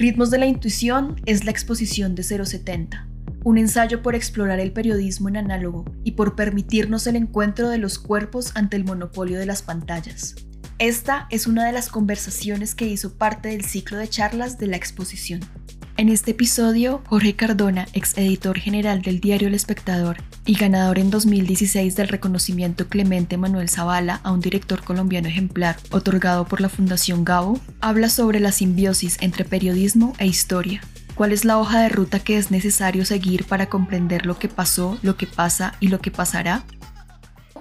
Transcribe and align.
Ritmos 0.00 0.30
de 0.30 0.38
la 0.38 0.46
Intuición 0.46 1.20
es 1.26 1.44
la 1.44 1.50
exposición 1.50 2.14
de 2.14 2.22
070, 2.22 3.06
un 3.44 3.58
ensayo 3.58 4.00
por 4.00 4.14
explorar 4.14 4.58
el 4.58 4.72
periodismo 4.72 5.28
en 5.28 5.36
análogo 5.36 5.84
y 6.04 6.12
por 6.12 6.36
permitirnos 6.36 7.06
el 7.06 7.16
encuentro 7.16 7.68
de 7.68 7.76
los 7.76 7.98
cuerpos 7.98 8.52
ante 8.54 8.78
el 8.78 8.84
monopolio 8.84 9.38
de 9.38 9.44
las 9.44 9.60
pantallas. 9.60 10.36
Esta 10.78 11.26
es 11.28 11.46
una 11.46 11.66
de 11.66 11.72
las 11.72 11.90
conversaciones 11.90 12.74
que 12.74 12.86
hizo 12.86 13.18
parte 13.18 13.50
del 13.50 13.66
ciclo 13.66 13.98
de 13.98 14.08
charlas 14.08 14.56
de 14.56 14.68
la 14.68 14.78
exposición. 14.78 15.40
En 16.00 16.08
este 16.08 16.30
episodio, 16.30 17.02
Jorge 17.08 17.36
Cardona, 17.36 17.86
ex 17.92 18.16
editor 18.16 18.58
general 18.58 19.02
del 19.02 19.20
diario 19.20 19.48
El 19.48 19.54
Espectador 19.54 20.16
y 20.46 20.54
ganador 20.54 20.98
en 20.98 21.10
2016 21.10 21.94
del 21.94 22.08
reconocimiento 22.08 22.88
Clemente 22.88 23.36
Manuel 23.36 23.68
Zavala 23.68 24.18
a 24.22 24.32
un 24.32 24.40
director 24.40 24.82
colombiano 24.82 25.28
ejemplar 25.28 25.76
otorgado 25.90 26.46
por 26.46 26.62
la 26.62 26.70
Fundación 26.70 27.22
Gabo, 27.22 27.60
habla 27.82 28.08
sobre 28.08 28.40
la 28.40 28.50
simbiosis 28.50 29.18
entre 29.20 29.44
periodismo 29.44 30.14
e 30.18 30.26
historia. 30.26 30.80
¿Cuál 31.16 31.32
es 31.32 31.44
la 31.44 31.58
hoja 31.58 31.82
de 31.82 31.90
ruta 31.90 32.18
que 32.18 32.38
es 32.38 32.50
necesario 32.50 33.04
seguir 33.04 33.44
para 33.44 33.66
comprender 33.66 34.24
lo 34.24 34.38
que 34.38 34.48
pasó, 34.48 34.98
lo 35.02 35.18
que 35.18 35.26
pasa 35.26 35.74
y 35.80 35.88
lo 35.88 36.00
que 36.00 36.10
pasará? 36.10 36.64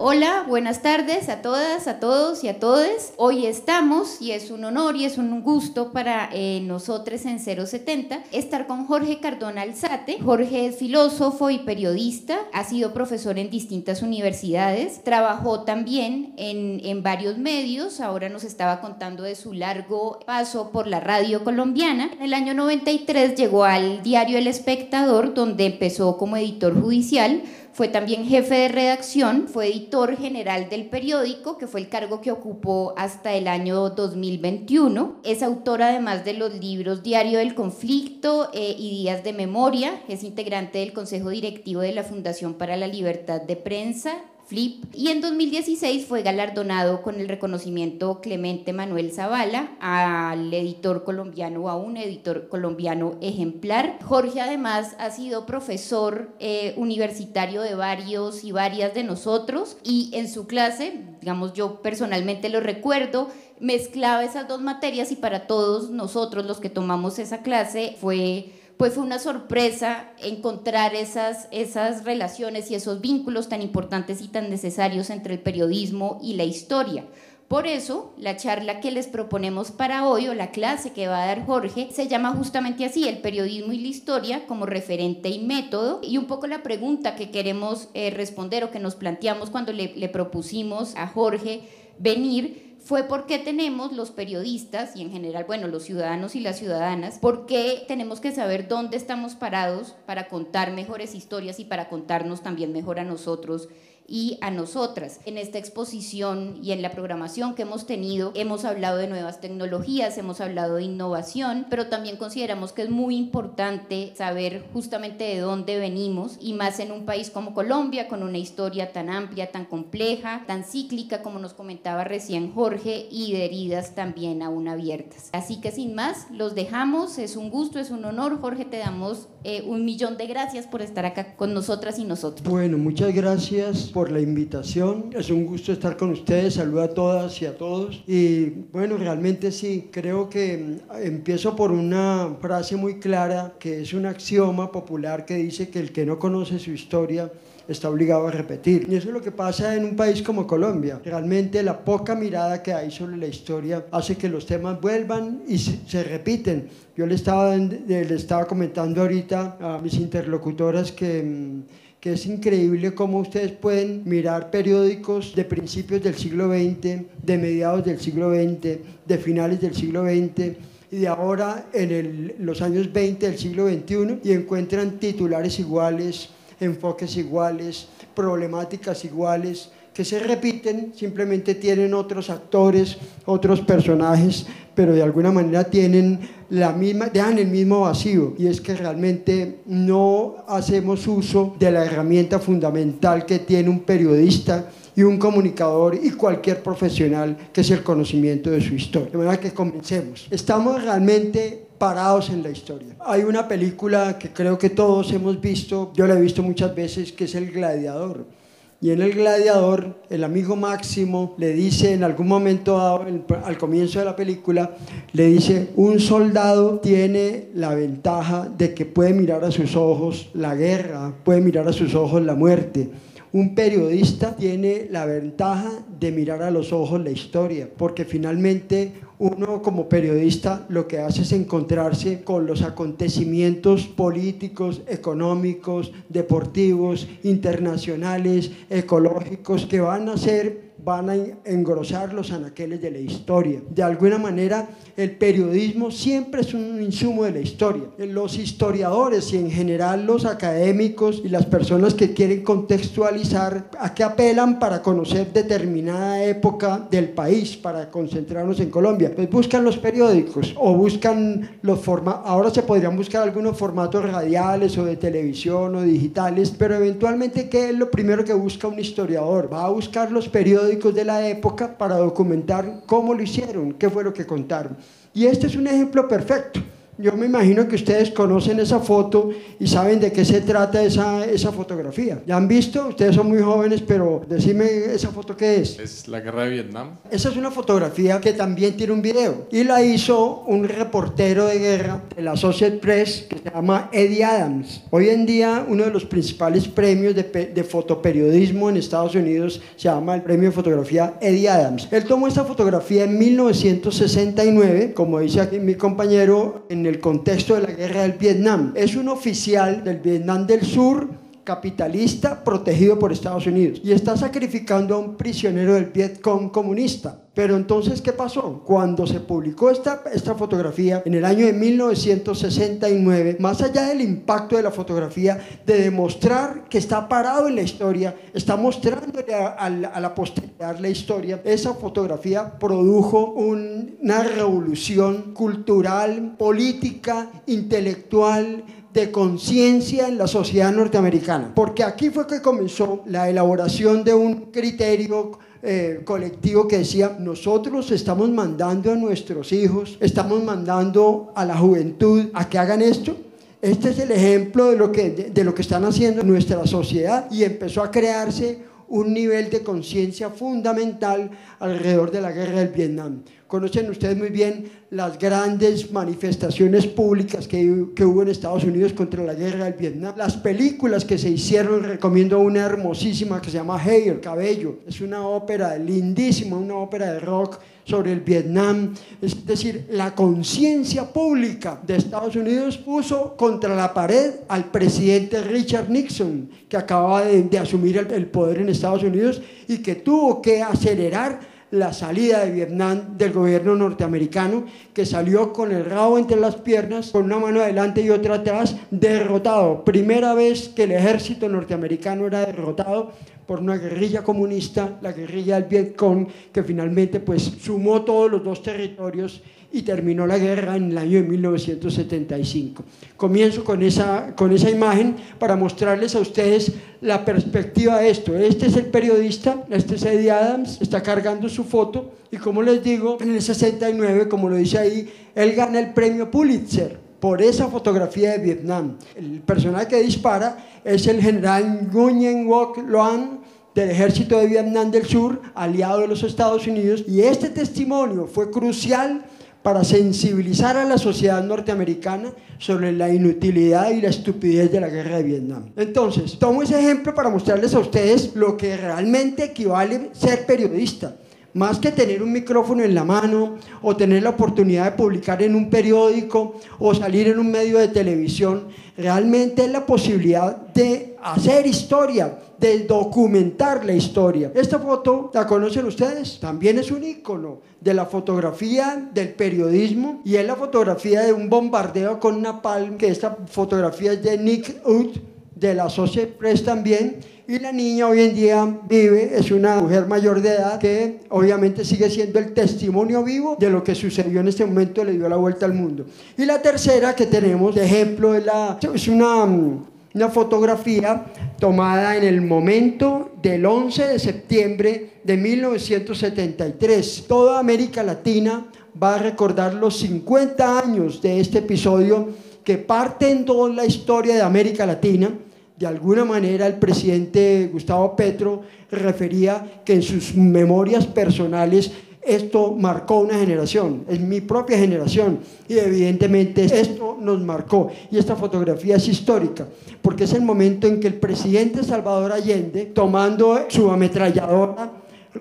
Hola, 0.01 0.45
buenas 0.47 0.81
tardes 0.81 1.27
a 1.27 1.41
todas, 1.41 1.89
a 1.89 1.99
todos 1.99 2.45
y 2.45 2.47
a 2.47 2.57
todes. 2.57 3.11
Hoy 3.17 3.45
estamos 3.45 4.21
y 4.21 4.31
es 4.31 4.49
un 4.49 4.63
honor 4.63 4.95
y 4.95 5.03
es 5.03 5.17
un 5.17 5.41
gusto 5.41 5.91
para 5.91 6.29
eh, 6.31 6.61
nosotros 6.63 7.25
en 7.25 7.37
070 7.37 8.23
estar 8.31 8.65
con 8.65 8.87
Jorge 8.87 9.19
Cardona 9.19 9.63
Alzate. 9.63 10.17
Jorge 10.23 10.67
es 10.67 10.77
filósofo 10.77 11.49
y 11.49 11.59
periodista, 11.59 12.39
ha 12.53 12.63
sido 12.63 12.93
profesor 12.93 13.37
en 13.37 13.49
distintas 13.49 14.01
universidades, 14.01 15.03
trabajó 15.03 15.63
también 15.63 16.33
en, 16.37 16.79
en 16.85 17.03
varios 17.03 17.37
medios, 17.37 17.99
ahora 17.99 18.29
nos 18.29 18.45
estaba 18.45 18.79
contando 18.79 19.23
de 19.23 19.35
su 19.35 19.51
largo 19.51 20.19
paso 20.25 20.71
por 20.71 20.87
la 20.87 21.01
radio 21.01 21.43
colombiana. 21.43 22.09
En 22.13 22.21
el 22.21 22.33
año 22.33 22.53
93 22.53 23.35
llegó 23.35 23.65
al 23.65 24.01
diario 24.01 24.37
El 24.37 24.47
Espectador, 24.47 25.33
donde 25.33 25.65
empezó 25.65 26.15
como 26.17 26.37
editor 26.37 26.81
judicial 26.81 27.43
fue 27.71 27.87
también 27.87 28.25
jefe 28.25 28.55
de 28.55 28.67
redacción, 28.67 29.47
fue 29.47 29.67
editor 29.67 30.17
general 30.17 30.69
del 30.69 30.89
periódico, 30.89 31.57
que 31.57 31.67
fue 31.67 31.81
el 31.81 31.89
cargo 31.89 32.21
que 32.21 32.31
ocupó 32.31 32.93
hasta 32.97 33.33
el 33.33 33.47
año 33.47 33.89
2021. 33.89 35.19
Es 35.23 35.43
autor 35.43 35.83
además 35.83 36.25
de 36.25 36.33
los 36.33 36.53
libros 36.53 37.03
Diario 37.03 37.39
del 37.39 37.55
Conflicto 37.55 38.49
eh, 38.53 38.75
y 38.77 38.89
Días 38.91 39.23
de 39.23 39.33
Memoria. 39.33 40.01
Es 40.07 40.23
integrante 40.23 40.79
del 40.79 40.93
Consejo 40.93 41.29
Directivo 41.29 41.81
de 41.81 41.93
la 41.93 42.03
Fundación 42.03 42.55
para 42.55 42.77
la 42.77 42.87
Libertad 42.87 43.41
de 43.41 43.55
Prensa 43.55 44.13
Flip. 44.49 44.83
Y 44.95 45.09
en 45.09 45.21
2016 45.21 46.07
fue 46.07 46.23
galardonado 46.23 47.03
con 47.03 47.19
el 47.19 47.29
reconocimiento 47.29 48.19
Clemente 48.19 48.73
Manuel 48.73 49.11
Zavala 49.11 49.73
al 49.79 50.51
editor 50.51 51.03
colombiano 51.03 51.69
a 51.69 51.75
un 51.75 51.97
editor 51.97 52.49
colombiano 52.49 53.15
ejemplar. 53.21 53.99
Jorge 54.03 54.41
además 54.41 54.95
ha 54.97 55.11
sido 55.11 55.45
profesor 55.45 56.33
eh, 56.39 56.73
universitario 56.77 57.61
de 57.61 57.75
varios 57.75 58.43
y 58.43 58.51
varias 58.51 58.95
de 58.95 59.03
nosotros 59.03 59.77
y 59.83 60.09
en 60.13 60.27
su 60.27 60.47
clase, 60.47 60.99
digamos 61.21 61.53
yo 61.53 61.83
personalmente 61.83 62.49
lo 62.49 62.59
recuerdo, 62.59 63.29
mezclaba 63.59 64.23
esas 64.23 64.47
dos 64.47 64.61
materias 64.61 65.11
y 65.11 65.15
para 65.15 65.45
todos 65.45 65.91
nosotros 65.91 66.47
los 66.47 66.59
que 66.59 66.71
tomamos 66.71 67.19
esa 67.19 67.43
clase 67.43 67.97
fue 68.01 68.51
pues 68.79 68.93
fue 68.93 69.03
una 69.03 69.19
sorpresa 69.19 70.05
encontrar 70.19 70.95
esas, 70.95 71.49
esas 71.51 72.05
relaciones 72.05 72.71
y 72.71 72.75
esos 72.75 73.01
vínculos 73.01 73.49
tan 73.49 73.61
importantes 73.61 74.21
y 74.21 74.29
tan 74.29 74.49
necesarios 74.49 75.09
entre 75.09 75.33
el 75.33 75.41
periodismo 75.41 76.17
y 76.23 76.35
la 76.35 76.45
historia. 76.45 77.03
Por 77.49 77.67
eso, 77.67 78.13
la 78.17 78.37
charla 78.37 78.79
que 78.79 78.91
les 78.91 79.07
proponemos 79.07 79.71
para 79.71 80.07
hoy, 80.07 80.29
o 80.29 80.33
la 80.33 80.51
clase 80.51 80.93
que 80.93 81.09
va 81.09 81.21
a 81.21 81.25
dar 81.25 81.45
Jorge, 81.45 81.89
se 81.91 82.07
llama 82.07 82.31
justamente 82.31 82.85
así, 82.85 83.05
el 83.05 83.17
periodismo 83.17 83.73
y 83.73 83.79
la 83.79 83.87
historia 83.89 84.47
como 84.47 84.65
referente 84.65 85.27
y 85.27 85.39
método. 85.39 85.99
Y 86.01 86.17
un 86.17 86.27
poco 86.27 86.47
la 86.47 86.63
pregunta 86.63 87.15
que 87.15 87.31
queremos 87.31 87.89
eh, 87.93 88.11
responder 88.11 88.63
o 88.63 88.71
que 88.71 88.79
nos 88.79 88.95
planteamos 88.95 89.49
cuando 89.49 89.73
le, 89.73 89.93
le 89.93 90.07
propusimos 90.07 90.95
a 90.95 91.05
Jorge 91.05 91.63
venir 91.97 92.68
fue 92.89 93.03
porque 93.03 93.37
tenemos 93.37 93.91
los 93.91 94.09
periodistas 94.09 94.95
y 94.95 95.03
en 95.03 95.11
general, 95.11 95.43
bueno, 95.43 95.67
los 95.67 95.83
ciudadanos 95.83 96.35
y 96.35 96.39
las 96.39 96.57
ciudadanas, 96.57 97.19
porque 97.21 97.83
tenemos 97.87 98.19
que 98.19 98.31
saber 98.31 98.67
dónde 98.67 98.97
estamos 98.97 99.35
parados 99.35 99.95
para 100.07 100.27
contar 100.27 100.71
mejores 100.71 101.13
historias 101.13 101.59
y 101.59 101.65
para 101.65 101.87
contarnos 101.87 102.41
también 102.41 102.73
mejor 102.73 102.99
a 102.99 103.03
nosotros 103.03 103.69
y 104.09 104.37
a 104.41 104.51
nosotras. 104.51 105.19
En 105.25 105.37
esta 105.37 105.57
exposición 105.57 106.59
y 106.61 106.71
en 106.71 106.81
la 106.81 106.91
programación 106.91 107.55
que 107.55 107.61
hemos 107.61 107.85
tenido, 107.85 108.31
hemos 108.35 108.65
hablado 108.65 108.97
de 108.97 109.07
nuevas 109.07 109.39
tecnologías, 109.39 110.17
hemos 110.17 110.41
hablado 110.41 110.75
de 110.75 110.83
innovación, 110.83 111.67
pero 111.69 111.87
también 111.87 112.17
consideramos 112.17 112.73
que 112.73 112.83
es 112.83 112.89
muy 112.89 113.15
importante 113.15 114.13
saber 114.15 114.65
justamente 114.73 115.23
de 115.23 115.39
dónde 115.39 115.77
venimos 115.77 116.37
y 116.39 116.53
más 116.53 116.79
en 116.79 116.91
un 116.91 117.05
país 117.05 117.29
como 117.29 117.53
Colombia, 117.53 118.07
con 118.07 118.23
una 118.23 118.37
historia 118.37 118.91
tan 118.91 119.09
amplia, 119.09 119.51
tan 119.51 119.65
compleja, 119.65 120.43
tan 120.47 120.63
cíclica 120.63 121.21
como 121.21 121.39
nos 121.39 121.53
comentaba 121.53 122.03
recién 122.03 122.51
Jorge 122.53 123.07
y 123.11 123.33
de 123.33 123.45
heridas 123.45 123.95
también 123.95 124.41
aún 124.41 124.67
abiertas. 124.67 125.29
Así 125.33 125.61
que 125.61 125.71
sin 125.71 125.93
más, 125.93 126.27
los 126.31 126.55
dejamos, 126.55 127.17
es 127.17 127.35
un 127.35 127.49
gusto, 127.49 127.79
es 127.79 127.91
un 127.91 128.05
honor. 128.05 128.39
Jorge, 128.41 128.65
te 128.65 128.77
damos 128.77 129.27
eh, 129.43 129.63
un 129.65 129.85
millón 129.85 130.17
de 130.17 130.27
gracias 130.27 130.67
por 130.67 130.81
estar 130.81 131.05
acá 131.05 131.35
con 131.35 131.53
nosotras 131.53 131.99
y 131.99 132.03
nosotros. 132.03 132.47
Bueno, 132.49 132.77
muchas 132.77 133.13
gracias 133.13 133.83
por 133.83 133.98
la 134.07 134.21
invitación. 134.21 135.09
Es 135.13 135.29
un 135.29 135.45
gusto 135.45 135.73
estar 135.73 135.97
con 135.97 136.11
ustedes. 136.11 136.53
Saludo 136.55 136.83
a 136.83 136.93
todas 136.93 137.41
y 137.41 137.45
a 137.45 137.57
todos. 137.57 138.01
Y 138.07 138.45
bueno, 138.71 138.97
realmente 138.97 139.51
sí, 139.51 139.89
creo 139.91 140.29
que 140.29 140.57
mm, 140.57 141.03
empiezo 141.03 141.55
por 141.55 141.71
una 141.71 142.37
frase 142.39 142.77
muy 142.77 142.99
clara 142.99 143.55
que 143.59 143.81
es 143.81 143.93
un 143.93 144.05
axioma 144.05 144.71
popular 144.71 145.25
que 145.25 145.35
dice 145.35 145.69
que 145.69 145.79
el 145.79 145.91
que 145.91 146.05
no 146.05 146.17
conoce 146.17 146.59
su 146.59 146.71
historia 146.71 147.29
está 147.67 147.89
obligado 147.89 148.27
a 148.27 148.31
repetir. 148.31 148.87
Y 148.89 148.95
eso 148.95 149.09
es 149.09 149.13
lo 149.13 149.21
que 149.21 149.31
pasa 149.31 149.75
en 149.75 149.85
un 149.85 149.95
país 149.95 150.23
como 150.23 150.47
Colombia. 150.47 150.99
Realmente 151.03 151.61
la 151.61 151.79
poca 151.79 152.15
mirada 152.15 152.63
que 152.63 152.73
hay 152.73 152.89
sobre 152.89 153.17
la 153.17 153.27
historia 153.27 153.85
hace 153.91 154.17
que 154.17 154.27
los 154.27 154.45
temas 154.45 154.81
vuelvan 154.81 155.43
y 155.47 155.57
se, 155.57 156.03
repiten. 156.03 156.67
Yo 156.97 157.05
le 157.05 157.15
estaba, 157.15 157.55
le 157.55 158.15
estaba 158.15 158.45
comentando 158.45 159.01
ahorita 159.01 159.57
a 159.61 159.77
mis 159.77 159.93
interlocutoras 159.95 160.91
que 160.91 161.21
mm, 161.21 161.63
que 161.99 162.13
es 162.13 162.25
increíble 162.25 162.93
cómo 162.93 163.19
ustedes 163.19 163.51
pueden 163.51 164.03
mirar 164.05 164.51
periódicos 164.51 165.35
de 165.35 165.43
principios 165.43 166.01
del 166.01 166.15
siglo 166.15 166.47
XX, 166.47 167.03
de 167.21 167.37
mediados 167.37 167.83
del 167.83 167.99
siglo 167.99 168.33
XX, 168.33 168.79
de 169.05 169.17
finales 169.17 169.59
del 169.59 169.75
siglo 169.75 170.03
XX 170.03 170.55
y 170.91 170.97
de 170.97 171.07
ahora 171.07 171.67
en 171.73 172.33
los 172.39 172.61
años 172.61 172.91
20 172.91 173.29
del 173.29 173.37
siglo 173.37 173.67
XXI 173.67 174.19
y 174.23 174.31
encuentran 174.31 174.97
titulares 174.97 175.59
iguales, 175.59 176.29
enfoques 176.59 177.17
iguales, 177.17 177.87
problemáticas 178.15 179.03
iguales, 179.05 179.69
que 179.93 180.05
se 180.05 180.19
repiten, 180.19 180.93
simplemente 180.95 181.55
tienen 181.55 181.93
otros 181.93 182.29
actores, 182.29 182.97
otros 183.25 183.59
personajes, 183.59 184.47
pero 184.79 184.93
de 184.93 185.03
alguna 185.03 185.29
manera 185.29 185.65
tienen 185.65 186.21
la 186.51 186.71
misma, 186.71 187.07
dejan 187.07 187.37
el 187.37 187.49
mismo 187.49 187.81
vacío 187.81 188.33
y 188.37 188.47
es 188.47 188.61
que 188.61 188.73
realmente 188.73 189.57
no 189.65 190.37
hacemos 190.47 191.05
uso 191.05 191.53
de 191.59 191.69
la 191.69 191.83
herramienta 191.83 192.39
fundamental 192.39 193.25
que 193.25 193.39
tiene 193.39 193.69
un 193.69 193.81
periodista 193.81 194.71
y 194.95 195.03
un 195.03 195.17
comunicador 195.17 195.99
y 196.01 196.11
cualquier 196.11 196.63
profesional 196.63 197.35
que 197.51 197.59
es 197.59 197.71
el 197.71 197.83
conocimiento 197.83 198.51
de 198.51 198.61
su 198.61 198.73
historia. 198.73 199.09
De 199.11 199.17
manera 199.17 199.37
que 199.37 199.51
comencemos. 199.51 200.27
Estamos 200.31 200.81
realmente 200.81 201.61
parados 201.77 202.29
en 202.29 202.41
la 202.41 202.49
historia. 202.49 202.95
Hay 203.01 203.23
una 203.23 203.49
película 203.49 204.17
que 204.17 204.29
creo 204.29 204.57
que 204.57 204.69
todos 204.69 205.11
hemos 205.11 205.41
visto, 205.41 205.91
yo 205.93 206.07
la 206.07 206.13
he 206.13 206.21
visto 206.21 206.41
muchas 206.41 206.73
veces, 206.73 207.11
que 207.11 207.25
es 207.25 207.35
El 207.35 207.51
Gladiador 207.51 208.38
y 208.81 208.91
en 208.91 209.01
el 209.01 209.13
gladiador, 209.13 209.97
el 210.09 210.23
amigo 210.23 210.55
Máximo 210.55 211.35
le 211.37 211.51
dice 211.51 211.93
en 211.93 212.03
algún 212.03 212.27
momento 212.27 212.79
al 212.79 213.57
comienzo 213.57 213.99
de 213.99 214.05
la 214.05 214.15
película, 214.15 214.77
le 215.11 215.25
dice, 215.25 215.71
un 215.75 215.99
soldado 215.99 216.79
tiene 216.79 217.49
la 217.53 217.75
ventaja 217.75 218.47
de 218.57 218.73
que 218.73 218.85
puede 218.85 219.13
mirar 219.13 219.43
a 219.43 219.51
sus 219.51 219.75
ojos 219.75 220.29
la 220.33 220.55
guerra, 220.55 221.13
puede 221.25 221.41
mirar 221.41 221.67
a 221.67 221.73
sus 221.73 221.93
ojos 221.93 222.21
la 222.21 222.35
muerte. 222.35 222.89
Un 223.33 223.53
periodista 223.53 224.35
tiene 224.35 224.87
la 224.89 225.05
ventaja 225.05 225.69
de 225.99 226.11
mirar 226.11 226.41
a 226.41 226.49
los 226.49 226.71
ojos 226.71 227.03
la 227.03 227.11
historia, 227.11 227.69
porque 227.77 228.05
finalmente 228.05 228.93
uno 229.19 229.61
como 229.61 229.89
periodista 229.89 230.65
lo 230.69 230.87
que 230.87 230.99
hace 230.99 231.23
es 231.23 231.33
encontrarse 231.33 232.23
con 232.23 232.47
los 232.47 232.61
acontecimientos 232.61 233.85
políticos, 233.85 234.81
económicos, 234.87 235.91
deportivos, 236.07 237.05
internacionales, 237.23 238.51
ecológicos, 238.69 239.65
que 239.65 239.81
van 239.81 240.07
a 240.07 240.17
ser 240.17 240.68
van 240.89 241.09
a 241.11 241.15
engrosar 241.45 242.13
los 242.15 242.31
anaqueles 242.31 242.81
de 242.81 242.89
la 242.89 242.97
historia. 242.97 243.61
De 243.69 243.83
alguna 243.83 244.17
manera, 244.17 244.69
el 244.97 245.11
periodismo 245.11 245.91
siempre 245.91 246.41
es 246.41 246.55
un 246.55 246.81
insumo 246.81 247.25
de 247.25 247.31
la 247.31 247.39
historia. 247.41 247.83
Los 247.99 248.39
historiadores 248.39 249.31
y 249.31 249.37
en 249.37 249.51
general 249.51 250.07
los 250.07 250.25
académicos 250.25 251.21
y 251.23 251.29
las 251.29 251.45
personas 251.45 251.93
que 251.93 252.15
quieren 252.15 252.41
contextualizar, 252.41 253.69
¿a 253.77 253.93
qué 253.93 254.03
apelan 254.03 254.57
para 254.57 254.81
conocer 254.81 255.31
determinada 255.31 256.23
época 256.23 256.87
del 256.89 257.09
país, 257.09 257.55
para 257.55 257.91
concentrarnos 257.91 258.59
en 258.59 258.71
Colombia? 258.71 259.13
Pues 259.15 259.29
buscan 259.29 259.63
los 259.63 259.77
periódicos 259.77 260.55
o 260.57 260.73
buscan 260.73 261.59
los 261.61 261.79
formatos, 261.81 262.23
ahora 262.25 262.49
se 262.49 262.63
podrían 262.63 262.97
buscar 262.97 263.21
algunos 263.21 263.55
formatos 263.55 264.11
radiales 264.11 264.75
o 264.79 264.85
de 264.85 264.95
televisión 264.95 265.75
o 265.75 265.83
digitales, 265.83 266.49
pero 266.57 266.73
eventualmente, 266.73 267.47
¿qué 267.47 267.69
es 267.69 267.75
lo 267.75 267.91
primero 267.91 268.25
que 268.25 268.33
busca 268.33 268.67
un 268.67 268.79
historiador? 268.79 269.53
Va 269.53 269.65
a 269.65 269.69
buscar 269.69 270.11
los 270.11 270.27
periódicos 270.27 270.78
de 270.79 271.03
la 271.05 271.27
época 271.27 271.77
para 271.77 271.97
documentar 271.97 272.81
cómo 272.85 273.13
lo 273.13 273.21
hicieron, 273.21 273.73
qué 273.73 273.89
fue 273.89 274.03
lo 274.03 274.13
que 274.13 274.25
contaron. 274.25 274.77
Y 275.13 275.25
este 275.25 275.47
es 275.47 275.55
un 275.55 275.67
ejemplo 275.67 276.07
perfecto. 276.07 276.61
Yo 277.01 277.15
me 277.15 277.27
imagino 277.27 277.65
que 277.65 277.75
ustedes 277.75 278.11
conocen 278.11 278.59
esa 278.59 278.81
foto 278.81 279.29
y 279.57 279.67
saben 279.67 280.01
de 280.01 280.11
qué 280.11 280.25
se 280.25 280.41
trata 280.41 280.83
esa, 280.83 281.23
esa 281.23 281.53
fotografía. 281.53 282.21
¿Ya 282.27 282.35
han 282.35 282.49
visto? 282.49 282.89
Ustedes 282.89 283.15
son 283.15 283.29
muy 283.29 283.41
jóvenes, 283.41 283.81
pero 283.81 284.21
decime 284.27 284.65
esa 284.93 285.07
foto 285.07 285.37
qué 285.37 285.61
es. 285.61 285.79
Es 285.79 286.09
la 286.09 286.19
guerra 286.19 286.43
de 286.43 286.49
Vietnam. 286.49 286.97
Esa 287.09 287.29
es 287.29 287.37
una 287.37 287.51
fotografía 287.51 288.19
que 288.19 288.33
también 288.33 288.75
tiene 288.75 288.91
un 288.91 289.01
video 289.01 289.47
y 289.49 289.63
la 289.63 289.81
hizo 289.81 290.41
un 290.41 290.67
reportero 290.67 291.45
de 291.45 291.59
guerra 291.59 292.03
de 292.13 292.21
la 292.21 292.33
Associated 292.33 292.81
Press 292.81 293.27
que 293.29 293.37
se 293.37 293.49
llama 293.49 293.89
Eddie 293.93 294.25
Adams. 294.25 294.83
Hoy 294.89 295.07
en 295.07 295.25
día 295.25 295.65
uno 295.69 295.85
de 295.85 295.91
los 295.91 296.03
principales 296.03 296.67
premios 296.67 297.15
de, 297.15 297.23
de 297.23 297.63
fotoperiodismo 297.63 298.69
en 298.69 298.75
Estados 298.75 299.15
Unidos 299.15 299.61
se 299.77 299.83
llama 299.87 300.15
el 300.15 300.21
premio 300.21 300.49
de 300.49 300.55
fotografía 300.55 301.13
Eddie 301.21 301.47
Adams. 301.47 301.87
Él 301.91 302.03
tomó 302.03 302.27
esta 302.27 302.43
fotografía 302.43 303.05
en 303.05 303.17
1969, 303.17 304.93
como 304.93 305.21
dice 305.21 305.39
aquí 305.39 305.59
mi 305.59 305.75
compañero, 305.75 306.65
en 306.67 306.88
el 306.89 306.99
contexto 306.99 307.55
de 307.55 307.61
la 307.61 307.71
guerra 307.71 308.01
del 308.01 308.13
Vietnam. 308.13 308.73
Es 308.75 308.95
un 308.95 309.07
oficial 309.07 309.83
del 309.83 309.99
Vietnam 309.99 310.45
del 310.45 310.63
Sur 310.63 311.09
capitalista 311.43 312.43
protegido 312.43 312.99
por 312.99 313.11
Estados 313.11 313.47
Unidos 313.47 313.81
y 313.83 313.91
está 313.91 314.15
sacrificando 314.15 314.95
a 314.95 314.99
un 314.99 315.15
prisionero 315.15 315.73
del 315.73 315.85
Vietcong 315.85 316.51
comunista. 316.51 317.23
Pero 317.39 317.55
entonces, 317.55 318.01
¿qué 318.01 318.11
pasó? 318.11 318.61
Cuando 318.65 319.07
se 319.07 319.21
publicó 319.21 319.69
esta, 319.69 320.03
esta 320.13 320.35
fotografía 320.35 321.01
en 321.05 321.13
el 321.13 321.23
año 321.23 321.45
de 321.45 321.53
1969, 321.53 323.37
más 323.39 323.61
allá 323.61 323.87
del 323.87 324.01
impacto 324.01 324.57
de 324.57 324.63
la 324.63 324.71
fotografía, 324.71 325.39
de 325.65 325.83
demostrar 325.83 326.65
que 326.67 326.77
está 326.77 327.07
parado 327.07 327.47
en 327.47 327.55
la 327.55 327.61
historia, 327.61 328.13
está 328.33 328.57
mostrando 328.57 329.21
a, 329.33 329.51
a, 329.51 329.67
a 329.67 329.99
la 330.01 330.13
posteridad 330.13 330.79
la 330.79 330.89
historia, 330.89 331.41
esa 331.45 331.75
fotografía 331.75 332.59
produjo 332.59 333.31
un, 333.31 333.95
una 334.01 334.21
revolución 334.21 335.33
cultural, 335.33 336.35
política, 336.37 337.29
intelectual, 337.47 338.65
de 338.93 339.11
conciencia 339.11 340.09
en 340.09 340.17
la 340.17 340.27
sociedad 340.27 340.73
norteamericana. 340.73 341.53
Porque 341.55 341.85
aquí 341.85 342.09
fue 342.09 342.27
que 342.27 342.41
comenzó 342.41 343.03
la 343.05 343.29
elaboración 343.29 344.03
de 344.03 344.13
un 344.13 344.51
criterio 344.51 345.39
eh, 345.61 346.01
colectivo 346.05 346.67
que 346.67 346.79
decía, 346.79 347.17
nosotros 347.19 347.91
estamos 347.91 348.29
mandando 348.29 348.91
a 348.91 348.95
nuestros 348.95 349.51
hijos, 349.51 349.97
estamos 349.99 350.43
mandando 350.43 351.31
a 351.35 351.45
la 351.45 351.57
juventud 351.57 352.27
a 352.33 352.47
que 352.47 352.57
hagan 352.57 352.81
esto. 352.81 353.15
Este 353.61 353.89
es 353.89 353.99
el 353.99 354.11
ejemplo 354.11 354.71
de 354.71 354.77
lo 354.77 354.91
que, 354.91 355.09
de, 355.09 355.29
de 355.31 355.43
lo 355.43 355.53
que 355.53 355.61
están 355.61 355.83
haciendo 355.83 356.21
en 356.21 356.27
nuestra 356.27 356.65
sociedad 356.65 357.29
y 357.29 357.43
empezó 357.43 357.83
a 357.83 357.91
crearse 357.91 358.63
un 358.87 359.13
nivel 359.13 359.49
de 359.49 359.61
conciencia 359.61 360.29
fundamental 360.29 361.29
alrededor 361.59 362.11
de 362.11 362.21
la 362.21 362.31
guerra 362.31 362.59
del 362.59 362.69
Vietnam. 362.69 363.21
Conocen 363.49 363.89
ustedes 363.89 364.15
muy 364.15 364.29
bien 364.29 364.69
las 364.91 365.17
grandes 365.17 365.91
manifestaciones 365.91 366.85
públicas 366.85 367.47
que, 367.47 367.87
que, 367.95 368.05
hubo 368.05 368.21
en 368.21 368.27
Estados 368.27 368.63
Unidos 368.63 368.93
contra 368.93 369.23
la 369.23 369.33
guerra 369.33 369.65
del 369.65 369.73
Vietnam. 369.73 370.13
Las 370.15 370.37
películas 370.37 371.03
que 371.03 371.17
se 371.17 371.31
hicieron, 371.31 371.83
recomiendo 371.83 372.37
una 372.37 372.59
hermosísima 372.59 373.41
que 373.41 373.49
se 373.49 373.57
llama 373.57 373.83
Hair, 373.83 374.21
Cabello. 374.21 374.81
Es 374.87 375.01
una 375.01 375.27
ópera 375.27 375.75
lindísima, 375.79 376.57
una 376.57 376.75
ópera 376.75 377.11
de 377.11 377.21
rock 377.21 377.59
sobre 377.85 378.11
el 378.11 378.19
Vietnam. 378.19 378.93
Es 379.19 379.43
decir, 379.43 379.87
la 379.89 380.13
conciencia 380.13 381.11
pública 381.11 381.81
de 381.81 381.95
Estados 381.95 382.35
Unidos 382.35 382.77
puso 382.77 383.35
contra 383.35 383.75
la 383.75 383.91
pared 383.95 384.31
al 384.47 384.65
presidente 384.65 385.41
Richard 385.41 385.89
Nixon, 385.89 386.51
que 386.69 386.77
acababa 386.77 387.23
de, 387.23 387.41
de 387.41 387.57
asumir 387.57 387.97
el, 387.97 388.11
el 388.11 388.27
poder 388.27 388.59
en 388.59 388.69
Estados 388.69 389.01
Unidos 389.01 389.41
y 389.67 389.79
que 389.79 389.95
tuvo 389.95 390.39
que 390.39 390.61
acelerar 390.61 391.48
la 391.71 391.93
salida 391.93 392.43
de 392.45 392.51
Vietnam 392.51 393.17
del 393.17 393.31
gobierno 393.31 393.75
norteamericano, 393.75 394.65
que 394.93 395.05
salió 395.05 395.53
con 395.53 395.71
el 395.71 395.85
rabo 395.85 396.17
entre 396.17 396.39
las 396.39 396.55
piernas, 396.55 397.11
con 397.11 397.25
una 397.25 397.39
mano 397.39 397.61
adelante 397.61 398.01
y 398.01 398.09
otra 398.09 398.35
atrás, 398.35 398.75
derrotado. 398.89 399.83
Primera 399.83 400.33
vez 400.33 400.69
que 400.69 400.83
el 400.83 400.91
ejército 400.91 401.47
norteamericano 401.47 402.27
era 402.27 402.45
derrotado 402.45 403.11
por 403.45 403.59
una 403.59 403.77
guerrilla 403.77 404.23
comunista, 404.23 404.97
la 405.01 405.11
guerrilla 405.11 405.59
del 405.59 405.69
Vietcong, 405.69 406.27
que 406.51 406.63
finalmente 406.63 407.19
pues 407.19 407.41
sumó 407.41 408.03
todos 408.03 408.29
los 408.29 408.43
dos 408.43 408.61
territorios 408.61 409.41
y 409.71 409.83
terminó 409.83 410.25
la 410.25 410.37
guerra 410.37 410.75
en 410.75 410.91
el 410.91 410.97
año 410.97 411.21
de 411.21 411.27
1975. 411.27 412.83
Comienzo 413.15 413.63
con 413.63 413.83
esa, 413.83 414.35
con 414.35 414.51
esa 414.51 414.69
imagen 414.69 415.15
para 415.37 415.55
mostrarles 415.55 416.15
a 416.15 416.19
ustedes 416.19 416.73
la 417.01 417.23
perspectiva 417.23 417.99
de 417.99 418.09
esto. 418.09 418.35
Este 418.35 418.67
es 418.67 418.75
el 418.75 418.85
periodista, 418.87 419.63
este 419.69 419.95
es 419.95 420.03
Eddie 420.03 420.31
Adams, 420.31 420.81
está 420.81 421.03
cargando 421.03 421.47
su 421.49 421.63
foto 421.63 422.11
y 422.31 422.37
como 422.37 422.61
les 422.61 422.83
digo, 422.83 423.17
en 423.21 423.35
el 423.35 423.41
69, 423.41 424.27
como 424.27 424.49
lo 424.49 424.55
dice 424.55 424.77
ahí, 424.77 425.09
él 425.35 425.53
gana 425.53 425.79
el 425.79 425.93
premio 425.93 426.29
Pulitzer 426.29 426.99
por 427.19 427.41
esa 427.41 427.67
fotografía 427.67 428.31
de 428.31 428.37
Vietnam. 428.39 428.97
El 429.15 429.41
personaje 429.41 429.87
que 429.87 430.01
dispara 430.01 430.65
es 430.83 431.05
el 431.07 431.21
general 431.21 431.89
Nguyen 431.91 432.45
Ngoc 432.45 432.77
Loan, 432.87 433.39
del 433.75 433.91
ejército 433.91 434.37
de 434.37 434.47
Vietnam 434.47 434.91
del 434.91 435.05
Sur, 435.05 435.41
aliado 435.53 436.01
de 436.01 436.07
los 436.07 436.23
Estados 436.23 436.65
Unidos, 436.67 437.03
y 437.07 437.21
este 437.21 437.49
testimonio 437.49 438.27
fue 438.27 438.49
crucial 438.51 439.23
para 439.61 439.83
sensibilizar 439.83 440.77
a 440.77 440.85
la 440.85 440.97
sociedad 440.97 441.43
norteamericana 441.43 442.31
sobre 442.57 442.91
la 442.91 443.09
inutilidad 443.09 443.91
y 443.91 444.01
la 444.01 444.09
estupidez 444.09 444.71
de 444.71 444.79
la 444.79 444.89
guerra 444.89 445.17
de 445.17 445.23
Vietnam. 445.23 445.71
Entonces, 445.75 446.37
tomo 446.39 446.63
ese 446.63 446.79
ejemplo 446.79 447.13
para 447.13 447.29
mostrarles 447.29 447.73
a 447.73 447.79
ustedes 447.79 448.35
lo 448.35 448.55
que 448.55 448.77
realmente 448.77 449.43
equivale 449.43 450.09
ser 450.13 450.45
periodista. 450.45 451.15
Más 451.53 451.79
que 451.79 451.91
tener 451.91 452.21
un 452.21 452.31
micrófono 452.31 452.83
en 452.83 452.93
la 452.93 453.03
mano 453.03 453.57
o 453.81 453.95
tener 453.95 454.21
la 454.23 454.29
oportunidad 454.29 454.85
de 454.85 454.97
publicar 454.97 455.41
en 455.41 455.55
un 455.55 455.69
periódico 455.69 456.55
o 456.77 456.93
salir 456.93 457.27
en 457.27 457.39
un 457.39 457.49
medio 457.49 457.79
de 457.79 457.87
televisión, 457.87 458.67
realmente 458.97 459.65
es 459.65 459.71
la 459.71 459.85
posibilidad 459.85 460.55
de 460.55 461.15
hacer 461.23 461.65
historia, 461.65 462.37
de 462.59 462.79
documentar 462.79 463.85
la 463.85 463.93
historia. 463.93 464.51
Esta 464.53 464.79
foto, 464.79 465.31
¿la 465.33 465.47
conocen 465.47 465.85
ustedes? 465.85 466.39
También 466.39 466.77
es 466.77 466.91
un 466.91 467.03
icono 467.03 467.61
de 467.79 467.93
la 467.93 468.05
fotografía 468.05 469.09
del 469.13 469.29
periodismo 469.29 470.21
y 470.25 470.35
es 470.35 470.45
la 470.45 470.55
fotografía 470.55 471.21
de 471.21 471.33
un 471.33 471.49
bombardeo 471.49 472.19
con 472.19 472.35
una 472.35 472.61
palma, 472.61 472.97
que 472.97 473.07
esta 473.07 473.37
fotografía 473.47 474.13
es 474.13 474.23
de 474.23 474.37
Nick 474.37 474.85
Ut, 474.85 475.17
de 475.59 475.73
la 475.73 475.85
Associated 475.85 476.35
Press 476.35 476.63
también, 476.63 477.17
y 477.47 477.57
la 477.57 477.71
niña 477.71 478.07
hoy 478.07 478.21
en 478.21 478.35
día 478.35 478.77
vive, 478.87 479.31
es 479.35 479.49
una 479.49 479.77
mujer 479.81 480.05
mayor 480.05 480.39
de 480.39 480.49
edad 480.49 480.79
que 480.79 481.21
obviamente 481.29 481.83
sigue 481.83 482.07
siendo 482.09 482.37
el 482.37 482.53
testimonio 482.53 483.23
vivo 483.23 483.57
de 483.59 483.71
lo 483.71 483.83
que 483.83 483.95
sucedió 483.95 484.39
en 484.39 484.47
este 484.47 484.63
momento, 484.65 485.03
le 485.03 485.13
dio 485.13 485.27
la 485.27 485.35
vuelta 485.35 485.65
al 485.65 485.73
mundo. 485.73 486.05
Y 486.37 486.45
la 486.45 486.61
tercera 486.61 487.15
que 487.15 487.25
tenemos 487.25 487.73
de 487.73 487.85
ejemplo 487.85 488.35
es, 488.35 488.45
la, 488.45 488.77
es 488.93 489.07
una, 489.07 489.45
una 489.45 490.29
fotografía 490.29 491.25
tomada 491.59 492.15
en 492.15 492.23
el 492.23 492.41
momento 492.41 493.31
del 493.41 493.65
11 493.65 494.07
de 494.09 494.19
septiembre 494.19 495.13
de 495.23 495.35
1973. 495.35 497.25
Toda 497.27 497.59
América 497.59 498.03
Latina 498.03 498.67
va 499.01 499.15
a 499.15 499.17
recordar 499.17 499.73
los 499.73 499.97
50 499.97 500.79
años 500.79 501.19
de 501.19 501.39
este 501.39 501.59
episodio 501.59 502.29
que 502.63 502.77
parte 502.77 503.31
en 503.31 503.45
toda 503.45 503.73
la 503.73 503.85
historia 503.85 504.35
de 504.35 504.43
América 504.43 504.85
Latina. 504.85 505.31
De 505.79 505.87
alguna 505.87 506.25
manera 506.25 506.67
el 506.67 506.73
presidente 506.73 507.69
Gustavo 507.71 508.13
Petro 508.13 508.63
refería 508.91 509.81
que 509.85 509.93
en 509.93 510.01
sus 510.01 510.35
memorias 510.35 511.07
personales 511.07 511.89
esto 512.21 512.75
marcó 512.77 513.21
una 513.21 513.35
generación, 513.35 514.03
es 514.09 514.19
mi 514.19 514.41
propia 514.41 514.77
generación 514.77 515.39
y 515.69 515.77
evidentemente 515.77 516.65
esto 516.65 517.17
nos 517.21 517.39
marcó. 517.39 517.89
Y 518.11 518.17
esta 518.17 518.35
fotografía 518.35 518.97
es 518.97 519.07
histórica 519.07 519.67
porque 520.01 520.25
es 520.25 520.33
el 520.33 520.41
momento 520.41 520.85
en 520.85 520.99
que 520.99 521.07
el 521.07 521.13
presidente 521.13 521.81
Salvador 521.81 522.33
Allende 522.33 522.87
tomando 522.87 523.57
su 523.69 523.89
ametralladora 523.89 524.91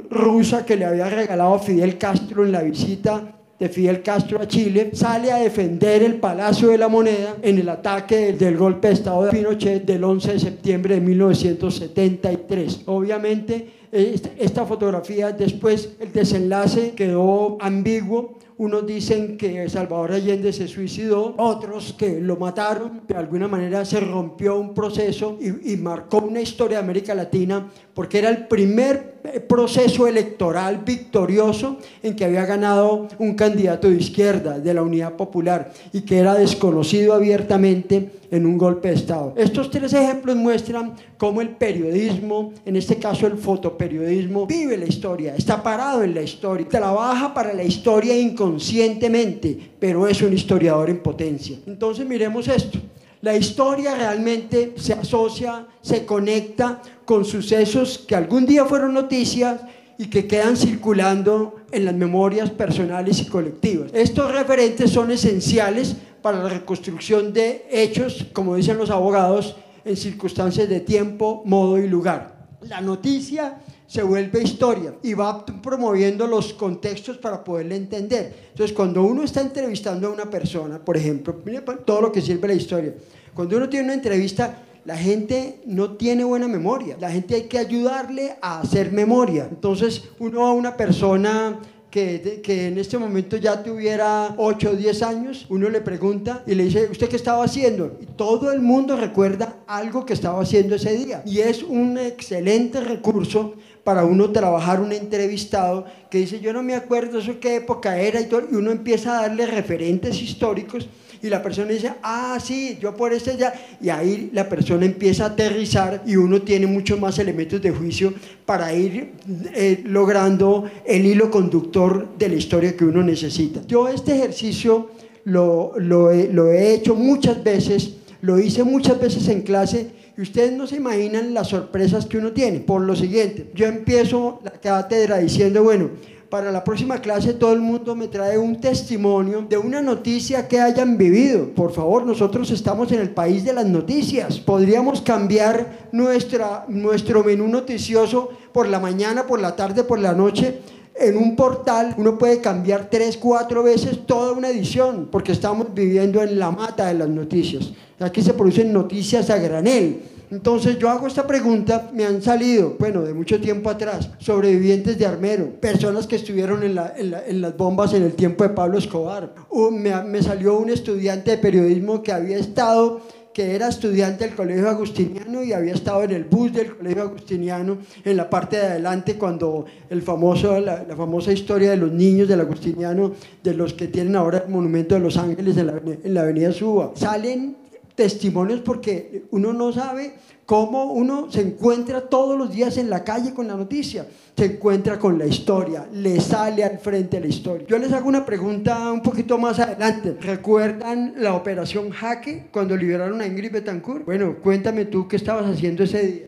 rusa 0.09 0.64
que 0.64 0.76
le 0.76 0.85
había 0.85 1.11
regalado 1.11 1.59
Fidel 1.59 1.99
Castro 1.99 2.45
en 2.45 2.52
la 2.52 2.62
visita 2.62 3.38
de 3.58 3.68
Fidel 3.68 4.02
Castro 4.02 4.40
a 4.40 4.46
Chile, 4.46 4.90
sale 4.92 5.32
a 5.32 5.38
defender 5.38 6.02
el 6.02 6.14
Palacio 6.16 6.68
de 6.68 6.78
la 6.78 6.88
Moneda 6.88 7.36
en 7.42 7.58
el 7.58 7.68
ataque 7.68 8.32
del 8.32 8.56
golpe 8.56 8.88
de 8.88 8.94
Estado 8.94 9.24
de 9.24 9.30
Pinochet 9.32 9.84
del 9.84 10.04
11 10.04 10.34
de 10.34 10.38
septiembre 10.38 10.94
de 10.94 11.00
1973. 11.00 12.82
Obviamente 12.86 13.77
esta 13.92 14.66
fotografía, 14.66 15.33
después 15.33 15.90
el 16.00 16.12
desenlace 16.12 16.92
quedó 16.92 17.57
ambiguo, 17.61 18.38
unos 18.59 18.85
dicen 18.85 19.38
que 19.38 19.68
Salvador 19.68 20.11
Allende 20.11 20.52
se 20.52 20.66
suicidó, 20.66 21.35
otros 21.38 21.95
que 21.97 22.21
lo 22.21 22.37
mataron. 22.37 23.02
De 23.07 23.14
alguna 23.14 23.47
manera 23.47 23.85
se 23.85 24.00
rompió 24.00 24.59
un 24.59 24.75
proceso 24.75 25.38
y, 25.40 25.76
marcó 25.76 26.18
una 26.18 26.40
historia 26.40 26.78
de 26.78 26.85
América 26.85 27.14
Latina 27.14 27.68
porque 27.95 28.18
era 28.18 28.30
el 28.30 28.49
primer 28.49 29.21
eh, 29.23 29.38
proceso 29.38 30.09
electoral 30.09 30.83
victorioso 30.85 31.78
en 32.02 32.16
que 32.16 32.25
había 32.25 32.45
ganado 32.47 33.07
un 33.18 33.35
candidato 33.35 33.88
de 33.88 33.97
izquierda, 33.97 34.59
de 34.59 34.75
la 34.75 34.83
Unidad 34.83 35.14
Popular, 35.14 35.73
y 35.92 36.00
que 36.00 36.18
era 36.18 36.35
desconocido 36.35 37.14
abiertamente 37.14 38.11
en 38.30 38.45
un 38.45 38.59
golpe 38.59 38.88
de 38.88 38.95
Estado. 38.95 39.35
Estos 39.37 39.71
tres 39.71 39.92
ejemplos 39.92 40.37
muestran 40.37 40.95
cómo 41.16 41.40
el 41.40 41.50
periodismo, 41.50 42.52
en 42.64 42.76
este 42.76 42.97
caso 42.97 43.26
el 43.26 43.38
fotoperiodismo, 43.38 43.77
vive 43.78 44.76
la 44.76 44.87
historia, 44.87 45.37
está 45.37 45.62
parado 45.62 46.02
en 46.02 46.14
la 46.14 46.23
historia, 46.23 46.68
trabaja 46.68 47.32
para 47.32 47.54
la 47.54 47.62
historia 47.62 48.18
inconscientemente, 48.18 49.58
pero 49.78 50.06
es 50.06 50.20
un 50.23 50.32
historiador 50.32 50.90
en 50.90 51.02
potencia. 51.02 51.58
Entonces 51.66 52.06
miremos 52.06 52.49
esto. 52.49 52.78
La 53.20 53.37
historia 53.37 53.94
realmente 53.94 54.75
se 54.76 54.92
asocia, 54.92 55.66
se 55.80 56.04
conecta 56.04 56.80
con 57.04 57.25
sucesos 57.25 57.99
que 57.99 58.14
algún 58.14 58.47
día 58.47 58.64
fueron 58.64 58.94
noticias 58.94 59.61
y 59.99 60.06
que 60.06 60.28
quedan 60.28 60.56
circulando 60.56 61.56
en 61.73 61.85
las 61.85 61.94
memorias 61.94 62.50
personales 62.50 63.20
y 63.20 63.26
colectivas. 63.26 63.90
Estos 63.92 64.30
referentes 64.30 64.90
son 64.90 65.11
esenciales 65.11 65.97
para 66.23 66.42
la 66.42 66.49
reconstrucción 66.49 67.32
de 67.32 67.66
hechos, 67.70 68.26
como 68.32 68.54
dicen 68.54 68.78
los 68.78 68.90
abogados, 68.90 69.56
en 69.85 69.97
circunstancias 69.97 70.68
de 70.68 70.80
tiempo, 70.80 71.42
modo 71.44 71.78
y 71.78 71.88
lugar. 71.88 72.37
La 72.61 72.80
noticia 72.80 73.58
se 73.88 74.02
vuelve 74.02 74.42
historia 74.42 74.95
y 75.02 75.14
va 75.14 75.45
promoviendo 75.47 76.26
los 76.26 76.52
contextos 76.52 77.16
para 77.16 77.42
poderla 77.42 77.75
entender. 77.75 78.50
Entonces, 78.50 78.76
cuando 78.76 79.02
uno 79.02 79.23
está 79.23 79.40
entrevistando 79.40 80.09
a 80.09 80.11
una 80.11 80.28
persona, 80.28 80.78
por 80.78 80.97
ejemplo, 80.99 81.40
mire 81.45 81.62
todo 81.87 82.02
lo 82.02 82.12
que 82.12 82.21
sirve 82.21 82.49
la 82.49 82.54
historia. 82.54 82.95
Cuando 83.33 83.57
uno 83.57 83.66
tiene 83.68 83.87
una 83.87 83.95
entrevista, 83.95 84.62
la 84.85 84.97
gente 84.97 85.62
no 85.64 85.97
tiene 85.97 86.23
buena 86.23 86.49
memoria. 86.49 86.99
La 87.00 87.11
gente 87.11 87.35
hay 87.35 87.42
que 87.45 87.59
ayudarle 87.59 88.37
a 88.42 88.61
hacer 88.61 88.92
memoria. 88.92 89.49
Entonces, 89.50 90.04
uno 90.18 90.47
a 90.47 90.52
una 90.52 90.76
persona 90.76 91.59
que, 91.90 92.42
que, 92.42 92.66
en 92.66 92.78
este 92.78 92.99
momento 92.99 93.38
ya 93.38 93.62
tuviera 93.62 94.35
8 94.37 94.71
o 94.71 94.76
10 94.76 95.02
años, 95.02 95.47
uno 95.49 95.71
le 95.71 95.80
pregunta 95.80 96.42
y 96.47 96.54
le 96.54 96.64
dice, 96.64 96.88
¿usted 96.90 97.09
qué 97.09 97.16
estaba 97.16 97.45
haciendo? 97.45 97.97
Y 98.00 98.07
todo 98.07 98.52
el 98.52 98.61
mundo 98.61 98.97
recuerda 98.97 99.61
algo 99.66 100.04
que 100.04 100.12
estaba 100.12 100.42
haciendo 100.42 100.75
ese 100.75 100.92
día. 100.92 101.23
Y 101.25 101.38
es 101.40 101.62
un 101.62 101.97
excelente 101.97 102.80
recurso 102.80 103.54
para 103.88 104.04
uno 104.04 104.33
trabajar 104.33 104.83
un 104.83 104.92
entrevistado 104.92 105.87
que 106.11 106.18
dice, 106.18 106.40
yo 106.40 106.52
no 106.52 106.62
me 106.62 106.75
acuerdo 106.75 107.21
eso 107.21 107.40
qué 107.40 107.57
época 107.57 107.99
era 107.99 108.21
y, 108.21 108.26
todo, 108.26 108.42
y 108.52 108.54
uno 108.54 108.71
empieza 108.71 109.18
a 109.18 109.23
darle 109.23 109.47
referentes 109.47 110.21
históricos 110.21 110.87
y 111.23 111.30
la 111.30 111.42
persona 111.42 111.73
dice, 111.73 111.95
ah, 112.02 112.37
sí, 112.38 112.76
yo 112.83 112.95
por 112.95 113.14
este 113.14 113.38
ya, 113.38 113.54
y 113.80 113.88
ahí 113.88 114.28
la 114.35 114.47
persona 114.47 114.85
empieza 114.85 115.25
a 115.25 115.28
aterrizar 115.28 116.02
y 116.04 116.16
uno 116.16 116.42
tiene 116.42 116.66
muchos 116.66 117.00
más 117.00 117.18
elementos 117.18 117.62
de 117.62 117.71
juicio 117.71 118.12
para 118.45 118.75
ir 118.75 119.12
eh, 119.54 119.83
logrando 119.87 120.71
el 120.85 121.07
hilo 121.07 121.30
conductor 121.30 122.11
de 122.18 122.28
la 122.28 122.35
historia 122.35 122.76
que 122.76 122.85
uno 122.85 123.02
necesita. 123.02 123.62
Yo 123.66 123.88
este 123.88 124.16
ejercicio 124.16 124.90
lo, 125.25 125.73
lo, 125.78 126.12
lo 126.12 126.52
he 126.52 126.75
hecho 126.75 126.95
muchas 126.95 127.42
veces, 127.42 127.95
lo 128.21 128.38
hice 128.38 128.64
muchas 128.64 129.00
veces 129.00 129.26
en 129.28 129.40
clase 129.40 129.97
y 130.18 130.22
ustedes 130.22 130.52
no 130.52 130.66
se 130.66 130.75
imaginan 130.75 131.32
las 131.32 131.46
sorpresas 131.46 132.04
que 132.04 132.18
uno 132.18 132.32
tiene. 132.32 132.58
Por 132.58 132.82
lo 132.82 132.96
siguiente, 132.96 133.52
yo 133.54 133.66
empiezo 133.66 134.40
la 134.42 134.50
cátedra 134.50 135.18
diciendo, 135.18 135.62
bueno, 135.62 135.90
para 136.28 136.50
la 136.50 136.64
próxima 136.64 137.00
clase 137.00 137.34
todo 137.34 137.52
el 137.52 137.60
mundo 137.60 137.94
me 137.94 138.08
trae 138.08 138.37
un 138.37 138.60
testimonio 138.60 139.46
de 139.48 139.56
una 139.56 139.80
noticia 139.80 140.48
que 140.48 140.60
hayan 140.60 140.98
vivido. 140.98 141.54
Por 141.54 141.72
favor, 141.72 142.04
nosotros 142.04 142.50
estamos 142.50 142.90
en 142.90 142.98
el 142.98 143.10
país 143.10 143.44
de 143.44 143.52
las 143.52 143.66
noticias. 143.66 144.40
Podríamos 144.40 145.02
cambiar 145.02 145.88
nuestra, 145.92 146.64
nuestro 146.66 147.22
menú 147.22 147.46
noticioso 147.46 148.30
por 148.52 148.68
la 148.68 148.80
mañana, 148.80 149.25
por 149.25 149.40
la 149.40 149.54
tarde, 149.54 149.84
por 149.84 150.00
la 150.00 150.14
noche. 150.14 150.58
En 151.00 151.16
un 151.16 151.36
portal 151.36 151.94
uno 151.96 152.18
puede 152.18 152.40
cambiar 152.40 152.88
tres, 152.90 153.16
cuatro 153.16 153.62
veces 153.62 154.06
toda 154.06 154.32
una 154.32 154.48
edición, 154.48 155.08
porque 155.10 155.32
estamos 155.32 155.72
viviendo 155.72 156.22
en 156.22 156.38
la 156.38 156.50
mata 156.50 156.86
de 156.86 156.94
las 156.94 157.08
noticias. 157.08 157.72
Aquí 158.00 158.22
se 158.22 158.34
producen 158.34 158.72
noticias 158.72 159.30
a 159.30 159.38
granel 159.38 160.02
entonces 160.30 160.78
yo 160.78 160.90
hago 160.90 161.06
esta 161.06 161.26
pregunta, 161.26 161.90
me 161.94 162.04
han 162.04 162.20
salido, 162.20 162.76
bueno, 162.78 163.02
de 163.02 163.14
mucho 163.14 163.40
tiempo 163.40 163.70
atrás, 163.70 164.10
sobrevivientes 164.18 164.98
de 164.98 165.06
Armero, 165.06 165.58
personas 165.58 166.06
que 166.06 166.16
estuvieron 166.16 166.62
en, 166.62 166.74
las 166.74 167.56
bombas 167.56 167.94
en 167.94 168.02
el 168.02 168.12
tiempo 168.12 168.44
de 168.44 168.50
Pablo 168.50 168.76
Escobar. 168.78 169.32
me, 169.72 170.22
salió 170.22 170.58
un 170.58 170.68
estudiante 170.68 171.30
de 171.30 171.38
periodismo 171.38 172.02
que 172.02 172.12
había 172.12 172.36
estado 172.36 173.00
que 173.38 173.54
era 173.54 173.68
estudiante 173.68 174.25
del 174.25 174.35
Colegio 174.35 174.68
Agustiniano 174.68 175.45
y 175.45 175.52
había 175.52 175.73
estado 175.73 176.02
en 176.02 176.11
el 176.11 176.25
bus 176.25 176.52
del 176.52 176.76
Colegio 176.76 177.02
Agustiniano 177.02 177.78
en 178.04 178.16
la 178.16 178.28
parte 178.28 178.57
de 178.57 178.66
adelante 178.66 179.16
cuando 179.16 179.64
el 179.88 180.02
famoso, 180.02 180.59
la, 180.59 180.85
famosa 180.97 181.33
historia 181.33 181.71
de 181.71 181.76
los 181.76 181.92
niños 181.92 182.26
del 182.26 182.40
Agustiniano, 182.40 183.12
de 183.45 183.54
los 183.54 183.75
que 183.75 183.87
tienen 183.87 184.16
ahora 184.16 184.42
el 184.45 184.50
Monumento 184.50 184.97
de 184.97 185.02
los 185.02 185.16
Ángeles 185.16 185.57
en 185.57 185.68
la, 185.68 185.80
en 185.85 186.14
la 186.14 186.23
Avenida 186.23 186.50
Suba. 186.50 186.90
Salen 186.97 187.59
testimonios 187.95 188.59
porque 188.59 189.26
uno 189.30 189.52
no 189.52 189.73
sabe 189.73 190.14
cómo 190.48 190.94
uno 190.94 191.30
se 191.30 191.42
encuentra 191.42 192.00
todos 192.08 192.38
los 192.38 192.50
días 192.50 192.78
en 192.78 192.88
la 192.88 193.04
calle 193.04 193.34
con 193.34 193.48
la 193.48 193.54
noticia, 193.54 194.06
se 194.34 194.46
encuentra 194.46 194.98
con 194.98 195.18
la 195.18 195.26
historia, 195.26 195.86
le 195.92 196.22
sale 196.22 196.64
al 196.64 196.78
frente 196.78 197.20
la 197.20 197.26
historia. 197.26 197.66
Yo 197.68 197.76
les 197.76 197.92
hago 197.92 198.08
una 198.08 198.24
pregunta 198.24 198.90
un 198.90 199.02
poquito 199.02 199.36
más 199.36 199.58
adelante. 199.58 200.16
¿Recuerdan 200.18 201.12
la 201.18 201.34
operación 201.34 201.90
Jaque 201.90 202.48
cuando 202.50 202.78
liberaron 202.78 203.20
a 203.20 203.26
Ingrid 203.26 203.52
Betancourt? 203.52 204.06
Bueno, 204.06 204.36
cuéntame 204.42 204.86
tú 204.86 205.06
qué 205.06 205.16
estabas 205.16 205.44
haciendo 205.44 205.84
ese 205.84 206.06
día. 206.06 206.26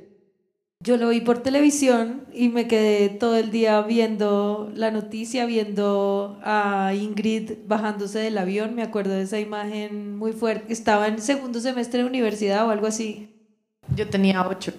Yo 0.85 0.99
lo 0.99 1.09
vi 1.09 1.23
por 1.23 1.39
televisión 1.39 2.27
y 2.35 2.51
me 2.51 2.69
quedé 2.69 3.09
todo 3.09 3.39
el 3.39 3.51
día 3.51 3.81
viendo 3.81 4.71
la 4.75 4.91
noticia, 4.91 5.47
viendo 5.47 6.39
a 6.43 6.93
Ingrid 6.95 7.53
bajándose 7.67 8.19
del 8.19 8.37
avión. 8.37 8.75
Me 8.75 8.83
acuerdo 8.83 9.15
de 9.15 9.23
esa 9.23 9.41
imagen 9.41 10.19
muy 10.19 10.33
fuerte. 10.33 10.71
Estaba 10.71 11.09
en 11.09 11.23
segundo 11.23 11.59
semestre 11.59 12.03
de 12.03 12.07
universidad 12.07 12.67
o 12.67 12.71
algo 12.71 12.87
así. 12.87 13.40
Yo 13.95 14.09
tenía 14.09 14.47
ocho. 14.47 14.73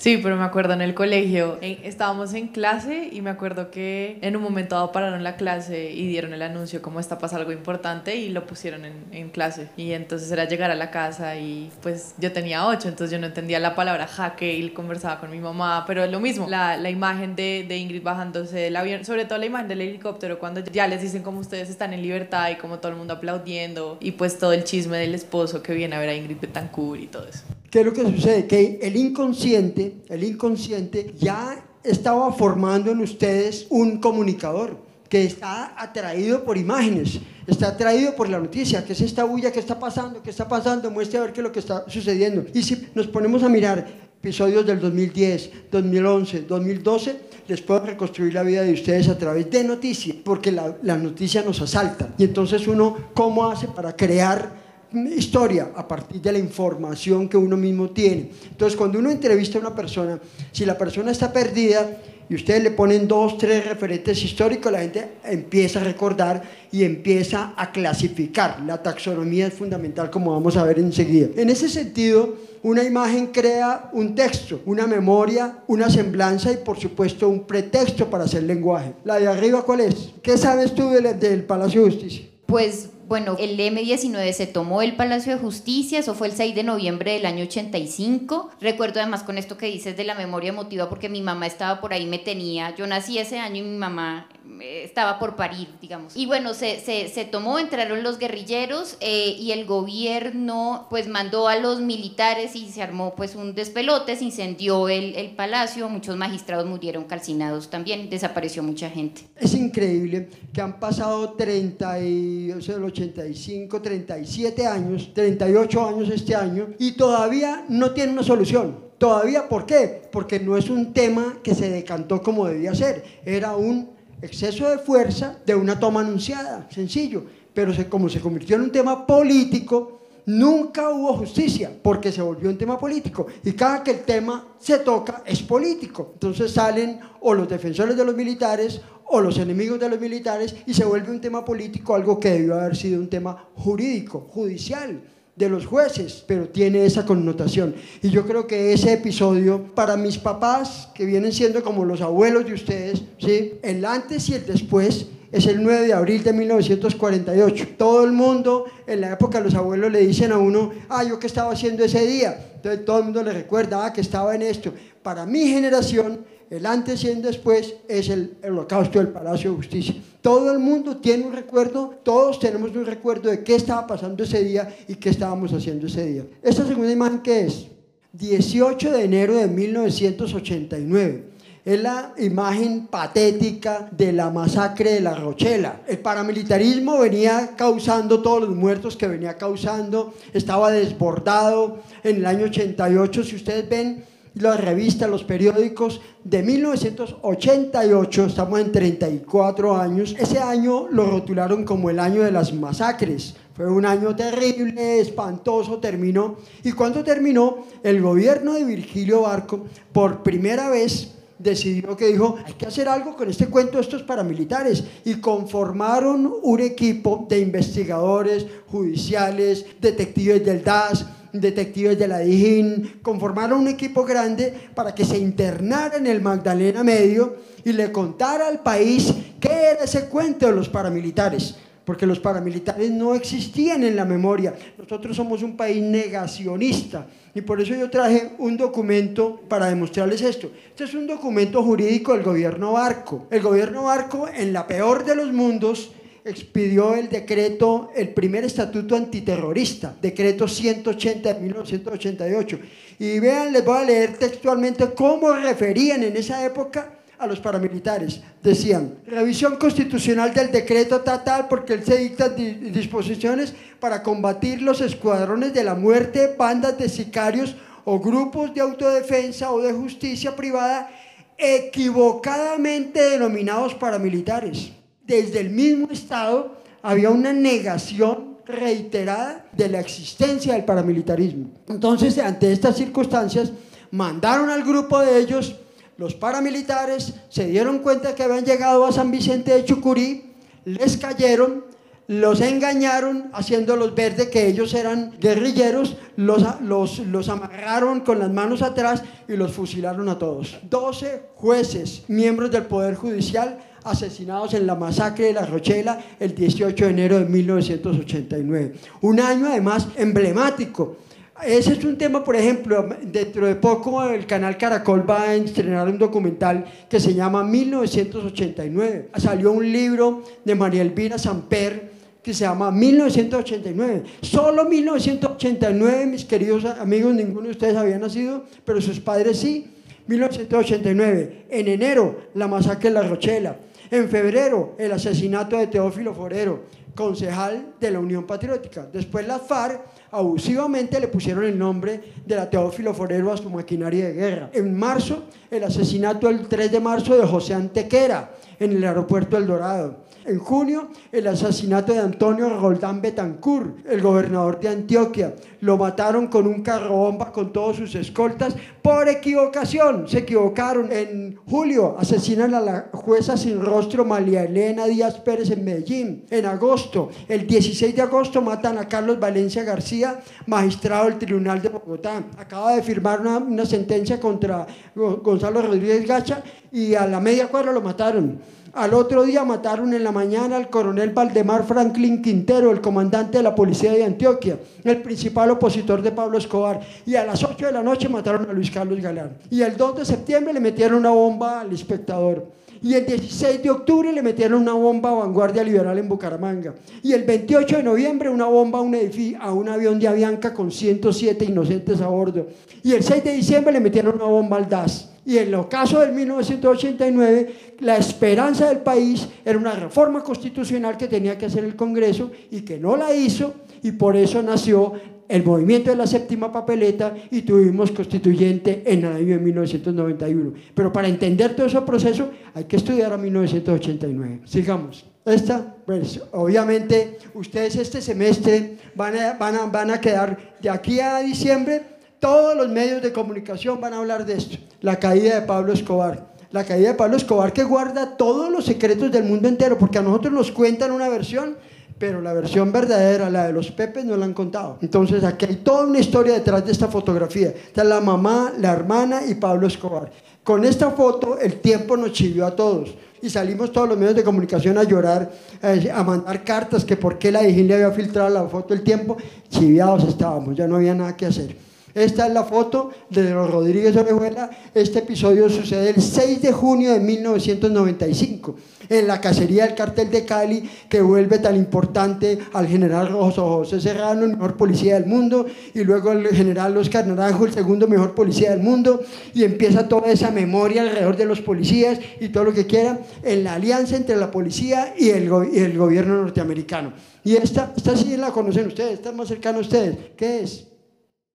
Sí, 0.00 0.18
pero 0.22 0.34
me 0.36 0.44
acuerdo 0.44 0.72
en 0.72 0.80
el 0.80 0.94
colegio, 0.94 1.58
estábamos 1.60 2.32
en 2.32 2.48
clase 2.48 3.10
y 3.12 3.20
me 3.20 3.28
acuerdo 3.28 3.70
que 3.70 4.18
en 4.22 4.34
un 4.34 4.42
momento 4.42 4.74
dado 4.74 4.92
pararon 4.92 5.22
la 5.22 5.36
clase 5.36 5.92
y 5.92 6.08
dieron 6.08 6.32
el 6.32 6.40
anuncio 6.40 6.80
como 6.80 7.00
está 7.00 7.18
pasando 7.18 7.42
algo 7.42 7.52
importante 7.52 8.16
y 8.16 8.30
lo 8.30 8.46
pusieron 8.46 8.86
en, 8.86 9.04
en, 9.12 9.28
clase. 9.28 9.68
Y 9.76 9.92
entonces 9.92 10.32
era 10.32 10.46
llegar 10.46 10.70
a 10.70 10.74
la 10.74 10.90
casa 10.90 11.36
y 11.36 11.70
pues 11.82 12.14
yo 12.16 12.32
tenía 12.32 12.66
ocho, 12.66 12.88
entonces 12.88 13.12
yo 13.12 13.18
no 13.18 13.26
entendía 13.26 13.60
la 13.60 13.74
palabra 13.74 14.06
jaque 14.06 14.50
y 14.54 14.70
conversaba 14.70 15.20
con 15.20 15.30
mi 15.30 15.38
mamá, 15.38 15.84
pero 15.86 16.02
es 16.02 16.10
lo 16.10 16.18
mismo, 16.18 16.48
la, 16.48 16.78
la 16.78 16.88
imagen 16.88 17.36
de, 17.36 17.66
de, 17.68 17.76
Ingrid 17.76 18.02
bajándose 18.02 18.56
del 18.56 18.76
avión, 18.76 19.04
sobre 19.04 19.26
todo 19.26 19.36
la 19.36 19.44
imagen 19.44 19.68
del 19.68 19.82
helicóptero 19.82 20.38
cuando 20.38 20.64
ya 20.64 20.86
les 20.86 21.02
dicen 21.02 21.22
como 21.22 21.40
ustedes 21.40 21.68
están 21.68 21.92
en 21.92 22.00
libertad 22.00 22.48
y 22.50 22.56
como 22.56 22.78
todo 22.78 22.92
el 22.92 22.96
mundo 22.96 23.12
aplaudiendo 23.12 23.98
y 24.00 24.12
pues 24.12 24.38
todo 24.38 24.54
el 24.54 24.64
chisme 24.64 24.96
del 24.96 25.14
esposo 25.14 25.62
que 25.62 25.74
viene 25.74 25.94
a 25.94 25.98
ver 25.98 26.08
a 26.08 26.14
Ingrid 26.14 26.40
Betancourt 26.40 27.02
y 27.02 27.06
todo 27.06 27.28
eso. 27.28 27.44
¿Qué 27.70 27.80
es 27.80 27.86
lo 27.86 27.92
que 27.92 28.02
sucede? 28.02 28.46
Que 28.46 28.80
el 28.82 28.96
inconsciente, 28.96 30.02
el 30.08 30.24
inconsciente 30.24 31.14
ya 31.16 31.64
estaba 31.84 32.32
formando 32.32 32.90
en 32.90 33.00
ustedes 33.00 33.66
un 33.70 33.98
comunicador 33.98 34.76
que 35.08 35.24
está 35.24 35.74
atraído 35.80 36.44
por 36.44 36.58
imágenes, 36.58 37.20
está 37.46 37.68
atraído 37.68 38.14
por 38.14 38.28
la 38.28 38.38
noticia, 38.38 38.84
que 38.84 38.92
es 38.92 39.00
esta 39.00 39.24
bulla, 39.24 39.52
que 39.52 39.60
está 39.60 39.78
pasando, 39.78 40.22
qué 40.22 40.30
está 40.30 40.48
pasando, 40.48 40.90
muestre 40.90 41.18
a 41.18 41.22
ver 41.22 41.32
qué 41.32 41.40
es 41.40 41.44
lo 41.44 41.52
que 41.52 41.60
está 41.60 41.84
sucediendo. 41.88 42.44
Y 42.54 42.62
si 42.62 42.88
nos 42.94 43.06
ponemos 43.06 43.42
a 43.44 43.48
mirar 43.48 43.86
episodios 44.20 44.66
del 44.66 44.80
2010, 44.80 45.70
2011, 45.70 46.42
2012, 46.42 47.16
les 47.48 47.62
puedo 47.62 47.86
reconstruir 47.86 48.34
la 48.34 48.42
vida 48.42 48.62
de 48.62 48.72
ustedes 48.72 49.08
a 49.08 49.16
través 49.16 49.50
de 49.50 49.64
noticias, 49.64 50.16
porque 50.24 50.52
la, 50.52 50.76
la 50.82 50.96
noticia 50.96 51.42
nos 51.42 51.60
asalta. 51.60 52.14
Y 52.18 52.24
entonces 52.24 52.68
uno, 52.68 52.96
¿cómo 53.14 53.48
hace 53.48 53.66
para 53.68 53.96
crear 53.96 54.59
historia 54.92 55.70
a 55.74 55.86
partir 55.86 56.20
de 56.20 56.32
la 56.32 56.38
información 56.38 57.28
que 57.28 57.36
uno 57.36 57.56
mismo 57.56 57.90
tiene. 57.90 58.30
Entonces, 58.50 58.76
cuando 58.76 58.98
uno 58.98 59.10
entrevista 59.10 59.58
a 59.58 59.60
una 59.60 59.74
persona, 59.74 60.20
si 60.52 60.64
la 60.64 60.76
persona 60.76 61.10
está 61.10 61.32
perdida 61.32 61.98
y 62.28 62.34
ustedes 62.36 62.62
le 62.62 62.70
ponen 62.70 63.08
dos, 63.08 63.38
tres 63.38 63.66
referentes 63.66 64.22
históricos, 64.22 64.70
la 64.70 64.80
gente 64.80 65.08
empieza 65.24 65.80
a 65.80 65.84
recordar 65.84 66.42
y 66.70 66.84
empieza 66.84 67.54
a 67.56 67.72
clasificar. 67.72 68.60
La 68.66 68.80
taxonomía 68.82 69.48
es 69.48 69.54
fundamental, 69.54 70.10
como 70.10 70.32
vamos 70.32 70.56
a 70.56 70.64
ver 70.64 70.78
enseguida. 70.78 71.28
En 71.36 71.50
ese 71.50 71.68
sentido, 71.68 72.36
una 72.62 72.84
imagen 72.84 73.28
crea 73.28 73.90
un 73.92 74.14
texto, 74.14 74.60
una 74.66 74.86
memoria, 74.86 75.58
una 75.66 75.88
semblanza 75.88 76.52
y 76.52 76.58
por 76.58 76.78
supuesto 76.78 77.28
un 77.28 77.44
pretexto 77.46 78.08
para 78.10 78.24
hacer 78.24 78.42
lenguaje. 78.42 78.92
La 79.04 79.18
de 79.18 79.26
arriba, 79.26 79.62
¿cuál 79.62 79.80
es? 79.80 80.10
¿Qué 80.22 80.36
sabes 80.36 80.74
tú 80.74 80.90
del, 80.90 81.44
Palacio 81.44 81.82
de 81.82 81.90
Justicia? 81.90 82.26
Pues 82.44 82.89
Bueno, 83.10 83.34
el 83.40 83.58
M19 83.58 84.32
se 84.32 84.46
tomó 84.46 84.82
el 84.82 84.94
Palacio 84.94 85.32
de 85.32 85.40
Justicia, 85.40 85.98
eso 85.98 86.14
fue 86.14 86.28
el 86.28 86.32
6 86.32 86.54
de 86.54 86.62
noviembre 86.62 87.14
del 87.14 87.26
año 87.26 87.42
85. 87.42 88.50
Recuerdo 88.60 89.00
además 89.00 89.24
con 89.24 89.36
esto 89.36 89.56
que 89.58 89.66
dices 89.66 89.96
de 89.96 90.04
la 90.04 90.14
memoria 90.14 90.50
emotiva, 90.50 90.88
porque 90.88 91.08
mi 91.08 91.20
mamá 91.20 91.48
estaba 91.48 91.80
por 91.80 91.92
ahí, 91.92 92.06
me 92.06 92.20
tenía, 92.20 92.72
yo 92.76 92.86
nací 92.86 93.18
ese 93.18 93.40
año 93.40 93.56
y 93.56 93.62
mi 93.62 93.76
mamá 93.76 94.28
estaba 94.60 95.18
por 95.18 95.36
parir, 95.36 95.68
digamos. 95.80 96.16
Y 96.16 96.26
bueno, 96.26 96.54
se, 96.54 96.80
se, 96.80 97.08
se 97.08 97.24
tomó, 97.24 97.58
entraron 97.58 98.02
los 98.02 98.18
guerrilleros 98.18 98.96
eh, 99.00 99.36
y 99.38 99.52
el 99.52 99.64
gobierno 99.66 100.86
pues 100.90 101.08
mandó 101.08 101.48
a 101.48 101.56
los 101.56 101.80
militares 101.80 102.56
y 102.56 102.68
se 102.70 102.82
armó 102.82 103.14
pues 103.14 103.34
un 103.34 103.54
despelote, 103.54 104.16
se 104.16 104.24
incendió 104.24 104.88
el, 104.88 105.14
el 105.16 105.30
palacio, 105.30 105.88
muchos 105.88 106.16
magistrados 106.16 106.66
murieron 106.66 107.04
calcinados 107.04 107.70
también, 107.70 108.10
desapareció 108.10 108.62
mucha 108.62 108.90
gente. 108.90 109.22
Es 109.36 109.54
increíble 109.54 110.28
que 110.52 110.60
han 110.60 110.78
pasado 110.78 111.32
30 111.34 112.00
y, 112.00 112.52
o 112.52 112.60
sea, 112.60 112.76
el 112.76 112.84
85, 112.84 113.80
37 113.80 114.66
años, 114.66 115.12
38 115.14 115.88
años 115.88 116.10
este 116.10 116.34
año 116.34 116.68
y 116.78 116.92
todavía 116.92 117.64
no 117.68 117.92
tiene 117.92 118.12
una 118.12 118.22
solución. 118.22 118.90
Todavía, 118.98 119.48
¿por 119.48 119.64
qué? 119.64 120.02
Porque 120.12 120.38
no 120.40 120.58
es 120.58 120.68
un 120.68 120.92
tema 120.92 121.38
que 121.42 121.54
se 121.54 121.70
decantó 121.70 122.22
como 122.22 122.46
debía 122.46 122.74
ser. 122.74 123.02
Era 123.24 123.56
un 123.56 123.99
exceso 124.22 124.68
de 124.68 124.78
fuerza 124.78 125.38
de 125.44 125.54
una 125.54 125.78
toma 125.78 126.00
anunciada, 126.00 126.68
sencillo. 126.70 127.24
Pero 127.52 127.72
como 127.88 128.08
se 128.08 128.20
convirtió 128.20 128.56
en 128.56 128.62
un 128.62 128.72
tema 128.72 129.06
político, 129.06 130.00
nunca 130.26 130.90
hubo 130.90 131.14
justicia, 131.14 131.70
porque 131.82 132.12
se 132.12 132.22
volvió 132.22 132.48
un 132.48 132.58
tema 132.58 132.78
político. 132.78 133.26
Y 133.44 133.52
cada 133.52 133.82
que 133.82 133.90
el 133.92 134.00
tema 134.00 134.46
se 134.58 134.78
toca 134.78 135.22
es 135.26 135.42
político. 135.42 136.10
Entonces 136.14 136.52
salen 136.52 137.00
o 137.20 137.34
los 137.34 137.48
defensores 137.48 137.96
de 137.96 138.04
los 138.04 138.14
militares 138.14 138.80
o 139.12 139.20
los 139.20 139.38
enemigos 139.38 139.80
de 139.80 139.88
los 139.88 140.00
militares 140.00 140.54
y 140.66 140.72
se 140.72 140.84
vuelve 140.84 141.10
un 141.10 141.20
tema 141.20 141.44
político, 141.44 141.94
algo 141.94 142.20
que 142.20 142.30
debió 142.30 142.54
haber 142.54 142.76
sido 142.76 143.00
un 143.00 143.08
tema 143.08 143.48
jurídico, 143.56 144.28
judicial 144.30 145.02
de 145.40 145.48
los 145.48 145.66
jueces, 145.66 146.22
pero 146.26 146.48
tiene 146.48 146.84
esa 146.84 147.04
connotación. 147.04 147.74
Y 148.02 148.10
yo 148.10 148.24
creo 148.26 148.46
que 148.46 148.72
ese 148.72 148.92
episodio, 148.92 149.74
para 149.74 149.96
mis 149.96 150.18
papás, 150.18 150.88
que 150.94 151.04
vienen 151.04 151.32
siendo 151.32 151.64
como 151.64 151.84
los 151.84 152.02
abuelos 152.02 152.46
de 152.46 152.52
ustedes, 152.52 153.02
¿sí? 153.18 153.54
el 153.62 153.84
antes 153.84 154.28
y 154.28 154.34
el 154.34 154.46
después, 154.46 155.06
es 155.32 155.46
el 155.46 155.62
9 155.62 155.86
de 155.86 155.92
abril 155.92 156.22
de 156.22 156.32
1948. 156.32 157.68
Todo 157.78 158.04
el 158.04 158.12
mundo, 158.12 158.66
en 158.86 159.00
la 159.00 159.12
época 159.12 159.40
los 159.40 159.54
abuelos 159.54 159.90
le 159.90 160.00
dicen 160.00 160.30
a 160.32 160.38
uno, 160.38 160.72
ah, 160.88 161.04
yo 161.04 161.18
qué 161.18 161.26
estaba 161.26 161.52
haciendo 161.52 161.84
ese 161.84 162.06
día. 162.06 162.52
Entonces 162.56 162.84
todo 162.84 162.98
el 162.98 163.04
mundo 163.04 163.22
le 163.22 163.32
recuerda, 163.32 163.86
ah, 163.86 163.92
que 163.92 164.00
estaba 164.00 164.34
en 164.34 164.42
esto. 164.42 164.72
Para 165.02 165.24
mi 165.24 165.46
generación, 165.46 166.20
el 166.50 166.66
antes 166.66 167.04
y 167.04 167.08
el 167.08 167.22
después 167.22 167.74
es 167.88 168.08
el 168.08 168.34
holocausto 168.42 168.98
del 168.98 169.08
Palacio 169.08 169.52
de 169.52 169.56
Justicia. 169.56 169.94
Todo 170.20 170.50
el 170.52 170.58
mundo 170.58 170.96
tiene 170.96 171.24
un 171.24 171.32
recuerdo, 171.32 171.94
todos 172.02 172.40
tenemos 172.40 172.72
un 172.72 172.84
recuerdo 172.84 173.30
de 173.30 173.44
qué 173.44 173.54
estaba 173.54 173.86
pasando 173.86 174.24
ese 174.24 174.42
día 174.42 174.68
y 174.88 174.96
qué 174.96 175.10
estábamos 175.10 175.52
haciendo 175.52 175.86
ese 175.86 176.04
día. 176.04 176.26
Esta 176.42 176.66
segunda 176.66 176.92
imagen, 176.92 177.20
¿qué 177.20 177.46
es? 177.46 177.66
18 178.12 178.90
de 178.90 179.04
enero 179.04 179.36
de 179.36 179.46
1989. 179.46 181.30
Es 181.64 181.80
la 181.80 182.14
imagen 182.18 182.86
patética 182.88 183.88
de 183.92 184.12
la 184.12 184.30
masacre 184.30 184.94
de 184.94 185.00
la 185.00 185.14
Rochela. 185.14 185.82
El 185.86 185.98
paramilitarismo 185.98 186.98
venía 186.98 187.50
causando 187.54 188.22
todos 188.22 188.40
los 188.40 188.56
muertos 188.56 188.96
que 188.96 189.06
venía 189.06 189.36
causando, 189.36 190.14
estaba 190.32 190.72
desbordado. 190.72 191.78
En 192.02 192.16
el 192.16 192.26
año 192.26 192.46
88, 192.46 193.22
si 193.22 193.36
ustedes 193.36 193.68
ven, 193.68 194.04
las 194.34 194.60
revistas, 194.60 195.10
los 195.10 195.24
periódicos 195.24 196.00
de 196.24 196.42
1988, 196.42 198.26
estamos 198.26 198.60
en 198.60 198.72
34 198.72 199.76
años, 199.76 200.14
ese 200.18 200.38
año 200.38 200.88
lo 200.90 201.06
rotularon 201.06 201.64
como 201.64 201.90
el 201.90 201.98
año 201.98 202.22
de 202.22 202.30
las 202.30 202.52
masacres. 202.52 203.34
Fue 203.54 203.70
un 203.70 203.84
año 203.84 204.14
terrible, 204.16 205.00
espantoso, 205.00 205.78
terminó. 205.78 206.36
Y 206.64 206.72
cuando 206.72 207.04
terminó, 207.04 207.66
el 207.82 208.00
gobierno 208.00 208.54
de 208.54 208.64
Virgilio 208.64 209.22
Barco, 209.22 209.66
por 209.92 210.22
primera 210.22 210.70
vez, 210.70 211.12
decidió 211.38 211.96
que 211.96 212.06
dijo, 212.06 212.36
hay 212.44 212.54
que 212.54 212.66
hacer 212.66 212.88
algo 212.88 213.16
con 213.16 213.28
este 213.28 213.48
cuento 213.48 213.78
de 213.78 213.82
estos 213.82 214.02
paramilitares. 214.02 214.84
Y 215.04 215.16
conformaron 215.16 216.32
un 216.42 216.60
equipo 216.60 217.26
de 217.28 217.40
investigadores 217.40 218.46
judiciales, 218.70 219.66
detectives 219.80 220.44
del 220.44 220.62
DAS, 220.62 221.06
detectives 221.32 221.98
de 221.98 222.08
la 222.08 222.18
Dijín, 222.18 223.00
conformaron 223.02 223.60
un 223.60 223.68
equipo 223.68 224.04
grande 224.04 224.52
para 224.74 224.94
que 224.94 225.04
se 225.04 225.18
internara 225.18 225.96
en 225.96 226.06
el 226.06 226.20
Magdalena 226.20 226.82
Medio 226.84 227.36
y 227.64 227.72
le 227.72 227.92
contara 227.92 228.48
al 228.48 228.60
país 228.60 229.14
qué 229.38 229.52
era 229.72 229.84
ese 229.84 230.06
cuento 230.06 230.46
de 230.46 230.52
los 230.52 230.68
paramilitares 230.68 231.56
porque 231.90 232.06
los 232.06 232.20
paramilitares 232.20 232.88
no 232.88 233.16
existían 233.16 233.82
en 233.82 233.96
la 233.96 234.04
memoria. 234.04 234.54
Nosotros 234.78 235.16
somos 235.16 235.42
un 235.42 235.56
país 235.56 235.82
negacionista 235.82 237.08
y 237.34 237.40
por 237.40 237.60
eso 237.60 237.74
yo 237.74 237.90
traje 237.90 238.30
un 238.38 238.56
documento 238.56 239.40
para 239.48 239.66
demostrarles 239.66 240.22
esto. 240.22 240.52
Este 240.68 240.84
es 240.84 240.94
un 240.94 241.08
documento 241.08 241.64
jurídico 241.64 242.12
del 242.12 242.22
gobierno 242.22 242.74
Barco. 242.74 243.26
El 243.28 243.42
gobierno 243.42 243.84
Barco, 243.84 244.28
en 244.28 244.52
la 244.52 244.68
peor 244.68 245.04
de 245.04 245.16
los 245.16 245.32
mundos, 245.32 245.90
expidió 246.24 246.94
el 246.94 247.08
decreto, 247.08 247.90
el 247.94 248.10
primer 248.10 248.44
estatuto 248.44 248.96
antiterrorista, 248.96 249.94
decreto 250.00 250.46
180 250.46 251.34
de 251.34 251.40
1988. 251.40 252.58
Y 252.98 253.18
vean, 253.18 253.52
les 253.52 253.64
voy 253.64 253.78
a 253.78 253.84
leer 253.84 254.18
textualmente 254.18 254.92
cómo 254.94 255.32
referían 255.32 256.02
en 256.02 256.16
esa 256.16 256.44
época 256.44 256.98
a 257.18 257.26
los 257.26 257.40
paramilitares. 257.40 258.20
Decían, 258.42 258.98
revisión 259.06 259.56
constitucional 259.56 260.32
del 260.32 260.50
decreto 260.50 261.00
tal, 261.00 261.48
porque 261.48 261.74
él 261.74 261.84
se 261.84 261.98
dicta 261.98 262.28
disposiciones 262.28 263.54
para 263.78 264.02
combatir 264.02 264.62
los 264.62 264.80
escuadrones 264.80 265.52
de 265.52 265.64
la 265.64 265.74
muerte, 265.74 266.34
bandas 266.38 266.78
de 266.78 266.88
sicarios 266.88 267.56
o 267.84 267.98
grupos 267.98 268.54
de 268.54 268.60
autodefensa 268.60 269.50
o 269.52 269.60
de 269.60 269.72
justicia 269.72 270.36
privada 270.36 270.90
equivocadamente 271.36 273.00
denominados 273.00 273.74
paramilitares 273.74 274.72
desde 275.10 275.40
el 275.40 275.50
mismo 275.50 275.88
Estado 275.90 276.56
había 276.82 277.10
una 277.10 277.32
negación 277.32 278.38
reiterada 278.46 279.46
de 279.52 279.68
la 279.68 279.80
existencia 279.80 280.54
del 280.54 280.64
paramilitarismo. 280.64 281.50
Entonces, 281.68 282.18
ante 282.18 282.52
estas 282.52 282.76
circunstancias, 282.76 283.52
mandaron 283.90 284.50
al 284.50 284.62
grupo 284.62 285.00
de 285.00 285.18
ellos, 285.18 285.56
los 285.96 286.14
paramilitares, 286.14 287.14
se 287.28 287.46
dieron 287.46 287.80
cuenta 287.80 288.14
que 288.14 288.22
habían 288.22 288.44
llegado 288.44 288.86
a 288.86 288.92
San 288.92 289.10
Vicente 289.10 289.52
de 289.52 289.64
Chucurí, 289.64 290.32
les 290.64 290.96
cayeron, 290.96 291.64
los 292.06 292.40
engañaron 292.40 293.30
haciéndolos 293.32 293.94
ver 293.94 294.16
de 294.16 294.30
que 294.30 294.46
ellos 294.46 294.74
eran 294.74 295.16
guerrilleros, 295.20 295.96
los, 296.16 296.44
los, 296.60 297.00
los 297.00 297.28
amarraron 297.28 298.00
con 298.00 298.18
las 298.18 298.30
manos 298.30 298.62
atrás 298.62 299.02
y 299.28 299.34
los 299.34 299.52
fusilaron 299.52 300.08
a 300.08 300.18
todos. 300.18 300.58
12 300.68 301.22
jueces, 301.34 302.04
miembros 302.08 302.50
del 302.50 302.66
Poder 302.66 302.94
Judicial, 302.94 303.58
asesinados 303.84 304.54
en 304.54 304.66
la 304.66 304.74
masacre 304.74 305.26
de 305.26 305.32
La 305.32 305.46
Rochela 305.46 306.00
el 306.18 306.34
18 306.34 306.84
de 306.84 306.90
enero 306.90 307.18
de 307.18 307.26
1989. 307.26 308.72
Un 309.02 309.20
año 309.20 309.46
además 309.46 309.88
emblemático. 309.96 310.96
Ese 311.42 311.72
es 311.72 311.84
un 311.84 311.96
tema, 311.96 312.22
por 312.22 312.36
ejemplo, 312.36 312.86
dentro 313.02 313.46
de 313.46 313.54
poco 313.54 314.02
el 314.04 314.26
canal 314.26 314.58
Caracol 314.58 315.08
va 315.08 315.22
a 315.22 315.34
estrenar 315.34 315.88
un 315.88 315.98
documental 315.98 316.66
que 316.88 317.00
se 317.00 317.14
llama 317.14 317.42
1989. 317.42 319.08
Salió 319.16 319.52
un 319.52 319.72
libro 319.72 320.22
de 320.44 320.54
María 320.54 320.82
Elvira 320.82 321.16
Samper 321.16 321.90
que 322.22 322.34
se 322.34 322.44
llama 322.44 322.70
1989. 322.70 324.02
Solo 324.20 324.66
1989, 324.66 326.06
mis 326.06 326.26
queridos 326.26 326.66
amigos, 326.66 327.14
ninguno 327.14 327.46
de 327.46 327.52
ustedes 327.52 327.76
había 327.76 327.98
nacido, 327.98 328.44
pero 328.64 328.80
sus 328.82 329.00
padres 329.00 329.38
sí. 329.38 329.72
1989. 330.06 331.46
En 331.48 331.68
enero, 331.68 332.18
la 332.34 332.48
masacre 332.48 332.90
de 332.90 332.94
La 332.94 333.02
Rochela. 333.02 333.56
En 333.90 334.08
febrero, 334.08 334.76
el 334.78 334.92
asesinato 334.92 335.58
de 335.58 335.66
Teófilo 335.66 336.14
Forero, 336.14 336.62
concejal 336.94 337.74
de 337.80 337.90
la 337.90 337.98
Unión 337.98 338.24
Patriótica. 338.24 338.86
Después 338.92 339.26
las 339.26 339.42
FARC 339.42 339.80
abusivamente 340.12 341.00
le 341.00 341.08
pusieron 341.08 341.44
el 341.44 341.58
nombre 341.58 342.00
de 342.24 342.36
la 342.36 342.48
Teófilo 342.48 342.94
Forero 342.94 343.32
a 343.32 343.36
su 343.36 343.50
maquinaria 343.50 344.06
de 344.06 344.12
guerra. 344.12 344.50
En 344.52 344.78
marzo, 344.78 345.24
el 345.50 345.64
asesinato 345.64 346.28
el 346.28 346.46
3 346.46 346.70
de 346.70 346.80
marzo 346.80 347.16
de 347.16 347.26
José 347.26 347.54
Antequera 347.54 348.30
en 348.60 348.72
el 348.72 348.84
aeropuerto 348.84 349.36
El 349.36 349.46
Dorado. 349.46 349.96
En 350.24 350.38
junio, 350.38 350.88
el 351.12 351.26
asesinato 351.26 351.94
de 351.94 352.00
Antonio 352.00 352.60
Roldán 352.60 353.00
Betancourt, 353.00 353.86
el 353.86 354.02
gobernador 354.02 354.60
de 354.60 354.68
Antioquia. 354.68 355.34
Lo 355.60 355.78
mataron 355.78 356.26
con 356.28 356.46
un 356.46 356.62
carro 356.62 356.96
bomba 356.96 357.32
con 357.32 357.52
todos 357.52 357.76
sus 357.76 357.94
escoltas 357.94 358.54
por 358.82 359.08
equivocación. 359.08 360.08
Se 360.08 360.18
equivocaron. 360.18 360.92
En 360.92 361.36
julio 361.46 361.96
asesinan 361.98 362.54
a 362.54 362.60
la 362.60 362.88
jueza 362.92 363.36
sin 363.36 363.60
rostro 363.60 364.04
María 364.04 364.44
Elena 364.44 364.86
Díaz 364.86 365.18
Pérez 365.18 365.50
en 365.50 365.64
Medellín. 365.64 366.24
En 366.30 366.46
agosto, 366.46 367.10
el 367.28 367.46
16 367.46 367.96
de 367.96 368.02
agosto, 368.02 368.42
matan 368.42 368.78
a 368.78 368.88
Carlos 368.88 369.18
Valencia 369.18 369.64
García, 369.64 370.20
magistrado 370.46 371.06
del 371.06 371.18
Tribunal 371.18 371.62
de 371.62 371.70
Bogotá. 371.70 372.24
Acaba 372.38 372.74
de 372.74 372.82
firmar 372.82 373.20
una, 373.20 373.38
una 373.38 373.66
sentencia 373.66 374.20
contra 374.20 374.66
Gonzalo 374.94 375.62
Rodríguez 375.62 376.06
Gacha 376.06 376.42
y 376.72 376.94
a 376.94 377.06
la 377.06 377.20
media 377.20 377.48
cuadra 377.48 377.72
lo 377.72 377.80
mataron. 377.80 378.59
Al 378.72 378.94
otro 378.94 379.24
día 379.24 379.44
mataron 379.44 379.92
en 379.94 380.04
la 380.04 380.12
mañana 380.12 380.56
al 380.56 380.70
coronel 380.70 381.10
Valdemar 381.10 381.64
Franklin 381.64 382.22
Quintero, 382.22 382.70
el 382.70 382.80
comandante 382.80 383.38
de 383.38 383.42
la 383.42 383.54
policía 383.54 383.92
de 383.92 384.04
Antioquia, 384.04 384.58
el 384.84 385.02
principal 385.02 385.50
opositor 385.50 386.02
de 386.02 386.12
Pablo 386.12 386.38
Escobar. 386.38 386.80
Y 387.04 387.16
a 387.16 387.24
las 387.24 387.42
8 387.42 387.66
de 387.66 387.72
la 387.72 387.82
noche 387.82 388.08
mataron 388.08 388.48
a 388.48 388.52
Luis 388.52 388.70
Carlos 388.70 389.00
Galán. 389.00 389.36
Y 389.50 389.62
el 389.62 389.76
2 389.76 389.98
de 389.98 390.04
septiembre 390.04 390.52
le 390.52 390.60
metieron 390.60 390.98
una 390.98 391.10
bomba 391.10 391.62
al 391.62 391.72
espectador. 391.72 392.46
Y 392.82 392.94
el 392.94 393.04
16 393.04 393.62
de 393.62 393.70
octubre 393.70 394.12
le 394.12 394.22
metieron 394.22 394.62
una 394.62 394.72
bomba 394.72 395.10
a 395.10 395.14
Vanguardia 395.14 395.62
Liberal 395.62 395.98
en 395.98 396.08
Bucaramanga. 396.08 396.74
Y 397.02 397.12
el 397.12 397.24
28 397.24 397.78
de 397.78 397.82
noviembre 397.82 398.30
una 398.30 398.46
bomba 398.46 398.78
a 398.78 398.82
un, 398.82 398.96
a 399.38 399.52
un 399.52 399.68
avión 399.68 399.98
de 399.98 400.08
Avianca 400.08 400.54
con 400.54 400.70
107 400.70 401.44
inocentes 401.44 402.00
a 402.00 402.08
bordo. 402.08 402.46
Y 402.82 402.92
el 402.92 403.02
6 403.02 403.22
de 403.24 403.32
diciembre 403.34 403.72
le 403.72 403.80
metieron 403.80 404.14
una 404.14 404.24
bomba 404.24 404.56
al 404.56 404.68
DAS. 404.68 405.10
Y 405.26 405.36
en 405.36 405.52
el 405.52 405.68
caso 405.68 406.00
del 406.00 406.12
1989, 406.12 407.76
la 407.80 407.98
esperanza 407.98 408.68
del 408.68 408.78
país 408.78 409.28
era 409.44 409.58
una 409.58 409.72
reforma 409.74 410.22
constitucional 410.22 410.96
que 410.96 411.06
tenía 411.06 411.36
que 411.36 411.46
hacer 411.46 411.64
el 411.64 411.76
Congreso 411.76 412.30
y 412.50 412.62
que 412.62 412.78
no 412.78 412.96
la 412.96 413.14
hizo 413.14 413.54
y 413.82 413.92
por 413.92 414.16
eso 414.16 414.42
nació 414.42 414.94
el 415.30 415.44
movimiento 415.44 415.90
de 415.90 415.96
la 415.96 416.06
séptima 416.06 416.52
papeleta 416.52 417.14
y 417.30 417.42
tuvimos 417.42 417.92
constituyente 417.92 418.82
en 418.84 419.04
el 419.04 419.12
año 419.12 419.34
de 419.36 419.38
1991. 419.38 420.52
Pero 420.74 420.92
para 420.92 421.06
entender 421.06 421.54
todo 421.54 421.66
ese 421.66 421.80
proceso 421.82 422.30
hay 422.52 422.64
que 422.64 422.76
estudiar 422.76 423.12
a 423.12 423.16
1989. 423.16 424.40
Sigamos. 424.44 425.06
Esta, 425.24 425.76
pues 425.86 426.20
obviamente 426.32 427.18
ustedes 427.34 427.76
este 427.76 428.02
semestre 428.02 428.78
van 428.96 429.16
a, 429.16 429.34
van 429.34 429.54
a, 429.54 429.66
van 429.66 429.90
a 429.90 430.00
quedar 430.00 430.56
de 430.60 430.68
aquí 430.68 430.98
a 430.98 431.20
diciembre, 431.20 431.82
todos 432.18 432.56
los 432.56 432.68
medios 432.68 433.00
de 433.00 433.12
comunicación 433.12 433.80
van 433.80 433.94
a 433.94 433.98
hablar 433.98 434.26
de 434.26 434.34
esto, 434.34 434.56
la 434.80 434.98
caída 434.98 435.40
de 435.40 435.46
Pablo 435.46 435.72
Escobar. 435.72 436.28
La 436.50 436.64
caída 436.64 436.88
de 436.88 436.94
Pablo 436.94 437.16
Escobar 437.16 437.52
que 437.52 437.62
guarda 437.62 438.16
todos 438.16 438.50
los 438.50 438.64
secretos 438.64 439.12
del 439.12 439.22
mundo 439.22 439.46
entero, 439.46 439.78
porque 439.78 439.98
a 439.98 440.02
nosotros 440.02 440.32
nos 440.32 440.50
cuentan 440.50 440.90
una 440.90 441.08
versión 441.08 441.56
pero 442.00 442.22
la 442.22 442.32
versión 442.32 442.72
verdadera, 442.72 443.28
la 443.28 443.46
de 443.46 443.52
los 443.52 443.70
Pepes, 443.70 444.06
no 444.06 444.16
la 444.16 444.24
han 444.24 444.32
contado. 444.32 444.78
Entonces 444.80 445.22
aquí 445.22 445.44
hay 445.44 445.56
toda 445.56 445.84
una 445.84 445.98
historia 445.98 446.32
detrás 446.32 446.64
de 446.64 446.72
esta 446.72 446.88
fotografía. 446.88 447.48
Está 447.48 447.84
la 447.84 448.00
mamá, 448.00 448.54
la 448.58 448.72
hermana 448.72 449.20
y 449.28 449.34
Pablo 449.34 449.66
Escobar. 449.66 450.10
Con 450.42 450.64
esta 450.64 450.92
foto 450.92 451.38
el 451.38 451.60
tiempo 451.60 451.98
nos 451.98 452.12
chivió 452.12 452.46
a 452.46 452.56
todos 452.56 452.94
y 453.20 453.28
salimos 453.28 453.70
todos 453.70 453.86
los 453.86 453.98
medios 453.98 454.16
de 454.16 454.24
comunicación 454.24 454.78
a 454.78 454.84
llorar, 454.84 455.30
a 455.60 456.02
mandar 456.02 456.42
cartas 456.42 456.86
que 456.86 456.96
por 456.96 457.18
qué 457.18 457.30
la 457.30 457.42
le 457.42 457.74
había 457.74 457.90
filtrado 457.90 458.30
la 458.30 458.48
foto 458.48 458.72
el 458.72 458.82
tiempo. 458.82 459.18
Chiviados 459.50 460.04
estábamos, 460.04 460.56
ya 460.56 460.66
no 460.66 460.76
había 460.76 460.94
nada 460.94 461.14
que 461.14 461.26
hacer. 461.26 461.54
Esta 461.94 462.26
es 462.26 462.32
la 462.32 462.44
foto 462.44 462.90
de 463.10 463.30
los 463.30 463.50
Rodríguez 463.50 463.96
Orejuela. 463.96 464.50
Este 464.74 465.00
episodio 465.00 465.48
sucede 465.48 465.90
el 465.90 466.00
6 466.00 466.40
de 466.40 466.52
junio 466.52 466.92
de 466.92 467.00
1995, 467.00 468.54
en 468.88 469.06
la 469.08 469.20
cacería 469.20 469.66
del 469.66 469.74
cartel 469.74 470.10
de 470.10 470.24
Cali, 470.24 470.70
que 470.88 471.00
vuelve 471.00 471.38
tan 471.38 471.56
importante 471.56 472.38
al 472.52 472.68
general 472.68 473.10
José 473.10 473.80
Serrano, 473.80 474.24
el 474.24 474.32
mejor 474.32 474.56
policía 474.56 474.94
del 474.94 475.06
mundo, 475.06 475.46
y 475.74 475.82
luego 475.82 476.12
el 476.12 476.28
general 476.28 476.76
Oscar 476.76 477.06
Naranjo, 477.06 477.46
el 477.46 477.52
segundo 477.52 477.88
mejor 477.88 478.14
policía 478.14 478.50
del 478.50 478.60
mundo, 478.60 479.02
y 479.34 479.42
empieza 479.42 479.88
toda 479.88 480.12
esa 480.12 480.30
memoria 480.30 480.82
alrededor 480.82 481.16
de 481.16 481.26
los 481.26 481.40
policías 481.40 481.98
y 482.20 482.28
todo 482.28 482.44
lo 482.44 482.52
que 482.52 482.66
quieran, 482.66 483.00
en 483.24 483.42
la 483.42 483.54
alianza 483.54 483.96
entre 483.96 484.16
la 484.16 484.30
policía 484.30 484.94
y 484.96 485.10
el, 485.10 485.28
y 485.52 485.58
el 485.58 485.76
gobierno 485.76 486.22
norteamericano. 486.22 486.92
Y 487.24 487.34
esta, 487.34 487.72
esta 487.76 487.96
sí 487.96 488.16
la 488.16 488.30
conocen 488.30 488.68
ustedes, 488.68 488.94
está 488.94 489.10
más 489.10 489.28
cercana 489.28 489.58
a 489.58 489.62
ustedes. 489.62 489.96
¿Qué 490.16 490.40
es? 490.40 490.69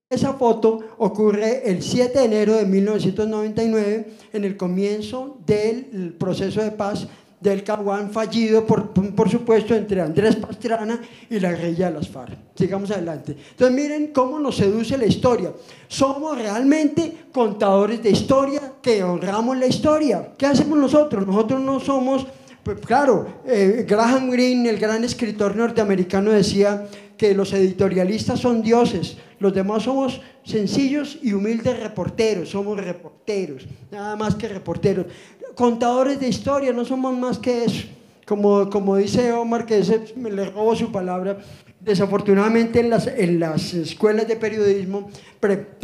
Esa 0.08 0.34
foto 0.34 0.82
ocurre 1.00 1.64
el 1.68 1.82
7 1.82 2.20
de 2.20 2.26
enero 2.26 2.54
de 2.54 2.66
1999 2.66 4.08
en 4.34 4.44
el 4.44 4.56
comienzo 4.56 5.40
del 5.48 6.14
proceso 6.20 6.62
de 6.62 6.70
paz 6.70 7.08
del 7.42 7.64
Caguán 7.64 8.12
fallido, 8.12 8.68
por, 8.68 8.92
por, 8.92 9.30
supuesto, 9.32 9.74
entre 9.74 10.02
Andrés 10.02 10.36
Pastrana 10.36 11.02
y 11.28 11.40
la 11.40 11.54
guerrilla 11.54 11.88
de 11.88 11.96
las 11.96 12.08
FARC. 12.08 12.38
Sigamos 12.54 12.92
adelante. 12.92 13.36
Entonces 13.52 13.76
miren 13.76 14.12
cómo 14.14 14.40
nos 14.40 14.58
seduce 14.58 14.96
la 14.96 15.08
historia. 15.08 15.52
Somos 15.88 16.38
realmente 16.38 17.26
contadores 17.32 18.04
de 18.04 18.12
historia 18.12 18.74
que 18.84 19.04
honramos 19.04 19.58
la 19.58 19.66
historia. 19.66 20.34
¿Qué 20.38 20.46
hacemos 20.46 20.78
nosotros? 20.78 21.26
Nosotros 21.26 21.62
no 21.62 21.80
somos... 21.80 22.28
Pues, 22.62 22.80
claro, 22.80 23.42
eh, 23.48 23.86
Graham 23.88 24.30
Greene, 24.30 24.70
el 24.70 24.78
gran 24.78 25.04
escritor 25.04 25.56
norteamericano, 25.56 26.32
decía 26.32 26.88
que 27.18 27.34
los 27.34 27.54
editorialistas 27.54 28.40
son 28.40 28.62
dioses, 28.62 29.18
los 29.40 29.54
demás 29.54 29.84
somos 29.84 30.22
sencillos 30.44 31.18
y 31.22 31.34
humildes 31.34 31.80
reporteros, 31.80 32.50
somos 32.50 32.78
reporteros, 32.78 33.66
nada 33.92 34.16
más 34.16 34.36
que 34.36 34.48
reporteros. 34.48 35.08
Contadores 35.56 36.20
de 36.20 36.28
historia, 36.28 36.74
no 36.74 36.86
somos 36.86 37.18
más 37.18 37.38
que 37.40 37.66
eso. 37.66 37.88
Como, 38.26 38.70
como 38.70 38.96
dice 38.98 39.32
Omar, 39.34 39.66
que 39.66 39.80
ese, 39.80 40.14
me 40.16 40.32
le 40.32 40.46
robo 40.46 40.76
su 40.76 40.92
palabra, 40.92 41.38
desafortunadamente 41.86 42.80
en 42.80 42.90
las, 42.90 43.06
en 43.08 43.40
las 43.40 43.74
escuelas 43.74 44.28
de 44.28 44.36
periodismo 44.36 45.08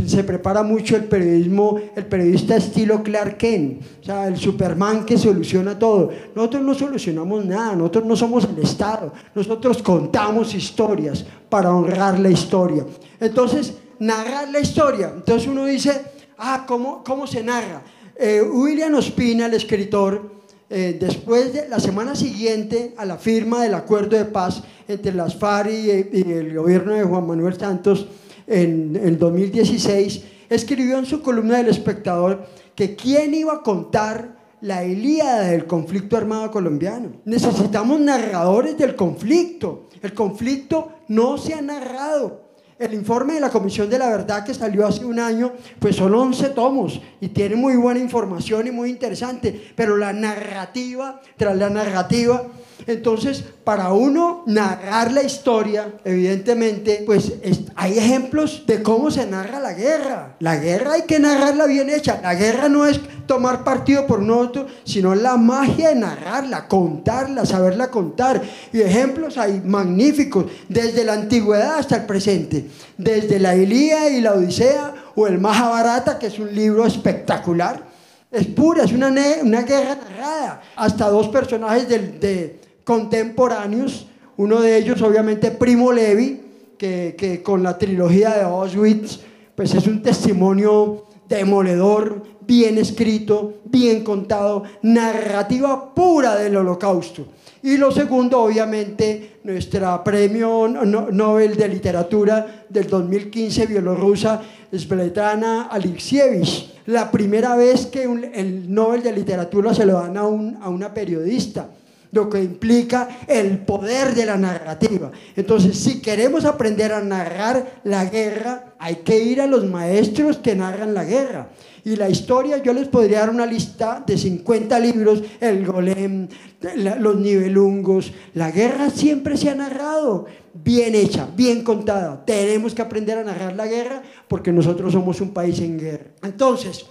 se 0.07 0.23
prepara 0.23 0.63
mucho 0.63 0.95
el 0.95 1.03
periodismo, 1.03 1.79
el 1.95 2.07
periodista 2.07 2.55
estilo 2.55 3.03
Clark 3.03 3.37
Kent, 3.37 3.83
o 4.01 4.03
sea, 4.03 4.27
el 4.27 4.35
Superman 4.35 5.05
que 5.05 5.17
soluciona 5.17 5.77
todo. 5.77 6.09
Nosotros 6.35 6.63
no 6.63 6.73
solucionamos 6.73 7.45
nada, 7.45 7.75
nosotros 7.75 8.05
no 8.05 8.15
somos 8.15 8.45
el 8.45 8.57
Estado, 8.63 9.13
nosotros 9.35 9.83
contamos 9.83 10.55
historias 10.55 11.23
para 11.47 11.71
honrar 11.71 12.19
la 12.19 12.31
historia. 12.31 12.83
Entonces, 13.19 13.75
narrar 13.99 14.49
la 14.49 14.59
historia, 14.59 15.11
entonces 15.15 15.47
uno 15.47 15.65
dice, 15.65 16.01
ah, 16.39 16.65
¿cómo, 16.67 17.03
cómo 17.03 17.27
se 17.27 17.43
narra? 17.43 17.83
Eh, 18.15 18.41
William 18.41 18.95
Ospina, 18.95 19.45
el 19.45 19.53
escritor, 19.53 20.40
eh, 20.73 20.97
después 20.97 21.51
de 21.51 21.67
la 21.67 21.81
semana 21.81 22.15
siguiente 22.15 22.93
a 22.97 23.05
la 23.05 23.17
firma 23.17 23.61
del 23.61 23.73
acuerdo 23.73 24.17
de 24.17 24.23
paz 24.23 24.63
entre 24.87 25.13
las 25.13 25.35
FARC 25.35 25.69
y, 25.69 25.89
el 26.31 26.55
gobierno 26.55 26.93
de 26.93 27.03
Juan 27.03 27.27
Manuel 27.27 27.59
Santos 27.59 28.07
en, 28.47 28.95
en 28.95 29.19
2016, 29.19 30.23
escribió 30.49 30.97
en 30.97 31.05
su 31.05 31.21
columna 31.21 31.57
del 31.57 31.67
espectador 31.67 32.45
que 32.73 32.95
quién 32.95 33.33
iba 33.33 33.55
a 33.55 33.63
contar 33.63 34.37
la 34.61 34.85
Ilíada 34.85 35.47
del 35.47 35.65
conflicto 35.65 36.15
armado 36.15 36.49
colombiano. 36.51 37.11
Necesitamos 37.25 37.99
narradores 37.99 38.77
del 38.77 38.95
conflicto. 38.95 39.89
El 40.01 40.13
conflicto 40.13 40.93
no 41.09 41.37
se 41.37 41.53
ha 41.53 41.61
narrado. 41.61 42.50
El 42.81 42.95
informe 42.95 43.35
de 43.35 43.39
la 43.39 43.51
Comisión 43.51 43.87
de 43.91 43.99
la 43.99 44.09
Verdad 44.09 44.43
que 44.43 44.55
salió 44.55 44.87
hace 44.87 45.05
un 45.05 45.19
año, 45.19 45.53
pues 45.77 45.97
son 45.97 46.15
11 46.15 46.49
tomos 46.49 46.99
y 47.19 47.27
tiene 47.27 47.55
muy 47.55 47.75
buena 47.75 47.99
información 47.99 48.65
y 48.65 48.71
muy 48.71 48.89
interesante, 48.89 49.71
pero 49.75 49.97
la 49.97 50.11
narrativa, 50.13 51.21
tras 51.37 51.55
la 51.57 51.69
narrativa, 51.69 52.41
entonces, 52.87 53.43
para 53.63 53.93
uno 53.93 54.43
narrar 54.47 55.11
la 55.11 55.23
historia, 55.23 55.93
evidentemente, 56.03 57.03
pues 57.05 57.33
hay 57.75 57.97
ejemplos 57.97 58.63
de 58.65 58.81
cómo 58.81 59.11
se 59.11 59.25
narra 59.25 59.59
la 59.59 59.73
guerra. 59.73 60.35
La 60.39 60.57
guerra 60.57 60.93
hay 60.93 61.03
que 61.03 61.19
narrarla 61.19 61.65
bien 61.67 61.89
hecha. 61.89 62.19
La 62.21 62.33
guerra 62.33 62.69
no 62.69 62.85
es 62.85 62.99
tomar 63.27 63.63
partido 63.63 64.07
por 64.07 64.19
un 64.19 64.31
otro, 64.31 64.67
sino 64.83 65.13
la 65.15 65.37
magia 65.37 65.89
de 65.89 65.95
narrarla, 65.95 66.67
contarla, 66.67 67.45
saberla 67.45 67.91
contar. 67.91 68.41
Y 68.73 68.81
ejemplos 68.81 69.37
hay 69.37 69.61
magníficos, 69.63 70.45
desde 70.67 71.03
la 71.03 71.13
antigüedad 71.13 71.77
hasta 71.77 71.97
el 71.97 72.05
presente. 72.05 72.69
Desde 72.97 73.39
la 73.39 73.55
Ilíada 73.55 74.09
y 74.09 74.21
la 74.21 74.33
Odisea 74.33 74.93
o 75.15 75.27
el 75.27 75.39
Mahabharata, 75.39 76.17
que 76.17 76.27
es 76.27 76.39
un 76.39 76.53
libro 76.53 76.85
espectacular. 76.85 77.91
Es 78.31 78.47
pura, 78.47 78.85
es 78.85 78.93
una, 78.93 79.13
una 79.43 79.61
guerra 79.63 79.95
narrada. 79.95 80.61
Hasta 80.75 81.09
dos 81.09 81.27
personajes 81.27 81.87
del, 81.87 82.19
de, 82.19 82.61
contemporáneos, 82.83 84.07
uno 84.37 84.61
de 84.61 84.77
ellos 84.77 85.01
obviamente 85.01 85.51
Primo 85.51 85.91
Levi, 85.91 86.41
que, 86.77 87.15
que, 87.17 87.43
con 87.43 87.61
la 87.61 87.77
trilogía 87.77 88.31
de 88.31 88.41
Auschwitz, 88.41 89.19
pues 89.55 89.75
es 89.75 89.85
un 89.85 90.01
testimonio 90.01 91.05
demoledor, 91.29 92.23
bien 92.41 92.77
escrito, 92.77 93.61
bien 93.65 94.03
contado, 94.03 94.63
narrativa 94.81 95.93
pura 95.93 96.35
del 96.35 96.57
holocausto. 96.57 97.27
Y 97.63 97.77
lo 97.77 97.91
segundo, 97.91 98.41
obviamente, 98.41 99.39
nuestra 99.43 100.03
premio 100.03 100.67
Nobel 100.67 101.55
de 101.55 101.67
Literatura 101.67 102.65
del 102.67 102.87
2015 102.87 103.67
bielorrusa, 103.67 104.41
Svetlana 104.73 105.63
Alexievich. 105.63 106.71
La 106.87 107.11
primera 107.11 107.55
vez 107.55 107.85
que 107.85 108.03
el 108.03 108.73
Nobel 108.73 109.03
de 109.03 109.11
Literatura 109.11 109.73
se 109.73 109.85
lo 109.85 109.93
dan 109.93 110.17
a, 110.17 110.25
un, 110.25 110.57
a 110.61 110.69
una 110.69 110.93
periodista 110.93 111.69
lo 112.11 112.29
que 112.29 112.41
implica 112.41 113.07
el 113.27 113.59
poder 113.59 114.13
de 114.13 114.25
la 114.25 114.37
narrativa. 114.37 115.11
Entonces, 115.35 115.77
si 115.77 116.01
queremos 116.01 116.45
aprender 116.45 116.91
a 116.91 117.01
narrar 117.01 117.81
la 117.83 118.05
guerra, 118.05 118.75
hay 118.79 118.97
que 118.97 119.17
ir 119.23 119.41
a 119.41 119.47
los 119.47 119.65
maestros 119.65 120.37
que 120.37 120.55
narran 120.55 120.93
la 120.93 121.05
guerra. 121.05 121.49
Y 121.83 121.95
la 121.95 122.09
historia, 122.09 122.61
yo 122.61 122.73
les 122.73 122.87
podría 122.87 123.21
dar 123.21 123.31
una 123.31 123.45
lista 123.45 124.03
de 124.05 124.17
50 124.17 124.79
libros, 124.79 125.23
el 125.39 125.65
golem, 125.65 126.27
los 126.75 127.15
nivelungos. 127.15 128.11
La 128.35 128.51
guerra 128.51 128.91
siempre 128.91 129.35
se 129.35 129.49
ha 129.49 129.55
narrado, 129.55 130.25
bien 130.53 130.93
hecha, 130.93 131.27
bien 131.35 131.63
contada. 131.63 132.23
Tenemos 132.23 132.75
que 132.75 132.83
aprender 132.83 133.17
a 133.17 133.23
narrar 133.23 133.55
la 133.55 133.65
guerra 133.65 134.03
porque 134.27 134.51
nosotros 134.51 134.93
somos 134.93 135.21
un 135.21 135.31
país 135.31 135.59
en 135.59 135.79
guerra. 135.79 136.11
Entonces, 136.21 136.85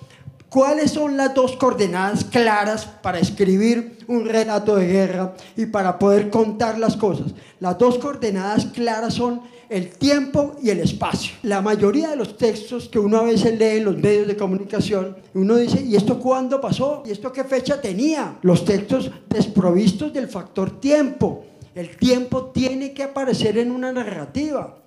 ¿Cuáles 0.50 0.90
son 0.90 1.16
las 1.16 1.32
dos 1.32 1.54
coordenadas 1.54 2.24
claras 2.24 2.84
para 2.84 3.20
escribir 3.20 3.98
un 4.08 4.24
relato 4.24 4.74
de 4.74 4.88
guerra 4.88 5.34
y 5.56 5.66
para 5.66 5.96
poder 5.96 6.28
contar 6.28 6.76
las 6.76 6.96
cosas? 6.96 7.32
Las 7.60 7.78
dos 7.78 7.98
coordenadas 7.98 8.66
claras 8.66 9.14
son 9.14 9.42
el 9.68 9.90
tiempo 9.90 10.56
y 10.60 10.70
el 10.70 10.80
espacio. 10.80 11.34
La 11.44 11.62
mayoría 11.62 12.10
de 12.10 12.16
los 12.16 12.36
textos 12.36 12.88
que 12.88 12.98
uno 12.98 13.18
a 13.18 13.22
veces 13.22 13.56
lee 13.60 13.76
en 13.76 13.84
los 13.84 13.96
medios 13.96 14.26
de 14.26 14.36
comunicación, 14.36 15.16
uno 15.34 15.54
dice, 15.54 15.82
¿y 15.82 15.94
esto 15.94 16.18
cuándo 16.18 16.60
pasó? 16.60 17.04
¿Y 17.06 17.12
esto 17.12 17.32
qué 17.32 17.44
fecha 17.44 17.80
tenía? 17.80 18.36
Los 18.42 18.64
textos 18.64 19.08
desprovistos 19.28 20.12
del 20.12 20.26
factor 20.26 20.80
tiempo. 20.80 21.44
El 21.76 21.96
tiempo 21.96 22.46
tiene 22.46 22.92
que 22.92 23.04
aparecer 23.04 23.56
en 23.56 23.70
una 23.70 23.92
narrativa. 23.92 24.78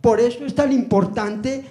Por 0.00 0.18
eso 0.18 0.44
es 0.44 0.52
tan 0.56 0.72
importante 0.72 1.64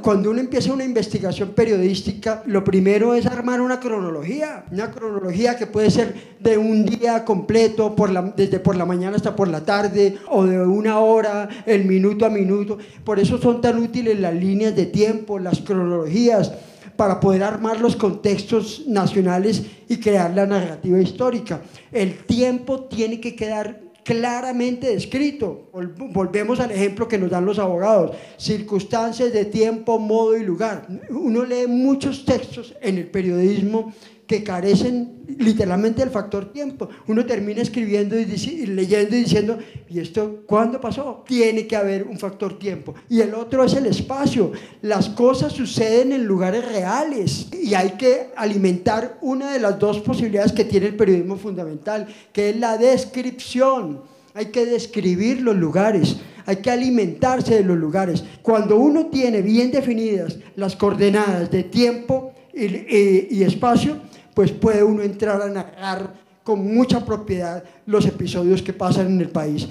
cuando 0.00 0.30
uno 0.30 0.40
empieza 0.40 0.72
una 0.72 0.84
investigación 0.84 1.50
periodística, 1.50 2.42
lo 2.46 2.62
primero 2.62 3.14
es 3.14 3.26
armar 3.26 3.60
una 3.60 3.80
cronología, 3.80 4.64
una 4.70 4.90
cronología 4.90 5.56
que 5.56 5.66
puede 5.66 5.90
ser 5.90 6.36
de 6.38 6.56
un 6.56 6.84
día 6.84 7.24
completo, 7.24 7.94
desde 8.36 8.60
por 8.60 8.76
la 8.76 8.84
mañana 8.84 9.16
hasta 9.16 9.34
por 9.34 9.48
la 9.48 9.64
tarde, 9.64 10.18
o 10.28 10.44
de 10.44 10.60
una 10.60 11.00
hora, 11.00 11.48
el 11.66 11.84
minuto 11.84 12.24
a 12.26 12.30
minuto. 12.30 12.78
Por 13.04 13.18
eso 13.18 13.38
son 13.38 13.60
tan 13.60 13.78
útiles 13.78 14.18
las 14.20 14.34
líneas 14.34 14.76
de 14.76 14.86
tiempo, 14.86 15.38
las 15.38 15.60
cronologías, 15.60 16.52
para 16.96 17.20
poder 17.20 17.42
armar 17.42 17.80
los 17.80 17.96
contextos 17.96 18.84
nacionales 18.86 19.62
y 19.88 19.98
crear 19.98 20.32
la 20.34 20.46
narrativa 20.46 20.98
histórica. 21.00 21.60
El 21.92 22.18
tiempo 22.24 22.84
tiene 22.84 23.20
que 23.20 23.36
quedar 23.36 23.80
claramente 24.06 24.86
descrito. 24.86 25.68
Volvemos 26.12 26.60
al 26.60 26.70
ejemplo 26.70 27.08
que 27.08 27.18
nos 27.18 27.28
dan 27.28 27.44
los 27.44 27.58
abogados. 27.58 28.16
Circunstancias 28.36 29.32
de 29.32 29.44
tiempo, 29.44 29.98
modo 29.98 30.36
y 30.36 30.44
lugar. 30.44 30.86
Uno 31.10 31.44
lee 31.44 31.66
muchos 31.66 32.24
textos 32.24 32.72
en 32.80 32.98
el 32.98 33.08
periodismo 33.08 33.92
que 34.26 34.42
carecen 34.42 35.24
literalmente 35.38 36.00
del 36.00 36.10
factor 36.10 36.52
tiempo. 36.52 36.88
Uno 37.06 37.24
termina 37.24 37.62
escribiendo 37.62 38.18
y, 38.18 38.24
leyendo 38.66 39.16
y 39.16 39.20
diciendo, 39.20 39.58
¿y 39.88 40.00
esto 40.00 40.42
cuándo 40.46 40.80
pasó? 40.80 41.24
Tiene 41.26 41.66
que 41.66 41.76
haber 41.76 42.04
un 42.04 42.18
factor 42.18 42.58
tiempo. 42.58 42.94
Y 43.08 43.20
el 43.20 43.34
otro 43.34 43.64
es 43.64 43.74
el 43.74 43.86
espacio. 43.86 44.52
Las 44.82 45.08
cosas 45.10 45.52
suceden 45.52 46.12
en 46.12 46.24
lugares 46.24 46.66
reales 46.66 47.48
y 47.52 47.74
hay 47.74 47.90
que 47.90 48.30
alimentar 48.36 49.18
una 49.20 49.52
de 49.52 49.60
las 49.60 49.78
dos 49.78 50.00
posibilidades 50.00 50.52
que 50.52 50.64
tiene 50.64 50.86
el 50.86 50.96
periodismo 50.96 51.36
fundamental, 51.36 52.08
que 52.32 52.50
es 52.50 52.56
la 52.56 52.76
descripción. 52.78 54.00
Hay 54.34 54.46
que 54.46 54.66
describir 54.66 55.40
los 55.40 55.56
lugares, 55.56 56.16
hay 56.44 56.56
que 56.56 56.70
alimentarse 56.70 57.54
de 57.54 57.64
los 57.64 57.78
lugares. 57.78 58.22
Cuando 58.42 58.76
uno 58.76 59.06
tiene 59.06 59.40
bien 59.40 59.70
definidas 59.70 60.36
las 60.56 60.76
coordenadas 60.76 61.50
de 61.50 61.62
tiempo 61.62 62.34
y 62.56 63.42
espacio, 63.42 63.98
pues 64.34 64.50
puede 64.50 64.82
uno 64.82 65.02
entrar 65.02 65.40
a 65.42 65.48
narrar 65.48 66.14
con 66.42 66.64
mucha 66.74 67.04
propiedad 67.04 67.64
los 67.86 68.06
episodios 68.06 68.62
que 68.62 68.72
pasan 68.72 69.06
en 69.06 69.20
el 69.20 69.30
país. 69.30 69.68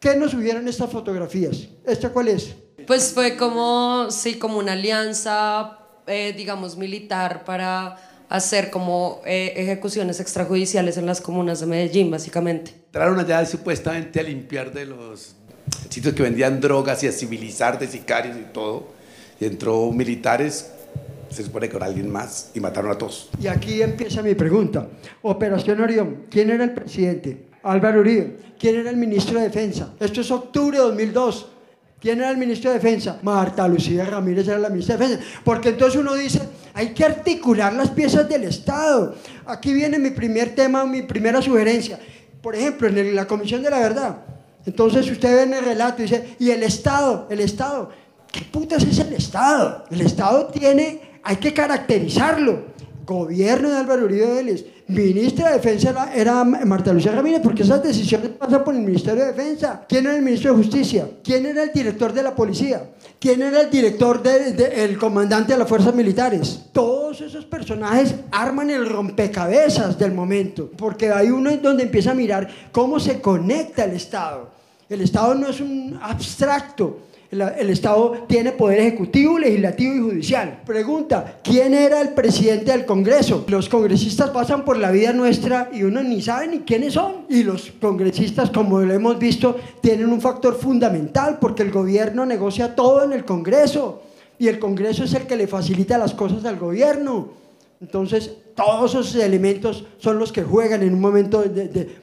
¿Qué 0.00 0.16
nos 0.16 0.32
subieron 0.32 0.66
estas 0.68 0.90
fotografías? 0.90 1.68
¿Esta 1.86 2.10
cuál 2.10 2.28
es? 2.28 2.54
Pues 2.86 3.12
fue 3.12 3.36
como, 3.36 4.10
sí, 4.10 4.38
como 4.38 4.58
una 4.58 4.72
alianza, 4.72 5.78
eh, 6.06 6.34
digamos, 6.36 6.76
militar 6.76 7.44
para 7.44 7.96
hacer 8.28 8.70
como 8.70 9.22
eh, 9.24 9.52
ejecuciones 9.56 10.20
extrajudiciales 10.20 10.96
en 10.96 11.06
las 11.06 11.20
comunas 11.20 11.60
de 11.60 11.66
Medellín, 11.66 12.10
básicamente. 12.10 12.72
Entraron 12.86 13.18
allá 13.18 13.44
supuestamente 13.46 14.20
a 14.20 14.22
limpiar 14.22 14.72
de 14.72 14.86
los 14.86 15.36
sitios 15.88 16.14
que 16.14 16.22
vendían 16.22 16.60
drogas 16.60 17.02
y 17.02 17.08
a 17.08 17.12
civilizar 17.12 17.78
de 17.78 17.86
sicarios 17.86 18.36
y 18.36 18.52
todo. 18.52 18.88
Y 19.40 19.44
entró 19.44 19.90
militares 19.92 20.70
se 21.28 21.42
supone 21.42 21.68
que 21.68 21.74
con 21.74 21.82
alguien 21.82 22.10
más 22.10 22.50
y 22.54 22.60
mataron 22.60 22.90
a 22.90 22.98
todos. 22.98 23.30
Y 23.40 23.46
aquí 23.46 23.82
empieza 23.82 24.22
mi 24.22 24.34
pregunta. 24.34 24.88
Operación 25.22 25.80
Orión, 25.80 26.24
¿quién 26.30 26.50
era 26.50 26.64
el 26.64 26.72
presidente? 26.72 27.46
Álvaro 27.62 28.00
Uribe. 28.00 28.36
¿Quién 28.58 28.76
era 28.76 28.90
el 28.90 28.96
ministro 28.96 29.38
de 29.38 29.48
Defensa? 29.48 29.92
Esto 30.00 30.20
es 30.20 30.30
octubre 30.30 30.78
de 30.78 30.84
2002. 30.84 31.46
¿Quién 32.00 32.18
era 32.18 32.30
el 32.30 32.36
ministro 32.36 32.70
de 32.70 32.78
Defensa? 32.78 33.18
Marta 33.22 33.66
Lucía 33.66 34.04
Ramírez 34.04 34.46
era 34.46 34.58
la 34.58 34.68
ministra 34.68 34.96
de 34.96 35.06
Defensa. 35.06 35.40
Porque 35.44 35.70
entonces 35.70 36.00
uno 36.00 36.14
dice, 36.14 36.40
hay 36.72 36.94
que 36.94 37.04
articular 37.04 37.72
las 37.72 37.90
piezas 37.90 38.28
del 38.28 38.44
Estado. 38.44 39.14
Aquí 39.46 39.74
viene 39.74 39.98
mi 39.98 40.10
primer 40.10 40.54
tema, 40.54 40.84
mi 40.84 41.02
primera 41.02 41.42
sugerencia. 41.42 41.98
Por 42.40 42.54
ejemplo, 42.54 42.88
en 42.88 43.14
la 43.14 43.26
Comisión 43.26 43.62
de 43.62 43.70
la 43.70 43.80
Verdad. 43.80 44.18
Entonces 44.64 45.10
usted 45.10 45.34
ve 45.34 45.42
en 45.42 45.54
el 45.54 45.64
relato 45.64 46.02
y 46.02 46.06
dice, 46.06 46.36
¿y 46.38 46.50
el 46.50 46.62
Estado? 46.62 47.26
El 47.30 47.40
Estado. 47.40 47.90
¿Qué 48.30 48.42
putas 48.42 48.84
es 48.84 48.98
el 48.98 49.12
Estado? 49.14 49.84
El 49.90 50.00
Estado 50.02 50.46
tiene 50.48 51.00
hay 51.26 51.36
que 51.36 51.52
caracterizarlo. 51.52 52.76
Gobierno 53.04 53.70
de 53.70 53.76
Álvaro 53.76 54.04
Uribe 54.04 54.26
Vélez, 54.26 54.64
ministra 54.88 55.48
de 55.48 55.56
Defensa 55.58 56.10
era, 56.12 56.42
Marta 56.42 56.92
Lucía 56.92 57.12
Ramírez, 57.12 57.40
porque 57.40 57.62
esas 57.62 57.80
decisiones 57.80 58.30
pasan 58.30 58.64
por 58.64 58.74
el 58.74 58.80
Ministerio 58.80 59.24
de 59.24 59.32
Defensa. 59.32 59.84
¿Quién 59.88 60.06
era 60.06 60.16
el 60.16 60.22
ministro 60.22 60.50
de 60.52 60.56
Justicia? 60.58 61.08
¿Quién 61.22 61.46
era 61.46 61.62
el 61.62 61.72
director 61.72 62.12
de 62.12 62.22
la 62.24 62.34
policía? 62.34 62.90
¿Quién 63.20 63.42
era 63.42 63.60
el 63.60 63.70
director 63.70 64.20
del 64.22 64.98
comandante 64.98 65.52
de 65.52 65.58
las 65.58 65.68
fuerzas 65.68 65.94
militares? 65.94 66.62
Todos 66.72 67.20
esos 67.20 67.44
personajes 67.44 68.14
arman 68.32 68.70
el 68.70 68.88
rompecabezas 68.88 69.96
del 69.96 70.12
momento, 70.12 70.70
porque 70.76 71.12
hay 71.12 71.30
uno 71.30 71.56
donde 71.58 71.84
empieza 71.84 72.10
a 72.10 72.14
mirar 72.14 72.48
cómo 72.72 72.98
se 72.98 73.20
conecta 73.20 73.84
el 73.84 73.92
Estado. 73.92 74.50
El 74.88 75.00
Estado 75.00 75.34
no 75.34 75.48
es 75.48 75.60
un 75.60 75.98
abstracto, 76.02 76.98
el, 77.30 77.70
Estado 77.70 78.24
tiene 78.28 78.52
poder 78.52 78.80
ejecutivo, 78.80 79.38
legislativo 79.38 79.94
y 79.94 80.00
judicial. 80.00 80.62
Pregunta, 80.64 81.40
¿quién 81.42 81.74
era 81.74 82.00
el 82.00 82.10
presidente 82.10 82.70
del 82.72 82.86
Congreso? 82.86 83.44
Los 83.48 83.68
congresistas 83.68 84.30
pasan 84.30 84.64
por 84.64 84.78
la 84.78 84.90
vida 84.90 85.12
nuestra 85.12 85.68
y 85.72 85.82
uno 85.82 86.02
ni 86.02 86.22
sabe 86.22 86.48
ni 86.48 86.60
quiénes 86.60 86.94
son. 86.94 87.26
Y 87.28 87.42
los 87.42 87.72
congresistas, 87.80 88.50
como 88.50 88.80
lo 88.80 88.94
hemos 88.94 89.18
visto, 89.18 89.56
tienen 89.80 90.06
un 90.06 90.20
factor 90.20 90.56
fundamental 90.56 91.38
porque 91.40 91.62
el 91.62 91.72
gobierno 91.72 92.24
negocia 92.24 92.74
todo 92.74 93.02
en 93.02 93.12
el 93.12 93.24
Congreso. 93.24 94.02
Y 94.38 94.48
el 94.48 94.58
Congreso 94.58 95.04
es 95.04 95.14
el 95.14 95.26
que 95.26 95.36
le 95.36 95.46
facilita 95.46 95.98
las 95.98 96.14
cosas 96.14 96.44
al 96.44 96.58
gobierno. 96.58 97.30
Entonces, 97.80 98.32
todos 98.54 98.92
esos 98.92 99.14
elementos 99.16 99.84
son 99.98 100.18
los 100.18 100.32
que 100.32 100.42
juegan 100.42 100.82
en 100.82 100.94
un 100.94 101.00
momento 101.00 101.44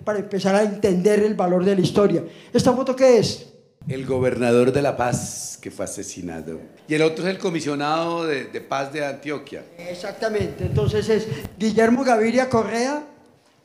para 0.04 0.20
empezar 0.20 0.56
a 0.56 0.64
entender 0.64 1.24
el 1.24 1.34
valor 1.34 1.64
de 1.64 1.76
la 1.76 1.82
historia. 1.82 2.24
¿Esta 2.52 2.74
foto 2.74 2.96
qué 2.96 3.18
es? 3.18 3.53
El 3.88 4.06
gobernador 4.06 4.72
de 4.72 4.82
La 4.82 4.96
Paz 4.96 5.58
que 5.62 5.72
fue 5.72 5.86
asesinado. 5.86 6.60
Y 6.88 6.94
el 6.94 7.02
otro 7.02 7.26
es 7.26 7.32
el 7.32 7.40
comisionado 7.40 8.26
de, 8.26 8.46
paz 8.62 8.92
de 8.92 9.06
Antioquia. 9.06 9.64
Exactamente, 9.78 10.66
entonces 10.66 11.08
es 11.10 11.28
Guillermo 11.58 12.04
Gaviria 12.04 12.50
Correa, 12.50 13.04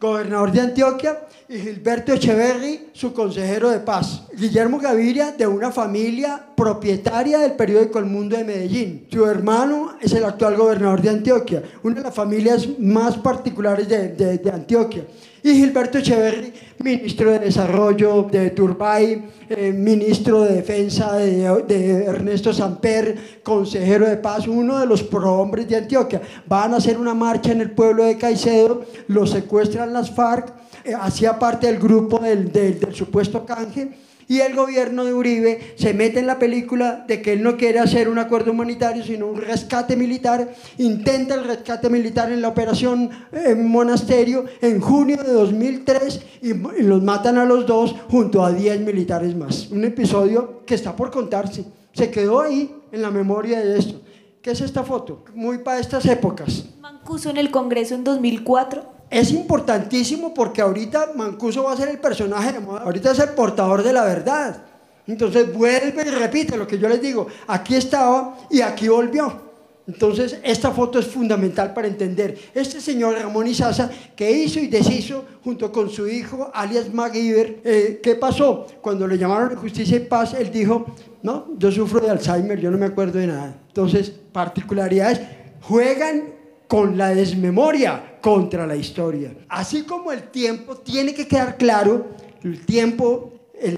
gobernador 0.00 0.52
de 0.52 0.60
Antioquia, 0.60 1.20
y 1.48 1.58
Gilberto 1.58 2.12
Echeverry, 2.12 2.90
su 2.92 3.12
consejero 3.12 3.70
de 3.70 3.80
paz. 3.80 4.24
Guillermo 4.36 4.78
Gaviria, 4.78 5.32
de 5.32 5.46
una 5.46 5.72
familia 5.72 6.44
propietaria 6.56 7.38
del 7.38 7.52
periódico 7.52 7.98
El 7.98 8.04
Mundo 8.04 8.36
de 8.36 8.44
Medellín. 8.44 9.08
Su 9.10 9.26
hermano 9.26 9.96
es 10.00 10.12
el 10.12 10.24
actual 10.24 10.56
gobernador 10.56 11.00
de 11.00 11.10
Antioquia, 11.10 11.62
una 11.82 11.96
de 11.96 12.02
las 12.02 12.14
familias 12.14 12.68
más 12.78 13.16
particulares 13.16 13.88
de, 13.88 14.38
de 14.38 14.50
Antioquia 14.50 15.04
y 15.50 15.56
Gilberto 15.56 15.98
Echeverri, 15.98 16.52
ministro 16.80 17.32
de 17.32 17.38
Desarrollo 17.38 18.24
de 18.24 18.50
Turbay, 18.50 19.24
eh, 19.48 19.72
ministro 19.72 20.42
de 20.42 20.56
Defensa 20.56 21.16
de, 21.16 22.04
Ernesto 22.04 22.52
Samper, 22.52 23.40
consejero 23.42 24.06
de 24.08 24.16
paz, 24.16 24.46
uno 24.46 24.78
de 24.78 24.86
los 24.86 25.02
prohombres 25.02 25.68
de 25.68 25.76
Antioquia. 25.76 26.20
Van 26.46 26.74
a 26.74 26.76
hacer 26.76 26.98
una 26.98 27.14
marcha 27.14 27.52
en 27.52 27.60
el 27.60 27.70
pueblo 27.70 28.04
de 28.04 28.18
Caicedo, 28.18 28.84
lo 29.06 29.26
secuestran 29.26 29.92
las 29.92 30.10
FARC, 30.10 30.52
eh, 30.84 30.94
hacía 30.94 31.38
parte 31.38 31.66
del 31.66 31.78
grupo 31.78 32.18
del, 32.18 32.52
del 32.52 32.94
supuesto 32.94 33.44
canje 33.46 34.07
y 34.28 34.40
el 34.40 34.54
gobierno 34.54 35.06
de 35.06 35.14
Uribe 35.14 35.72
se 35.76 35.94
mete 35.94 36.20
en 36.20 36.26
la 36.26 36.38
película 36.38 37.04
de 37.08 37.22
que 37.22 37.32
él 37.32 37.42
no 37.42 37.56
quiere 37.56 37.78
hacer 37.78 38.10
un 38.10 38.18
acuerdo 38.18 38.52
humanitario, 38.52 39.02
sino 39.02 39.26
un 39.26 39.40
rescate 39.40 39.96
militar. 39.96 40.54
Intenta 40.76 41.34
el 41.34 41.44
rescate 41.44 41.88
militar 41.88 42.30
en 42.30 42.42
la 42.42 42.48
operación 42.48 43.10
en 43.32 43.50
eh, 43.50 43.54
Monasterio 43.54 44.44
en 44.60 44.80
junio 44.80 45.16
de 45.16 45.32
2003 45.32 46.20
y, 46.42 46.52
los 46.82 47.02
matan 47.02 47.38
a 47.38 47.46
los 47.46 47.66
dos 47.66 47.96
junto 48.10 48.44
a 48.44 48.52
10 48.52 48.80
militares 48.80 49.34
más. 49.34 49.70
Un 49.70 49.84
episodio 49.84 50.62
que 50.66 50.74
está 50.74 50.94
por 50.94 51.10
contarse. 51.10 51.64
Se 51.92 52.10
quedó 52.10 52.42
ahí 52.42 52.74
en 52.92 53.00
la 53.00 53.10
memoria 53.10 53.60
de 53.60 53.78
esto. 53.78 54.02
¿Qué 54.42 54.50
es 54.50 54.60
esta 54.60 54.84
foto? 54.84 55.24
Muy 55.34 55.58
para 55.58 55.80
estas 55.80 56.04
épocas. 56.04 56.66
Mancuso 56.80 57.30
en 57.30 57.38
el 57.38 57.50
Congreso 57.50 57.94
en 57.94 58.04
2004 58.04 58.97
es 59.10 59.32
importantísimo 59.32 60.34
porque 60.34 60.60
ahorita 60.60 61.12
Mancuso 61.14 61.64
va 61.64 61.72
a 61.72 61.76
ser 61.76 61.88
el 61.88 61.98
personaje 61.98 62.58
ahorita 62.82 63.12
es 63.12 63.18
el 63.18 63.30
portador 63.30 63.82
de 63.82 63.92
la 63.92 64.04
verdad. 64.04 64.64
Entonces 65.06 65.52
vuelve 65.52 66.02
y 66.06 66.10
repite 66.10 66.56
lo 66.56 66.66
que 66.66 66.78
yo 66.78 66.88
les 66.88 67.00
digo, 67.00 67.26
aquí 67.46 67.74
estaba 67.74 68.36
y 68.50 68.60
aquí 68.60 68.88
volvió. 68.88 69.48
Entonces 69.86 70.38
esta 70.42 70.70
foto 70.70 70.98
es 70.98 71.06
fundamental 71.06 71.72
para 71.72 71.88
entender. 71.88 72.38
Este 72.54 72.78
señor 72.78 73.18
Ramón 73.18 73.46
Izaza 73.46 73.90
que 74.14 74.30
hizo 74.30 74.60
y 74.60 74.66
deshizo 74.66 75.24
junto 75.42 75.72
con 75.72 75.88
su 75.88 76.06
hijo 76.06 76.50
alias 76.52 76.92
MacGyver, 76.92 77.60
eh, 77.64 78.00
¿qué 78.02 78.14
pasó? 78.16 78.66
Cuando 78.82 79.06
le 79.06 79.16
llamaron 79.16 79.52
a 79.52 79.56
Justicia 79.56 79.96
y 79.96 80.00
Paz, 80.00 80.34
él 80.34 80.52
dijo, 80.52 80.84
no, 81.22 81.46
yo 81.56 81.72
sufro 81.72 82.00
de 82.00 82.10
Alzheimer, 82.10 82.60
yo 82.60 82.70
no 82.70 82.76
me 82.76 82.84
acuerdo 82.84 83.18
de 83.18 83.28
nada. 83.28 83.56
Entonces, 83.68 84.12
particularidades, 84.32 85.22
juegan 85.62 86.34
con 86.68 86.98
la 86.98 87.14
desmemoria 87.14 88.17
contra 88.20 88.66
la 88.66 88.76
historia. 88.76 89.34
Así 89.48 89.82
como 89.82 90.12
el 90.12 90.30
tiempo 90.30 90.76
tiene 90.76 91.14
que 91.14 91.26
quedar 91.26 91.56
claro, 91.56 92.08
el 92.42 92.64
tiempo, 92.64 93.32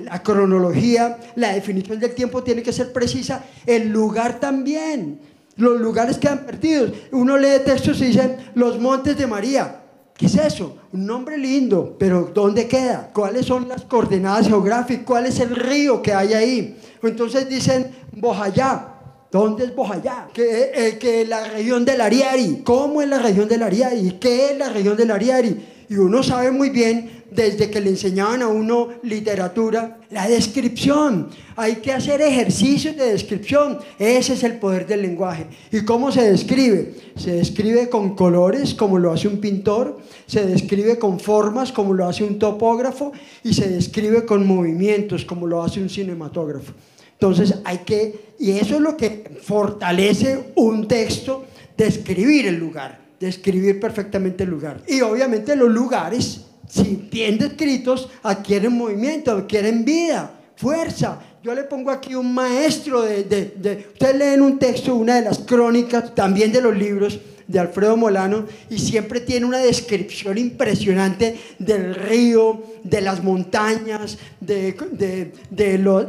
la 0.04 0.22
cronología, 0.22 1.18
la 1.36 1.52
definición 1.52 1.98
del 1.98 2.14
tiempo 2.14 2.42
tiene 2.42 2.62
que 2.62 2.72
ser 2.72 2.92
precisa, 2.92 3.44
el 3.66 3.88
lugar 3.88 4.40
también. 4.40 5.20
Los 5.56 5.80
lugares 5.80 6.18
quedan 6.18 6.46
perdidos. 6.46 6.92
Uno 7.12 7.36
lee 7.36 7.60
textos 7.64 8.00
y 8.00 8.06
dice 8.06 8.36
los 8.54 8.80
montes 8.80 9.16
de 9.16 9.26
María. 9.26 9.82
¿Qué 10.14 10.26
es 10.26 10.34
eso? 10.34 10.76
Un 10.92 11.06
nombre 11.06 11.38
lindo, 11.38 11.96
pero 11.98 12.30
¿dónde 12.34 12.68
queda? 12.68 13.10
¿Cuáles 13.12 13.46
son 13.46 13.68
las 13.68 13.82
coordenadas 13.82 14.48
geográficas? 14.48 15.06
¿Cuál 15.06 15.26
es 15.26 15.40
el 15.40 15.56
río 15.56 16.02
que 16.02 16.12
hay 16.12 16.34
ahí? 16.34 16.78
Entonces 17.02 17.48
dicen 17.48 17.90
Bojayá. 18.12 18.99
¿Dónde 19.30 19.64
es 19.64 19.74
Bojayá? 19.74 20.28
¿Qué, 20.32 20.72
eh, 20.74 20.98
que 20.98 21.24
la 21.24 21.44
región 21.44 21.84
del 21.84 22.00
Ariari. 22.00 22.62
¿Cómo 22.64 23.00
es 23.00 23.08
la 23.08 23.20
región 23.20 23.48
del 23.48 23.62
Ariari? 23.62 24.16
¿Qué 24.20 24.50
es 24.50 24.58
la 24.58 24.70
región 24.70 24.96
del 24.96 25.10
Ariari? 25.12 25.56
Y 25.88 25.96
uno 25.96 26.22
sabe 26.22 26.50
muy 26.50 26.70
bien, 26.70 27.22
desde 27.30 27.70
que 27.70 27.80
le 27.80 27.90
enseñaban 27.90 28.42
a 28.42 28.48
uno 28.48 28.88
literatura, 29.02 29.98
la 30.10 30.28
descripción. 30.28 31.28
Hay 31.56 31.76
que 31.76 31.92
hacer 31.92 32.20
ejercicios 32.20 32.96
de 32.96 33.12
descripción. 33.12 33.78
Ese 33.98 34.34
es 34.34 34.42
el 34.42 34.58
poder 34.58 34.86
del 34.86 35.02
lenguaje. 35.02 35.46
¿Y 35.70 35.84
cómo 35.84 36.10
se 36.10 36.28
describe? 36.28 36.94
Se 37.16 37.32
describe 37.32 37.88
con 37.88 38.16
colores, 38.16 38.74
como 38.74 38.98
lo 38.98 39.12
hace 39.12 39.28
un 39.28 39.38
pintor, 39.38 39.98
se 40.26 40.44
describe 40.44 40.98
con 40.98 41.20
formas, 41.20 41.70
como 41.70 41.94
lo 41.94 42.06
hace 42.06 42.24
un 42.24 42.38
topógrafo, 42.38 43.12
y 43.44 43.54
se 43.54 43.68
describe 43.68 44.24
con 44.24 44.46
movimientos, 44.46 45.24
como 45.24 45.46
lo 45.46 45.62
hace 45.62 45.80
un 45.80 45.88
cinematógrafo. 45.88 46.72
Entonces 47.20 47.54
hay 47.64 47.78
que, 47.78 48.34
y 48.38 48.52
eso 48.52 48.76
es 48.76 48.80
lo 48.80 48.96
que 48.96 49.30
fortalece 49.42 50.52
un 50.54 50.88
texto, 50.88 51.44
describir 51.76 52.46
el 52.46 52.56
lugar, 52.56 52.98
describir 53.20 53.78
perfectamente 53.78 54.44
el 54.44 54.50
lugar. 54.50 54.80
Y 54.88 55.02
obviamente 55.02 55.54
los 55.54 55.68
lugares, 55.68 56.46
si 56.66 57.08
bien 57.12 57.36
descritos, 57.36 58.08
adquieren 58.22 58.72
movimiento, 58.72 59.32
adquieren 59.32 59.84
vida, 59.84 60.32
fuerza. 60.56 61.20
Yo 61.42 61.54
le 61.54 61.64
pongo 61.64 61.90
aquí 61.90 62.14
un 62.14 62.32
maestro 62.32 63.02
de, 63.02 63.24
de, 63.24 63.52
de 63.54 63.88
ustedes 63.92 64.16
leen 64.16 64.40
un 64.40 64.58
texto, 64.58 64.94
una 64.94 65.16
de 65.16 65.22
las 65.22 65.40
crónicas, 65.40 66.14
también 66.14 66.50
de 66.52 66.62
los 66.62 66.74
libros, 66.74 67.20
de 67.50 67.58
Alfredo 67.58 67.96
Molano 67.96 68.44
y 68.68 68.78
siempre 68.78 69.20
tiene 69.20 69.44
una 69.44 69.58
descripción 69.58 70.38
impresionante 70.38 71.36
del 71.58 71.96
río, 71.96 72.62
de 72.84 73.00
las 73.00 73.24
montañas, 73.24 74.18
de, 74.40 74.76
de, 74.92 75.32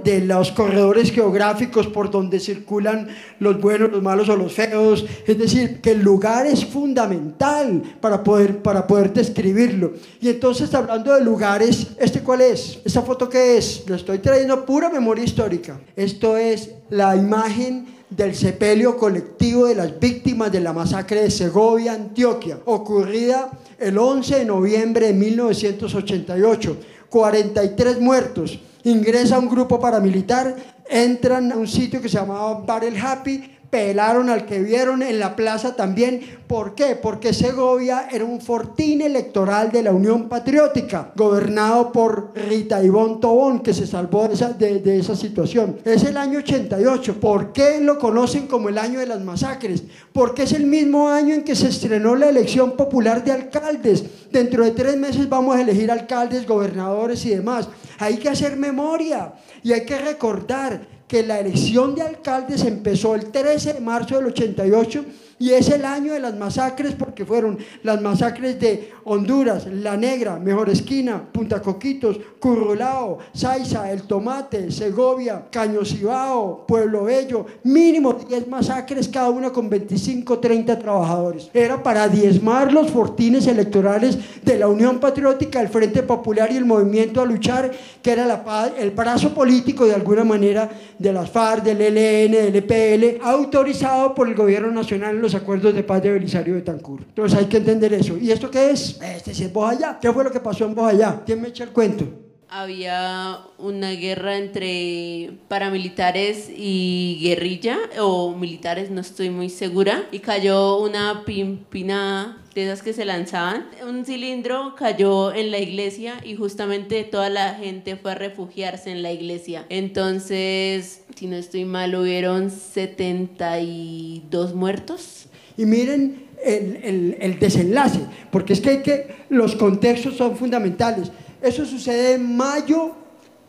de, 0.04 0.21
los 0.21 0.51
corredores 0.51 1.12
geográficos 1.12 1.88
por 1.88 2.12
donde 2.12 2.39
circulan 2.39 3.08
los 3.39 3.60
buenos, 3.60 3.91
los 3.91 4.04
malos 4.04 4.30
o 4.30 4.36
los 4.36 4.54
feos. 4.54 5.04
Es 5.25 5.38
decir, 5.38 5.82
que 5.82 5.91
el 5.91 6.01
lugar 6.01 6.45
es 6.45 6.63
fundamental 6.63 7.82
para 7.99 8.23
poder, 8.23 8.60
para 8.60 8.86
poder 8.86 9.12
describirlo. 9.12 9.93
Y 10.21 10.30
entonces, 10.30 10.73
hablando 10.75 11.15
de 11.15 11.23
lugares, 11.23 11.88
¿este 11.99 12.21
cuál 12.21 12.41
es? 12.41 12.80
¿Esta 12.86 13.01
foto 13.01 13.27
qué 13.27 13.58
es? 13.58 13.84
Lo 13.88 13.95
estoy 13.95 14.19
trayendo 14.19 14.63
pura 14.63 14.89
memoria 14.89 15.23
histórica. 15.23 15.80
Esto 15.95 16.38
es 16.38 16.69
la 16.89 17.15
imagen 17.15 18.01
del 18.12 18.36
sepelio 18.36 18.95
colectivo 18.97 19.65
de 19.65 19.76
las 19.76 20.00
víctimas 20.00 20.52
de 20.52 20.60
la 20.60 20.74
masacre 20.74 21.24
de 21.24 21.32
Segovia, 21.32 21.93
Antioquia, 21.93 22.60
ocurrida 22.65 23.50
el 23.80 23.97
11 23.97 24.39
de 24.39 24.45
noviembre 24.45 25.08
de 25.08 25.13
1988. 25.13 26.78
43 27.12 28.00
muertos. 28.00 28.58
Ingresa 28.84 29.38
un 29.38 29.50
grupo 29.50 29.80
paramilitar, 29.80 30.56
entran 30.89 31.52
a 31.52 31.58
un 31.58 31.67
sitio 31.67 32.02
que 32.02 32.10
se 32.10 32.17
llamaba 32.17 32.62
Barrel 32.65 32.97
Happy, 32.97 33.58
pelaron 33.71 34.29
al 34.29 34.45
que 34.45 34.60
vieron 34.60 35.01
en 35.01 35.17
la 35.17 35.36
plaza 35.36 35.75
también. 35.75 36.21
¿Por 36.45 36.75
qué? 36.75 36.97
Porque 36.97 37.34
Segovia 37.34 38.10
era 38.12 38.25
un 38.25 38.41
fortín 38.41 39.01
electoral 39.01 39.71
de 39.71 39.81
la 39.81 39.93
Unión 39.93 40.27
Patriótica, 40.27 41.13
gobernado 41.15 41.93
por 41.93 42.34
Rita 42.36 42.84
Ivón 42.84 43.21
Tobón, 43.21 43.62
que 43.62 43.73
se 43.73 43.88
salvó 43.88 44.27
de 44.27 44.34
esa, 44.34 44.49
de, 44.49 44.99
esa 44.99 45.15
situación. 45.15 45.77
Es 45.86 46.03
el 46.03 46.17
año 46.17 46.39
88. 46.39 47.19
¿Por 47.21 47.53
qué 47.53 47.79
lo 47.79 47.97
conocen 47.97 48.47
como 48.47 48.67
el 48.67 48.77
año 48.77 48.99
de 48.99 49.07
las 49.07 49.21
masacres? 49.21 49.84
Porque 50.12 50.43
es 50.43 50.51
el 50.51 50.65
mismo 50.65 51.07
año 51.07 51.34
en 51.34 51.43
que 51.43 51.55
se 51.55 51.69
estrenó 51.69 52.17
la 52.17 52.27
elección 52.27 52.75
popular 52.75 53.23
de 53.23 53.31
alcaldes. 53.31 54.03
Dentro 54.29 54.65
de 54.65 54.71
tres 54.71 54.97
meses 54.97 55.29
vamos 55.29 55.55
a 55.55 55.62
elegir 55.62 55.89
alcaldes, 55.89 56.45
gobernadores 56.45 57.25
y 57.25 57.29
demás. 57.29 57.69
Hay 57.99 58.17
que 58.17 58.27
hacer 58.27 58.57
memoria 58.57 59.34
y 59.63 59.71
hay 59.71 59.86
que 59.86 59.97
recordar 59.97 61.01
que 61.12 61.24
la 61.24 61.41
elección 61.41 61.93
de 61.93 62.04
alcaldes 62.04 62.63
empezó 62.63 63.15
el 63.15 63.32
13 63.32 63.74
de 63.74 63.82
marzo 63.82 64.15
del 64.15 64.28
88 64.28 65.04
y 65.41 65.54
es 65.54 65.69
el 65.69 65.86
año 65.86 66.13
de 66.13 66.19
las 66.19 66.36
masacres 66.36 66.93
porque 66.93 67.25
fueron 67.25 67.58
las 67.82 67.99
masacres 67.99 68.60
de 68.60 68.91
Honduras, 69.06 69.65
La 69.65 69.97
Negra, 69.97 70.38
Mejor 70.38 70.69
Esquina, 70.69 71.19
Punta 71.32 71.60
Coquitos, 71.63 72.19
Currulao, 72.39 73.17
Saiza, 73.34 73.91
El 73.91 74.04
Tomate, 74.04 74.69
Segovia, 74.69 75.47
Cañocibao, 75.51 76.67
Pueblo 76.67 77.06
Bello, 77.06 77.47
mínimo 77.63 78.13
10 78.13 78.47
masacres, 78.49 79.08
cada 79.08 79.32
una 79.32 79.49
con 79.49 79.67
25, 79.67 80.38
30 80.38 80.77
trabajadores. 80.77 81.49
Era 81.56 81.82
para 81.82 82.08
diezmar 82.08 82.71
los 82.71 82.91
fortines 82.91 83.47
electorales 83.47 84.19
de 84.43 84.60
la 84.60 84.67
Unión 84.67 84.99
Patriótica, 84.99 85.60
el 85.60 85.69
Frente 85.69 86.04
Popular 86.04 86.51
y 86.51 86.58
el 86.58 86.65
Movimiento 86.65 87.19
a 87.19 87.25
Luchar, 87.25 87.71
que 88.04 88.12
era 88.12 88.27
la, 88.27 88.71
el 88.77 88.91
brazo 88.91 89.34
político 89.34 89.88
de 89.88 89.95
alguna 89.95 90.23
manera 90.23 90.69
de 90.99 91.12
las 91.12 91.32
FARC, 91.32 91.63
del 91.63 91.82
ELN, 91.82 92.32
del 92.32 92.56
EPL, 92.58 93.23
autorizado 93.23 94.13
por 94.13 94.27
el 94.27 94.36
gobierno 94.36 94.69
nacional 94.69 95.15
en 95.15 95.21
los 95.23 95.31
acuerdos 95.36 95.74
de 95.74 95.84
paz 95.84 96.02
de 96.02 96.12
Belisario 96.12 96.56
de 96.56 96.62
Tancur. 96.62 97.02
Entonces 97.02 97.38
hay 97.38 97.46
que 97.46 97.58
entender 97.58 97.94
eso. 97.94 98.17
¿Y 98.17 98.32
esto 98.32 98.50
qué 98.50 98.72
es? 98.72 99.00
Este 99.02 99.32
es 99.32 99.54
Bojayá. 99.54 100.00
¿Qué 100.02 100.12
fue 100.12 100.24
lo 100.24 100.32
que 100.32 100.39
pasó 100.39 100.65
en 100.65 100.76
Bojayá? 100.76 101.22
¿Quién 101.26 101.41
me 101.41 101.50
echa 101.50 101.63
el 101.63 101.72
cuento? 101.72 102.31
Había 102.54 103.40
una 103.60 103.92
guerra 103.92 104.38
entre 104.38 105.32
paramilitares 105.48 106.52
y 106.54 107.18
guerrilla, 107.24 107.78
o 107.98 108.36
militares, 108.36 108.92
no 108.92 109.00
estoy 109.00 109.30
muy 109.30 109.48
segura, 109.48 110.04
y 110.12 110.20
cayó 110.20 110.78
una 110.80 111.24
pimpina 111.24 112.44
de 112.54 112.66
esas 112.66 112.82
que 112.82 112.92
se 112.92 113.06
lanzaban. 113.06 113.68
Un 113.88 114.04
cilindro 114.04 114.76
cayó 114.76 115.34
en 115.34 115.50
la 115.50 115.60
iglesia 115.60 116.16
y 116.26 116.36
justamente 116.36 117.06
toda 117.06 117.30
la 117.30 117.54
gente 117.54 117.96
fue 117.96 118.12
a 118.12 118.16
refugiarse 118.16 118.92
en 118.92 119.02
la 119.02 119.14
iglesia. 119.14 119.66
Entonces, 119.70 121.04
si 121.16 121.28
no 121.28 121.38
estoy 121.38 121.64
mal, 121.64 121.96
hubieron 121.96 122.52
72 122.52 124.56
muertos. 124.56 125.28
Y 125.56 125.66
miren 125.66 126.26
el, 126.44 127.16
el, 127.18 127.40
desenlace, 127.40 128.02
porque 128.30 128.52
es 128.52 128.60
que, 128.60 128.70
hay 128.70 128.82
que 128.82 129.16
los 129.30 129.56
contextos 129.56 130.18
son 130.18 130.36
fundamentales. 130.36 131.14
Eso 131.41 131.65
sucede 131.65 132.13
en 132.13 132.36
mayo 132.38 132.91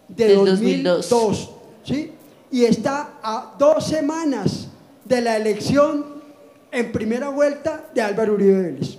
de 0.08 0.34
2002, 0.34 1.50
¿sí? 1.84 2.12
y 2.50 2.64
está 2.64 3.14
a 3.22 3.54
dos 3.58 3.86
semanas 3.86 4.68
de 5.04 5.20
la 5.20 5.36
elección 5.36 6.22
en 6.70 6.92
primera 6.92 7.30
vuelta 7.30 7.86
de 7.94 8.02
Álvaro 8.02 8.34
Uribe 8.34 8.62
Vélez, 8.62 8.98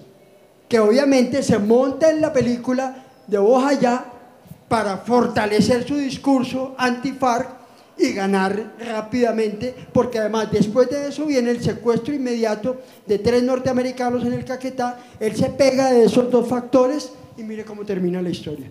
que 0.68 0.80
obviamente 0.80 1.44
se 1.44 1.58
monta 1.60 2.10
en 2.10 2.22
la 2.22 2.34
película 2.34 3.06
de 3.28 3.38
Bojayá 3.38 4.06
para 4.68 4.98
fortalecer 4.98 5.88
su 5.88 5.96
discurso 5.96 6.74
anti-FARC 6.78 7.48
y 7.98 8.14
ganar 8.14 8.74
rápidamente, 8.80 9.74
porque 9.94 10.18
además 10.18 10.52
después 10.52 10.90
de 10.90 11.10
eso 11.10 11.26
viene 11.26 11.52
el 11.52 11.64
secuestro 11.64 12.14
inmediato 12.14 12.78
de 13.06 13.20
tres 13.20 13.44
norteamericanos 13.44 14.24
en 14.26 14.34
el 14.34 14.46
Caquetá, 14.46 15.00
él 15.20 15.36
se 15.36 15.50
pega 15.50 15.92
de 15.92 16.06
esos 16.06 16.30
dos 16.32 16.48
factores 16.48 17.12
y 17.38 17.44
mire 17.44 17.64
cómo 17.66 17.86
termina 17.86 18.22
la 18.22 18.30
historia. 18.30 18.68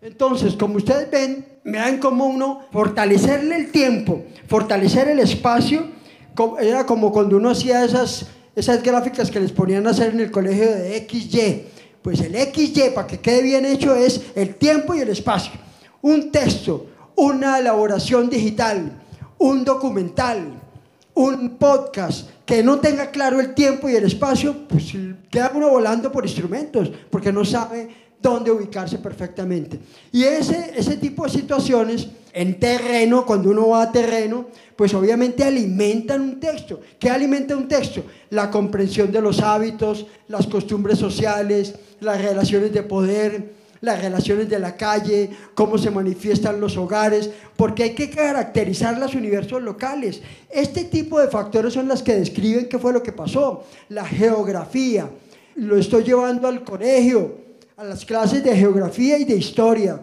Entonces, 0.00 0.54
como 0.54 0.76
ustedes 0.76 1.10
ven, 1.10 1.44
me 1.64 1.78
dan 1.78 1.98
como 1.98 2.26
uno 2.26 2.60
fortalecerle 2.70 3.56
el 3.56 3.72
tiempo, 3.72 4.24
fortalecer 4.46 5.08
el 5.08 5.18
espacio, 5.18 5.86
era 6.60 6.86
como 6.86 7.12
cuando 7.12 7.36
uno 7.36 7.50
hacía 7.50 7.84
esas, 7.84 8.26
esas 8.54 8.82
gráficas 8.82 9.30
que 9.30 9.40
les 9.40 9.50
ponían 9.50 9.86
a 9.86 9.90
hacer 9.90 10.14
en 10.14 10.20
el 10.20 10.30
colegio 10.30 10.70
de 10.70 11.06
XY. 11.08 11.62
Pues 12.00 12.20
el 12.20 12.34
XY, 12.36 12.90
para 12.94 13.08
que 13.08 13.18
quede 13.18 13.42
bien 13.42 13.66
hecho, 13.66 13.94
es 13.94 14.22
el 14.36 14.54
tiempo 14.54 14.94
y 14.94 15.00
el 15.00 15.08
espacio. 15.08 15.52
Un 16.00 16.30
texto, 16.30 16.86
una 17.16 17.58
elaboración 17.58 18.30
digital, 18.30 19.02
un 19.38 19.64
documental, 19.64 20.52
un 21.14 21.56
podcast 21.56 22.30
que 22.48 22.62
no 22.62 22.80
tenga 22.80 23.10
claro 23.10 23.40
el 23.40 23.52
tiempo 23.52 23.90
y 23.90 23.94
el 23.94 24.04
espacio, 24.04 24.66
pues 24.66 24.84
queda 25.30 25.52
uno 25.54 25.68
volando 25.68 26.10
por 26.10 26.24
instrumentos, 26.24 26.90
porque 27.10 27.30
no 27.30 27.44
sabe 27.44 27.90
dónde 28.22 28.50
ubicarse 28.50 28.96
perfectamente. 28.96 29.78
Y 30.12 30.24
ese, 30.24 30.72
ese 30.74 30.96
tipo 30.96 31.24
de 31.24 31.30
situaciones 31.30 32.08
en 32.32 32.58
terreno, 32.58 33.26
cuando 33.26 33.50
uno 33.50 33.68
va 33.68 33.82
a 33.82 33.92
terreno, 33.92 34.46
pues 34.76 34.94
obviamente 34.94 35.44
alimentan 35.44 36.22
un 36.22 36.40
texto. 36.40 36.80
¿Qué 36.98 37.10
alimenta 37.10 37.54
un 37.54 37.68
texto? 37.68 38.02
La 38.30 38.50
comprensión 38.50 39.12
de 39.12 39.20
los 39.20 39.42
hábitos, 39.42 40.06
las 40.28 40.46
costumbres 40.46 40.98
sociales, 40.98 41.74
las 42.00 42.18
relaciones 42.22 42.72
de 42.72 42.82
poder, 42.82 43.57
las 43.80 44.00
relaciones 44.00 44.48
de 44.48 44.58
la 44.58 44.76
calle, 44.76 45.30
cómo 45.54 45.78
se 45.78 45.90
manifiestan 45.90 46.60
los 46.60 46.76
hogares, 46.76 47.30
porque 47.56 47.84
hay 47.84 47.94
que 47.94 48.10
caracterizar 48.10 48.98
los 48.98 49.14
universos 49.14 49.62
locales. 49.62 50.20
Este 50.50 50.84
tipo 50.84 51.20
de 51.20 51.28
factores 51.28 51.74
son 51.74 51.88
los 51.88 52.02
que 52.02 52.14
describen 52.14 52.68
qué 52.68 52.78
fue 52.78 52.92
lo 52.92 53.02
que 53.02 53.12
pasó. 53.12 53.64
La 53.88 54.04
geografía, 54.04 55.08
lo 55.56 55.76
estoy 55.76 56.04
llevando 56.04 56.48
al 56.48 56.62
colegio, 56.62 57.36
a 57.76 57.84
las 57.84 58.04
clases 58.04 58.42
de 58.42 58.56
geografía 58.56 59.18
y 59.18 59.24
de 59.24 59.36
historia. 59.36 60.00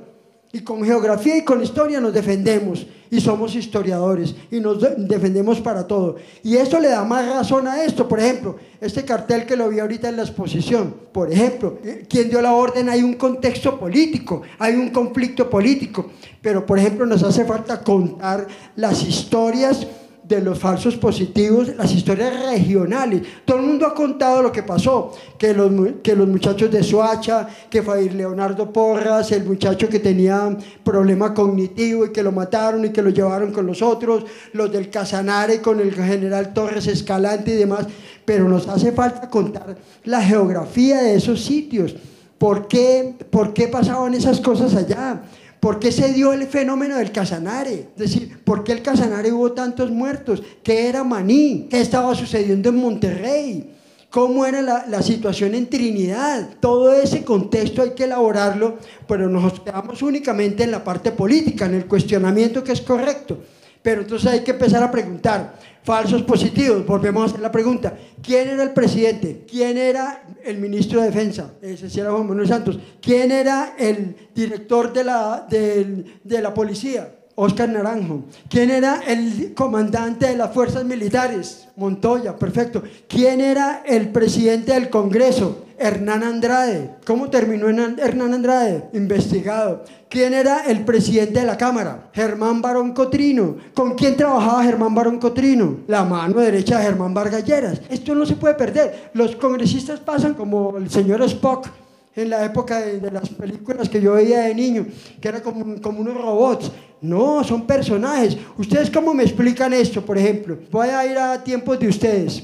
Y 0.56 0.62
con 0.62 0.86
geografía 0.86 1.36
y 1.36 1.44
con 1.44 1.62
historia 1.62 2.00
nos 2.00 2.14
defendemos 2.14 2.88
y 3.12 3.20
somos 3.20 3.54
historiadores 3.56 4.34
y 4.50 4.62
nos 4.62 4.80
defendemos 5.06 5.60
para 5.60 5.86
todo. 5.86 6.16
Y 6.44 6.56
eso 6.56 6.80
le 6.80 6.88
da 6.88 7.04
más 7.04 7.28
razón 7.28 7.68
a 7.68 7.84
esto. 7.84 8.08
Por 8.08 8.22
ejemplo, 8.22 8.56
este 8.80 9.04
cartel 9.04 9.46
que 9.46 9.58
lo 9.58 9.68
vi 9.68 9.80
ahorita 9.80 10.08
en 10.08 10.16
la 10.16 10.22
exposición. 10.22 10.96
Por 11.12 11.30
ejemplo, 11.30 11.80
eh, 11.84 12.06
¿quién 12.10 12.30
dio 12.30 12.42
la 12.42 12.54
orden? 12.54 12.88
Hay 12.88 13.04
un 13.04 13.16
contexto 13.16 13.78
político, 13.78 14.44
hay 14.58 14.76
un 14.76 14.92
conflicto 14.92 15.50
político. 15.50 16.12
Pero, 16.42 16.66
por 16.66 16.80
ejemplo, 16.80 17.06
nos 17.06 17.22
hace 17.24 17.44
falta 17.44 17.84
contar 17.84 18.48
las 18.78 19.04
historias 19.06 19.86
de 20.28 20.42
los 20.42 20.58
falsos 20.58 20.96
positivos, 20.96 21.76
las 21.76 21.92
historias 21.94 22.34
regionales. 22.50 23.22
Todo 23.46 23.58
el 23.58 23.66
mundo 23.66 23.86
ha 23.86 23.94
contado 23.94 24.42
lo 24.42 24.52
que 24.52 24.64
pasó, 24.64 25.14
que 25.38 25.54
los, 25.54 25.72
que 26.02 26.16
los 26.16 26.28
muchachos 26.28 26.72
de 26.72 26.84
Soacha, 26.84 27.48
que 27.70 27.84
fue 27.84 28.10
Leonardo 28.10 28.72
Porras, 28.72 29.32
el 29.32 29.46
muchacho 29.46 29.88
que 29.88 30.00
tenía 30.00 30.58
problema 30.84 31.34
cognitivo 31.34 32.06
y 32.06 32.12
que 32.12 32.24
lo 32.24 32.32
mataron 32.32 32.86
y 32.86 32.90
que 32.90 33.02
lo 33.02 33.12
llevaron 33.12 33.52
con 33.52 33.68
los 33.68 33.82
otros, 33.82 34.26
los 34.54 34.72
del 34.72 34.90
Casanare 34.90 35.62
con 35.62 35.80
el 35.80 35.94
general 35.94 36.54
Torres 36.54 36.88
Escalante 36.88 37.52
y 37.52 37.58
demás, 37.58 37.86
pero 38.24 38.50
nos 38.50 38.68
hace 38.68 38.92
falta 38.92 39.30
contar 39.30 39.78
la 40.04 40.22
geografía 40.22 41.02
de 41.02 41.16
esos 41.16 41.44
sitios. 41.44 41.96
¿Por 42.38 42.68
qué, 42.68 43.16
por 43.30 43.54
qué 43.54 43.68
pasaban 43.68 44.14
esas 44.14 44.42
cosas 44.42 44.76
allá? 44.76 45.22
¿Por 45.66 45.80
qué 45.80 45.92
se 45.92 46.14
dio 46.14 46.32
el 46.32 46.46
fenómeno 46.46 46.98
del 46.98 47.12
Casanare? 47.12 47.88
Es 47.96 47.98
decir, 47.98 48.38
¿por 48.44 48.64
qué 48.64 48.72
el 48.72 48.84
Casanare 48.84 49.34
hubo 49.34 49.54
tantos 49.54 49.90
muertos? 49.90 50.44
¿Qué 50.62 50.88
era 50.88 51.04
Maní? 51.04 51.66
¿Qué 51.72 51.82
estaba 51.82 52.14
sucediendo 52.14 52.70
en 52.70 52.76
Monterrey? 52.76 53.74
¿Cómo 54.12 54.46
era 54.46 54.62
la, 54.62 55.02
situación 55.02 55.56
en 55.56 55.68
Trinidad? 55.68 56.50
Todo 56.60 56.94
ese 56.94 57.24
contexto 57.26 57.82
hay 57.82 57.96
que 57.96 58.04
elaborarlo, 58.04 58.78
pero 59.08 59.28
nos 59.28 59.60
quedamos 59.60 60.04
únicamente 60.04 60.62
en 60.62 60.70
la 60.70 60.84
parte 60.84 61.12
política, 61.12 61.66
en 61.66 61.74
el 61.74 61.88
cuestionamiento 61.88 62.64
que 62.64 62.74
es 62.74 62.82
correcto. 62.82 63.40
Pero 63.82 64.02
entonces 64.02 64.32
hay 64.32 64.42
que 64.42 64.52
empezar 64.52 64.84
a 64.84 64.92
preguntar, 64.92 65.56
falsos 65.86 66.24
positivos, 66.24 66.84
volvemos 66.86 67.22
a 67.22 67.26
hacer 67.28 67.40
la 67.42 67.52
pregunta, 67.52 67.96
¿quién 68.22 68.50
era 68.50 68.64
el 68.64 68.74
presidente? 68.74 69.46
¿Quién 69.48 69.78
era 69.78 70.24
el 70.44 70.58
ministro 70.58 71.00
de 71.00 71.08
Defensa? 71.08 71.54
Ese 71.62 72.02
era 72.02 72.12
Juan 72.12 72.28
Manuel 72.28 72.48
Santos. 72.48 72.80
¿Quién 73.00 73.32
era 73.32 73.76
el 73.78 74.16
director 74.34 74.92
de 74.92 75.04
la, 75.04 75.48
de 75.48 76.42
la 76.42 76.54
policía? 76.54 77.08
Oscar 77.36 77.70
Naranjo. 77.70 78.24
¿Quién 78.50 78.72
era 78.72 79.02
el 79.06 79.54
comandante 79.54 80.28
de 80.28 80.38
las 80.38 80.54
fuerzas 80.54 80.86
militares? 80.86 81.68
Montoya, 81.76 82.36
perfecto. 82.38 82.82
¿Quién 83.08 83.42
era 83.42 83.84
el 83.86 84.10
presidente 84.10 84.74
del 84.74 84.90
Congreso? 84.90 85.66
Hernán 85.78 86.24
Andrade. 86.24 86.92
¿Cómo 87.06 87.30
terminó 87.30 87.68
Hernán 87.68 88.34
Andrade? 88.34 88.86
Investigado. 88.94 89.84
¿Quién 90.08 90.34
era 90.34 90.66
el 90.66 90.86
presidente 90.86 91.42
de 91.42 91.46
la 91.46 91.58
Cámara? 91.58 92.10
Germán 92.14 92.62
Barón 92.62 92.94
Cotrino. 92.94 93.58
¿Con 93.74 93.96
quién 93.96 94.16
trabajaba 94.16 94.64
Germán 94.64 94.96
Barón 94.96 95.20
Cotrino? 95.20 95.80
La 95.88 96.06
mano 96.06 96.40
derecha 96.40 96.78
de 96.78 96.86
Germán 96.86 97.14
Vargalleras. 97.14 97.82
Esto 97.90 98.16
no 98.16 98.26
se 98.26 98.36
puede 98.36 98.54
perder. 98.54 99.10
Los 99.14 99.36
congresistas 99.36 100.00
pasan 100.00 100.34
como 100.34 100.78
el 100.78 100.90
señor 100.90 101.22
Spock 101.24 101.68
en 102.16 102.30
la 102.30 102.46
época 102.46 102.82
de, 102.82 103.12
las 103.12 103.30
películas 103.30 103.90
que 103.90 104.02
yo 104.02 104.14
veía 104.14 104.42
de 104.42 104.56
niño, 104.56 104.86
que 105.20 105.28
eran 105.28 105.42
como, 105.42 105.82
como 105.82 106.00
unos 106.00 106.16
robots. 106.16 106.72
No, 107.02 107.44
son 107.44 107.68
personajes. 107.68 108.38
¿Ustedes 108.58 108.90
cómo 108.90 109.14
me 109.14 109.24
explican 109.24 109.74
esto, 109.74 110.04
por 110.04 110.18
ejemplo? 110.18 110.58
Voy 110.72 110.88
a 110.88 111.06
ir 111.06 111.18
a 111.18 111.44
tiempos 111.44 111.80
de 111.80 111.88
ustedes. 111.88 112.44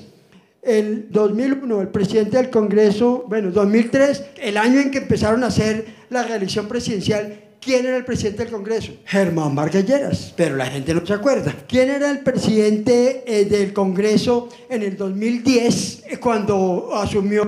El 0.62 1.08
2001, 1.10 1.82
el 1.82 1.88
presidente 1.88 2.38
del 2.38 2.50
Congreso, 2.50 3.26
bueno, 3.28 3.50
2003, 3.50 4.26
el 4.42 4.58
año 4.58 4.80
en 4.80 4.92
que 4.92 5.00
empezaron 5.00 5.44
a 5.44 5.48
hacer 5.48 5.86
la 6.10 6.22
reelección 6.22 6.68
presidencial, 6.68 7.40
¿Quién 7.64 7.86
era 7.86 7.96
el 7.96 8.04
presidente 8.04 8.42
del 8.44 8.52
Congreso? 8.52 8.94
Germán 9.06 9.54
Vargas 9.54 9.86
Lleras, 9.86 10.34
pero 10.36 10.56
la 10.56 10.66
gente 10.66 10.96
no 10.96 11.06
se 11.06 11.14
acuerda. 11.14 11.54
¿Quién 11.68 11.92
era 11.92 12.10
el 12.10 12.22
presidente 12.22 13.24
eh, 13.28 13.46
del 13.46 13.72
Congreso 13.72 14.50
en 14.68 14.82
el 14.82 14.98
2010 14.98 16.06
eh, 16.08 16.18
cuando 16.18 16.90
asumió 16.96 17.46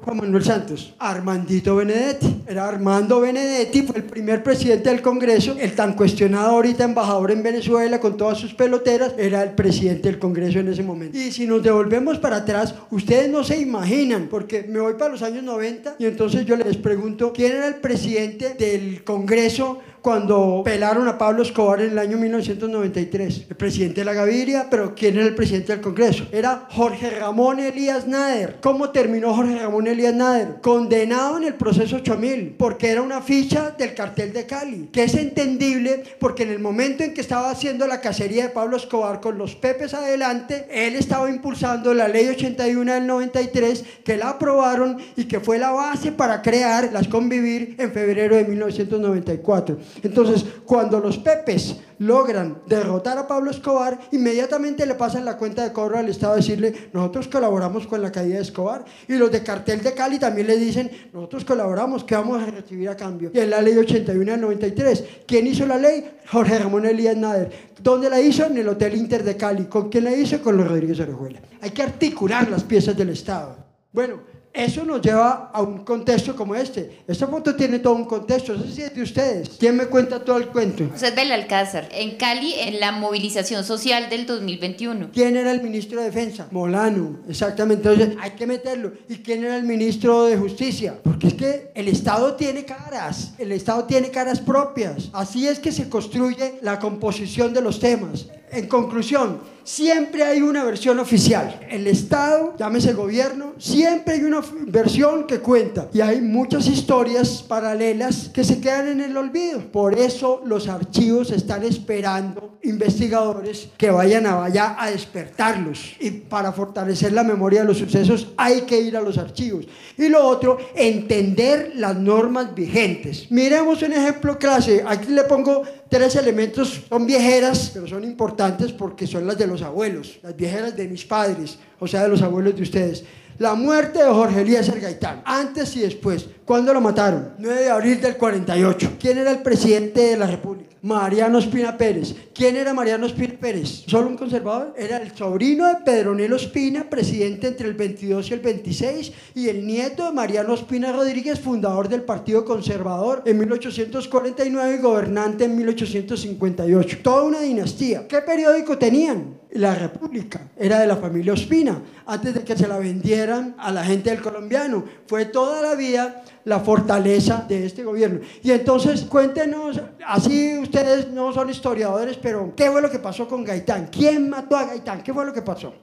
Juan 0.00 0.18
Manuel 0.18 0.44
Santos? 0.44 0.94
Armandito 1.00 1.74
Benedetti. 1.74 2.44
Era 2.46 2.68
Armando 2.68 3.20
Benedetti, 3.20 3.82
fue 3.82 3.96
el 3.96 4.04
primer 4.04 4.44
presidente 4.44 4.88
del 4.88 5.02
Congreso, 5.02 5.56
el 5.58 5.74
tan 5.74 5.94
cuestionado 5.94 6.50
ahorita 6.50 6.84
embajador 6.84 7.32
en 7.32 7.42
Venezuela 7.42 7.98
con 7.98 8.16
todas 8.16 8.38
sus 8.38 8.54
peloteras, 8.54 9.14
era 9.18 9.42
el 9.42 9.50
presidente 9.50 10.08
del 10.08 10.20
Congreso 10.20 10.60
en 10.60 10.68
ese 10.68 10.84
momento. 10.84 11.18
Y 11.18 11.32
si 11.32 11.44
nos 11.44 11.60
devolvemos 11.60 12.18
para 12.18 12.36
atrás, 12.36 12.72
ustedes 12.92 13.28
no 13.28 13.42
se 13.42 13.58
imaginan, 13.58 14.28
porque 14.28 14.62
me 14.62 14.78
voy 14.78 14.94
para 14.94 15.10
los 15.10 15.22
años 15.22 15.42
90 15.42 15.96
y 15.98 16.04
entonces 16.04 16.46
yo 16.46 16.54
les 16.54 16.76
pregunto, 16.76 17.32
¿quién 17.32 17.50
era 17.50 17.66
el 17.66 17.76
presidente 17.76 18.54
del 18.54 19.02
Congreso? 19.02 19.55
question 19.56 19.80
cuando 20.06 20.62
pelaron 20.64 21.08
a 21.08 21.18
Pablo 21.18 21.42
Escobar 21.42 21.80
en 21.80 21.90
el 21.90 21.98
año 21.98 22.16
1993. 22.16 23.46
El 23.50 23.56
presidente 23.56 24.02
de 24.02 24.04
la 24.04 24.12
Gaviria, 24.12 24.68
pero 24.70 24.94
¿quién 24.94 25.16
era 25.16 25.26
el 25.26 25.34
presidente 25.34 25.72
del 25.72 25.80
Congreso? 25.80 26.28
Era 26.30 26.68
Jorge 26.70 27.10
Ramón 27.10 27.58
Elías 27.58 28.06
Nader. 28.06 28.58
¿Cómo 28.62 28.90
terminó 28.90 29.34
Jorge 29.34 29.58
Ramón 29.58 29.88
Elías 29.88 30.14
Nader? 30.14 30.60
Condenado 30.62 31.38
en 31.38 31.42
el 31.42 31.54
proceso 31.54 31.96
8000, 31.96 32.54
porque 32.56 32.90
era 32.90 33.02
una 33.02 33.20
ficha 33.20 33.72
del 33.76 33.94
cartel 33.94 34.32
de 34.32 34.46
Cali, 34.46 34.90
que 34.92 35.02
es 35.02 35.14
entendible 35.16 36.04
porque 36.20 36.44
en 36.44 36.50
el 36.50 36.60
momento 36.60 37.02
en 37.02 37.12
que 37.12 37.20
estaba 37.20 37.50
haciendo 37.50 37.88
la 37.88 38.00
cacería 38.00 38.44
de 38.44 38.50
Pablo 38.50 38.76
Escobar 38.76 39.20
con 39.20 39.36
los 39.36 39.56
Pepes 39.56 39.92
adelante, 39.92 40.68
él 40.70 40.94
estaba 40.94 41.28
impulsando 41.28 41.92
la 41.94 42.06
ley 42.06 42.28
81 42.28 42.94
del 42.94 43.08
93, 43.08 43.84
que 44.04 44.16
la 44.16 44.28
aprobaron 44.28 44.98
y 45.16 45.24
que 45.24 45.40
fue 45.40 45.58
la 45.58 45.72
base 45.72 46.12
para 46.12 46.42
crear 46.42 46.92
las 46.92 47.08
convivir 47.08 47.74
en 47.80 47.90
febrero 47.90 48.36
de 48.36 48.44
1994. 48.44 49.78
Entonces, 50.02 50.44
cuando 50.64 51.00
los 51.00 51.18
Pepes 51.18 51.76
logran 51.98 52.62
derrotar 52.66 53.16
a 53.18 53.26
Pablo 53.26 53.50
Escobar, 53.50 53.98
inmediatamente 54.12 54.86
le 54.86 54.94
pasan 54.94 55.24
la 55.24 55.36
cuenta 55.36 55.64
de 55.64 55.72
cobro 55.72 55.98
al 55.98 56.08
Estado 56.08 56.34
a 56.34 56.36
decirle, 56.36 56.90
nosotros 56.92 57.28
colaboramos 57.28 57.86
con 57.86 58.02
la 58.02 58.12
caída 58.12 58.36
de 58.36 58.42
Escobar. 58.42 58.84
Y 59.08 59.14
los 59.14 59.30
de 59.30 59.42
Cartel 59.42 59.82
de 59.82 59.94
Cali 59.94 60.18
también 60.18 60.46
le 60.46 60.56
dicen, 60.56 60.90
nosotros 61.12 61.44
colaboramos, 61.44 62.04
¿qué 62.04 62.14
vamos 62.14 62.42
a 62.42 62.46
recibir 62.46 62.88
a 62.88 62.96
cambio? 62.96 63.30
Y 63.32 63.38
es 63.38 63.48
la 63.48 63.62
ley 63.62 63.76
81 63.76 64.32
del 64.32 64.40
93. 64.40 65.04
¿Quién 65.26 65.46
hizo 65.46 65.66
la 65.66 65.78
ley? 65.78 66.10
Jorge 66.30 66.58
Ramón 66.58 66.86
Elías 66.86 67.16
Nader. 67.16 67.50
¿Dónde 67.82 68.10
la 68.10 68.20
hizo? 68.20 68.46
En 68.46 68.58
el 68.58 68.68
Hotel 68.68 68.94
Inter 68.96 69.22
de 69.22 69.36
Cali. 69.36 69.64
¿Con 69.66 69.88
quién 69.88 70.04
la 70.04 70.14
hizo? 70.14 70.42
Con 70.42 70.56
los 70.56 70.68
Rodríguez 70.68 71.00
Orejuela. 71.00 71.40
Hay 71.60 71.70
que 71.70 71.82
articular 71.82 72.50
las 72.50 72.64
piezas 72.64 72.96
del 72.96 73.10
Estado. 73.10 73.56
Bueno, 73.92 74.20
eso 74.56 74.84
nos 74.84 75.02
lleva 75.02 75.50
a 75.52 75.60
un 75.60 75.84
contexto 75.84 76.34
como 76.34 76.54
este. 76.54 77.00
Esta 77.06 77.26
foto 77.26 77.54
tiene 77.54 77.78
todo 77.78 77.94
un 77.94 78.06
contexto. 78.06 78.54
Eso 78.54 78.64
sí 78.66 78.82
es 78.82 78.94
de 78.94 79.02
ustedes. 79.02 79.50
¿Quién 79.58 79.76
me 79.76 79.86
cuenta 79.86 80.24
todo 80.24 80.38
el 80.38 80.48
cuento? 80.48 80.88
José 80.90 81.10
Belalcázar, 81.10 81.88
en 81.92 82.16
Cali, 82.16 82.54
en 82.54 82.80
la 82.80 82.92
movilización 82.92 83.64
social 83.64 84.08
del 84.08 84.24
2021. 84.24 85.10
¿Quién 85.12 85.36
era 85.36 85.52
el 85.52 85.62
ministro 85.62 86.00
de 86.00 86.06
Defensa? 86.06 86.48
Molano, 86.50 87.20
exactamente. 87.28 87.88
Entonces 87.88 88.16
hay 88.20 88.30
que 88.30 88.46
meterlo. 88.46 88.92
¿Y 89.08 89.16
quién 89.16 89.44
era 89.44 89.56
el 89.56 89.64
ministro 89.64 90.24
de 90.24 90.38
Justicia? 90.38 90.98
Porque 91.02 91.28
es 91.28 91.34
que 91.34 91.70
el 91.74 91.88
Estado 91.88 92.34
tiene 92.34 92.64
caras. 92.64 93.34
El 93.38 93.52
Estado 93.52 93.84
tiene 93.84 94.10
caras 94.10 94.40
propias. 94.40 95.10
Así 95.12 95.46
es 95.46 95.58
que 95.58 95.70
se 95.70 95.90
construye 95.90 96.58
la 96.62 96.78
composición 96.78 97.52
de 97.52 97.60
los 97.60 97.78
temas. 97.78 98.26
En 98.50 98.68
conclusión, 98.68 99.40
siempre 99.66 100.22
hay 100.22 100.40
una 100.40 100.64
versión 100.64 100.98
oficial. 101.00 101.60
El 101.68 101.86
Estado, 101.88 102.54
llámese 102.56 102.92
gobierno, 102.94 103.52
siempre 103.58 104.14
hay 104.14 104.22
una 104.22 104.40
versión 104.68 105.26
que 105.26 105.40
cuenta. 105.40 105.88
Y 105.92 106.00
hay 106.00 106.20
muchas 106.20 106.68
historias 106.68 107.42
paralelas 107.42 108.30
que 108.32 108.44
se 108.44 108.60
quedan 108.60 108.88
en 108.88 109.00
el 109.00 109.16
olvido. 109.16 109.60
Por 109.72 109.98
eso 109.98 110.40
los 110.46 110.68
archivos 110.68 111.32
están 111.32 111.64
esperando 111.64 112.58
investigadores 112.62 113.68
que 113.76 113.90
vayan 113.90 114.26
a, 114.26 114.36
vaya 114.36 114.76
a 114.78 114.90
despertarlos. 114.90 115.96
Y 115.98 116.12
para 116.12 116.52
fortalecer 116.52 117.12
la 117.12 117.24
memoria 117.24 117.60
de 117.60 117.66
los 117.66 117.78
sucesos 117.78 118.28
hay 118.36 118.62
que 118.62 118.80
ir 118.80 118.96
a 118.96 119.00
los 119.00 119.18
archivos. 119.18 119.66
Y 119.98 120.08
lo 120.08 120.24
otro, 120.24 120.58
entender 120.76 121.72
las 121.74 121.96
normas 121.96 122.54
vigentes. 122.54 123.30
Miremos 123.30 123.82
un 123.82 123.92
ejemplo 123.92 124.38
clase. 124.38 124.84
Aquí 124.86 125.08
le 125.08 125.24
pongo 125.24 125.64
tres 125.88 126.16
elementos, 126.16 126.84
son 126.88 127.06
viejeras, 127.06 127.70
pero 127.72 127.86
son 127.86 128.04
importantes 128.04 128.72
porque 128.72 129.06
son 129.06 129.26
las 129.26 129.38
de 129.38 129.46
los 129.46 129.62
abuelos, 129.62 130.18
las 130.22 130.36
viejeras 130.36 130.76
de 130.76 130.88
mis 130.88 131.04
padres, 131.04 131.58
o 131.78 131.86
sea, 131.86 132.02
de 132.02 132.08
los 132.08 132.22
abuelos 132.22 132.56
de 132.56 132.62
ustedes. 132.62 133.04
La 133.38 133.54
muerte 133.54 133.98
de 133.98 134.10
Jorge 134.10 134.40
Elías 134.40 134.70
Gaitán, 134.80 135.22
antes 135.24 135.76
y 135.76 135.80
después. 135.80 136.26
¿Cuándo 136.46 136.72
lo 136.72 136.80
mataron? 136.80 137.32
9 137.38 137.60
de 137.60 137.70
abril 137.70 138.00
del 138.00 138.16
48. 138.16 138.92
¿Quién 139.00 139.18
era 139.18 139.32
el 139.32 139.42
presidente 139.42 140.00
de 140.00 140.16
la 140.16 140.28
República? 140.28 140.76
Mariano 140.80 141.38
Espina 141.40 141.76
Pérez. 141.76 142.14
¿Quién 142.32 142.54
era 142.54 142.72
Mariano 142.72 143.06
Espina 143.06 143.34
Pérez? 143.40 143.82
¿Solo 143.88 144.06
un 144.06 144.16
conservador? 144.16 144.72
Era 144.78 144.98
el 144.98 145.10
sobrino 145.10 145.66
de 145.66 145.74
Pedronelo 145.84 146.36
Espina, 146.36 146.88
presidente 146.88 147.48
entre 147.48 147.66
el 147.66 147.74
22 147.74 148.30
y 148.30 148.34
el 148.34 148.38
26, 148.38 149.12
y 149.34 149.48
el 149.48 149.66
nieto 149.66 150.04
de 150.04 150.12
Mariano 150.12 150.54
Espina 150.54 150.92
Rodríguez, 150.92 151.40
fundador 151.40 151.88
del 151.88 152.02
Partido 152.02 152.44
Conservador 152.44 153.24
en 153.26 153.38
1849 153.38 154.76
y 154.76 154.80
gobernante 154.80 155.46
en 155.46 155.56
1858. 155.56 156.98
Toda 157.02 157.24
una 157.24 157.40
dinastía. 157.40 158.06
¿Qué 158.06 158.18
periódico 158.18 158.78
tenían? 158.78 159.34
La 159.50 159.74
República 159.74 160.50
era 160.56 160.78
de 160.78 160.86
la 160.86 160.96
familia 160.96 161.32
Ospina, 161.32 161.80
antes 162.04 162.34
de 162.34 162.44
que 162.44 162.56
se 162.56 162.68
la 162.68 162.78
vendieran 162.78 163.54
a 163.58 163.72
la 163.72 163.84
gente 163.84 164.10
del 164.10 164.20
colombiano. 164.20 164.84
Fue 165.06 165.24
toda 165.24 165.62
la 165.62 165.74
vida 165.74 166.22
la 166.46 166.60
fortaleza 166.60 167.44
de 167.48 167.66
este 167.66 167.82
gobierno. 167.82 168.20
Y 168.40 168.52
entonces 168.52 169.02
cuéntenos, 169.02 169.80
así 170.06 170.56
ustedes 170.56 171.08
no 171.10 171.32
son 171.32 171.50
historiadores, 171.50 172.16
pero 172.22 172.54
¿qué 172.56 172.70
fue 172.70 172.80
lo 172.80 172.88
que 172.88 173.00
pasó 173.00 173.26
con 173.26 173.42
Gaitán? 173.42 173.88
¿Quién 173.90 174.30
mató 174.30 174.56
a 174.56 174.64
Gaitán? 174.64 175.02
¿Qué 175.02 175.12
fue 175.12 175.26
lo 175.26 175.32
que 175.32 175.42
pasó? 175.42 175.74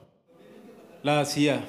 La 1.02 1.22
CIA. 1.26 1.62